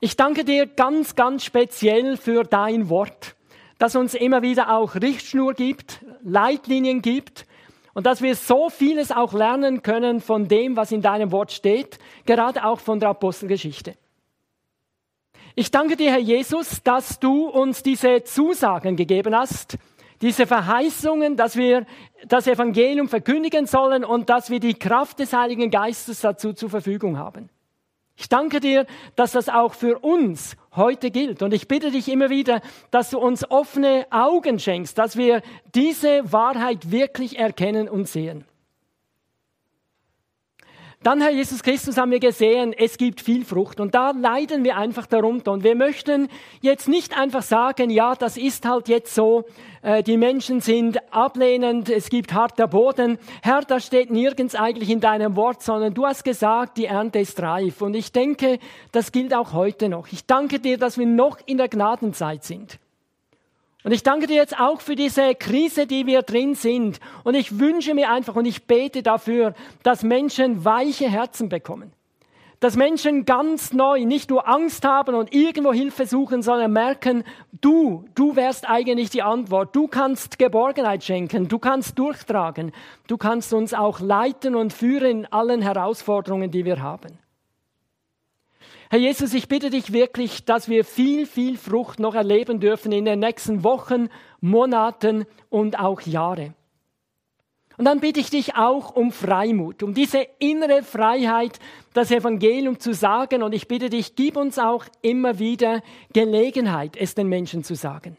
Ich 0.00 0.16
danke 0.16 0.46
dir 0.46 0.66
ganz, 0.66 1.14
ganz 1.14 1.44
speziell 1.44 2.16
für 2.16 2.44
dein 2.44 2.88
Wort, 2.88 3.34
das 3.78 3.96
uns 3.96 4.14
immer 4.14 4.40
wieder 4.40 4.74
auch 4.74 4.94
Richtschnur 4.94 5.52
gibt, 5.52 6.02
Leitlinien 6.24 7.02
gibt 7.02 7.44
und 7.92 8.06
dass 8.06 8.22
wir 8.22 8.34
so 8.34 8.70
vieles 8.70 9.12
auch 9.12 9.34
lernen 9.34 9.82
können 9.82 10.22
von 10.22 10.48
dem, 10.48 10.74
was 10.74 10.90
in 10.90 11.02
deinem 11.02 11.32
Wort 11.32 11.52
steht, 11.52 11.98
gerade 12.24 12.64
auch 12.64 12.80
von 12.80 12.98
der 12.98 13.10
Apostelgeschichte. 13.10 13.94
Ich 15.54 15.70
danke 15.70 15.96
dir, 15.96 16.10
Herr 16.10 16.18
Jesus, 16.18 16.82
dass 16.82 17.20
du 17.20 17.46
uns 17.46 17.82
diese 17.82 18.24
Zusagen 18.24 18.96
gegeben 18.96 19.36
hast, 19.36 19.76
diese 20.22 20.46
Verheißungen, 20.46 21.36
dass 21.36 21.56
wir 21.56 21.84
das 22.26 22.46
Evangelium 22.46 23.08
verkündigen 23.08 23.66
sollen 23.66 24.02
und 24.02 24.30
dass 24.30 24.48
wir 24.48 24.60
die 24.60 24.74
Kraft 24.74 25.18
des 25.18 25.34
Heiligen 25.34 25.70
Geistes 25.70 26.20
dazu 26.20 26.54
zur 26.54 26.70
Verfügung 26.70 27.18
haben. 27.18 27.50
Ich 28.16 28.30
danke 28.30 28.60
dir, 28.60 28.86
dass 29.14 29.32
das 29.32 29.50
auch 29.50 29.74
für 29.74 29.98
uns 29.98 30.56
heute 30.74 31.10
gilt. 31.10 31.42
Und 31.42 31.52
ich 31.52 31.68
bitte 31.68 31.90
dich 31.90 32.08
immer 32.08 32.30
wieder, 32.30 32.62
dass 32.90 33.10
du 33.10 33.18
uns 33.18 33.50
offene 33.50 34.06
Augen 34.10 34.58
schenkst, 34.58 34.96
dass 34.96 35.16
wir 35.16 35.42
diese 35.74 36.32
Wahrheit 36.32 36.90
wirklich 36.90 37.38
erkennen 37.38 37.88
und 37.88 38.08
sehen. 38.08 38.44
Dann, 41.02 41.20
Herr 41.20 41.32
Jesus 41.32 41.64
Christus, 41.64 41.96
haben 41.96 42.12
wir 42.12 42.20
gesehen, 42.20 42.72
es 42.72 42.96
gibt 42.96 43.20
viel 43.20 43.44
Frucht 43.44 43.80
und 43.80 43.92
da 43.92 44.12
leiden 44.12 44.62
wir 44.62 44.76
einfach 44.76 45.06
darunter. 45.06 45.50
Und 45.50 45.64
wir 45.64 45.74
möchten 45.74 46.28
jetzt 46.60 46.86
nicht 46.86 47.18
einfach 47.18 47.42
sagen, 47.42 47.90
ja, 47.90 48.14
das 48.14 48.36
ist 48.36 48.64
halt 48.64 48.86
jetzt 48.86 49.12
so, 49.12 49.44
äh, 49.82 50.04
die 50.04 50.16
Menschen 50.16 50.60
sind 50.60 51.00
ablehnend, 51.12 51.90
es 51.90 52.08
gibt 52.08 52.32
harter 52.32 52.68
Boden. 52.68 53.18
Herr, 53.42 53.62
das 53.62 53.84
steht 53.84 54.12
nirgends 54.12 54.54
eigentlich 54.54 54.90
in 54.90 55.00
deinem 55.00 55.34
Wort, 55.34 55.60
sondern 55.64 55.92
du 55.92 56.06
hast 56.06 56.22
gesagt, 56.22 56.78
die 56.78 56.86
Ernte 56.86 57.18
ist 57.18 57.42
reif. 57.42 57.82
Und 57.82 57.94
ich 57.94 58.12
denke, 58.12 58.60
das 58.92 59.10
gilt 59.10 59.34
auch 59.34 59.54
heute 59.54 59.88
noch. 59.88 60.06
Ich 60.12 60.24
danke 60.26 60.60
dir, 60.60 60.78
dass 60.78 60.98
wir 60.98 61.06
noch 61.06 61.38
in 61.46 61.58
der 61.58 61.66
Gnadenzeit 61.66 62.44
sind. 62.44 62.78
Und 63.84 63.90
ich 63.90 64.04
danke 64.04 64.28
dir 64.28 64.36
jetzt 64.36 64.58
auch 64.60 64.80
für 64.80 64.94
diese 64.94 65.34
Krise, 65.34 65.86
die 65.86 66.06
wir 66.06 66.22
drin 66.22 66.54
sind. 66.54 67.00
Und 67.24 67.34
ich 67.34 67.58
wünsche 67.58 67.94
mir 67.94 68.10
einfach 68.10 68.36
und 68.36 68.44
ich 68.44 68.66
bete 68.66 69.02
dafür, 69.02 69.54
dass 69.82 70.04
Menschen 70.04 70.64
weiche 70.64 71.08
Herzen 71.08 71.48
bekommen. 71.48 71.92
Dass 72.60 72.76
Menschen 72.76 73.24
ganz 73.24 73.72
neu 73.72 74.04
nicht 74.04 74.30
nur 74.30 74.46
Angst 74.46 74.84
haben 74.84 75.16
und 75.16 75.34
irgendwo 75.34 75.72
Hilfe 75.72 76.06
suchen, 76.06 76.42
sondern 76.42 76.72
merken, 76.72 77.24
du, 77.60 78.04
du 78.14 78.36
wärst 78.36 78.70
eigentlich 78.70 79.10
die 79.10 79.22
Antwort. 79.22 79.74
Du 79.74 79.88
kannst 79.88 80.38
Geborgenheit 80.38 81.02
schenken, 81.02 81.48
du 81.48 81.58
kannst 81.58 81.98
durchtragen, 81.98 82.70
du 83.08 83.16
kannst 83.16 83.52
uns 83.52 83.74
auch 83.74 83.98
leiten 83.98 84.54
und 84.54 84.72
führen 84.72 85.22
in 85.22 85.26
allen 85.26 85.60
Herausforderungen, 85.60 86.52
die 86.52 86.64
wir 86.64 86.80
haben. 86.80 87.18
Herr 88.92 88.98
Jesus, 88.98 89.32
ich 89.32 89.48
bitte 89.48 89.70
dich 89.70 89.94
wirklich, 89.94 90.44
dass 90.44 90.68
wir 90.68 90.84
viel, 90.84 91.24
viel 91.24 91.56
Frucht 91.56 91.98
noch 91.98 92.14
erleben 92.14 92.60
dürfen 92.60 92.92
in 92.92 93.06
den 93.06 93.20
nächsten 93.20 93.64
Wochen, 93.64 94.10
Monaten 94.42 95.24
und 95.48 95.78
auch 95.78 96.02
Jahre. 96.02 96.52
Und 97.78 97.86
dann 97.86 98.00
bitte 98.00 98.20
ich 98.20 98.28
dich 98.28 98.54
auch 98.54 98.94
um 98.94 99.10
Freimut, 99.10 99.82
um 99.82 99.94
diese 99.94 100.26
innere 100.38 100.82
Freiheit, 100.82 101.58
das 101.94 102.10
Evangelium 102.10 102.80
zu 102.80 102.92
sagen. 102.92 103.42
Und 103.42 103.54
ich 103.54 103.66
bitte 103.66 103.88
dich, 103.88 104.14
gib 104.14 104.36
uns 104.36 104.58
auch 104.58 104.84
immer 105.00 105.38
wieder 105.38 105.80
Gelegenheit, 106.12 106.94
es 106.98 107.14
den 107.14 107.30
Menschen 107.30 107.64
zu 107.64 107.74
sagen. 107.74 108.18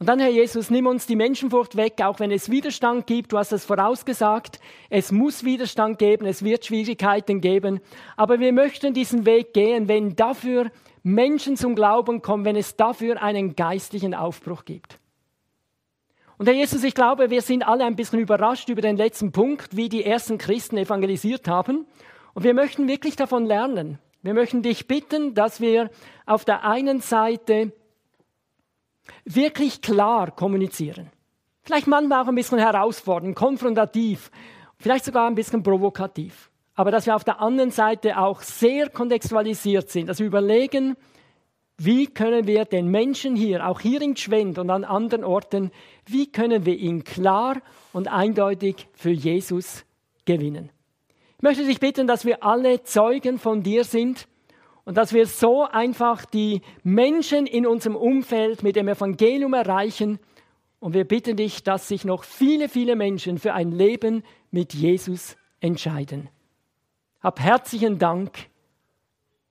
Und 0.00 0.08
dann, 0.08 0.20
Herr 0.20 0.30
Jesus, 0.30 0.70
nimm 0.70 0.86
uns 0.86 1.06
die 1.06 1.16
Menschenfurcht 1.16 1.76
weg, 1.76 1.94
auch 2.04 2.20
wenn 2.20 2.30
es 2.30 2.50
Widerstand 2.50 3.08
gibt. 3.08 3.32
Du 3.32 3.38
hast 3.38 3.50
es 3.50 3.64
vorausgesagt. 3.64 4.60
Es 4.90 5.10
muss 5.10 5.42
Widerstand 5.42 5.98
geben, 5.98 6.24
es 6.24 6.44
wird 6.44 6.64
Schwierigkeiten 6.64 7.40
geben. 7.40 7.80
Aber 8.16 8.38
wir 8.38 8.52
möchten 8.52 8.94
diesen 8.94 9.26
Weg 9.26 9.52
gehen, 9.54 9.88
wenn 9.88 10.14
dafür 10.14 10.70
Menschen 11.02 11.56
zum 11.56 11.74
Glauben 11.74 12.22
kommen, 12.22 12.44
wenn 12.44 12.54
es 12.54 12.76
dafür 12.76 13.20
einen 13.20 13.56
geistlichen 13.56 14.14
Aufbruch 14.14 14.64
gibt. 14.64 15.00
Und 16.36 16.46
Herr 16.46 16.54
Jesus, 16.54 16.84
ich 16.84 16.94
glaube, 16.94 17.30
wir 17.30 17.42
sind 17.42 17.66
alle 17.66 17.84
ein 17.84 17.96
bisschen 17.96 18.20
überrascht 18.20 18.68
über 18.68 18.82
den 18.82 18.96
letzten 18.96 19.32
Punkt, 19.32 19.76
wie 19.76 19.88
die 19.88 20.04
ersten 20.04 20.38
Christen 20.38 20.76
evangelisiert 20.76 21.48
haben. 21.48 21.86
Und 22.34 22.44
wir 22.44 22.54
möchten 22.54 22.86
wirklich 22.86 23.16
davon 23.16 23.46
lernen. 23.46 23.98
Wir 24.22 24.34
möchten 24.34 24.62
dich 24.62 24.86
bitten, 24.86 25.34
dass 25.34 25.60
wir 25.60 25.90
auf 26.26 26.44
der 26.44 26.62
einen 26.62 27.00
Seite 27.00 27.72
wirklich 29.24 29.82
klar 29.82 30.30
kommunizieren. 30.30 31.10
Vielleicht 31.62 31.86
manchmal 31.86 32.22
auch 32.22 32.28
ein 32.28 32.34
bisschen 32.34 32.58
herausfordernd, 32.58 33.36
konfrontativ, 33.36 34.30
vielleicht 34.78 35.04
sogar 35.04 35.26
ein 35.26 35.34
bisschen 35.34 35.62
provokativ. 35.62 36.50
Aber 36.74 36.90
dass 36.90 37.06
wir 37.06 37.16
auf 37.16 37.24
der 37.24 37.40
anderen 37.40 37.70
Seite 37.70 38.18
auch 38.18 38.40
sehr 38.40 38.88
kontextualisiert 38.88 39.90
sind, 39.90 40.08
dass 40.08 40.20
wir 40.20 40.26
überlegen, 40.26 40.96
wie 41.76 42.06
können 42.06 42.46
wir 42.46 42.64
den 42.64 42.88
Menschen 42.88 43.36
hier, 43.36 43.68
auch 43.68 43.80
hier 43.80 44.02
in 44.02 44.16
Schwend 44.16 44.58
und 44.58 44.70
an 44.70 44.84
anderen 44.84 45.24
Orten, 45.24 45.70
wie 46.06 46.30
können 46.30 46.66
wir 46.66 46.76
ihn 46.76 47.04
klar 47.04 47.56
und 47.92 48.08
eindeutig 48.08 48.88
für 48.94 49.10
Jesus 49.10 49.84
gewinnen? 50.24 50.70
Ich 51.36 51.42
möchte 51.42 51.64
dich 51.64 51.78
bitten, 51.78 52.08
dass 52.08 52.24
wir 52.24 52.42
alle 52.42 52.82
Zeugen 52.82 53.38
von 53.38 53.62
dir 53.62 53.84
sind 53.84 54.26
und 54.88 54.96
dass 54.96 55.12
wir 55.12 55.26
so 55.26 55.64
einfach 55.64 56.24
die 56.24 56.62
Menschen 56.82 57.46
in 57.46 57.66
unserem 57.66 57.94
Umfeld 57.94 58.62
mit 58.62 58.74
dem 58.74 58.88
Evangelium 58.88 59.52
erreichen. 59.52 60.18
Und 60.80 60.94
wir 60.94 61.04
bitten 61.04 61.36
dich, 61.36 61.62
dass 61.62 61.88
sich 61.88 62.06
noch 62.06 62.24
viele, 62.24 62.70
viele 62.70 62.96
Menschen 62.96 63.38
für 63.38 63.52
ein 63.52 63.70
Leben 63.70 64.24
mit 64.50 64.72
Jesus 64.72 65.36
entscheiden. 65.60 66.30
Hab 67.20 67.38
herzlichen 67.38 67.98
Dank. 67.98 68.48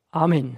Amen. 0.09 0.57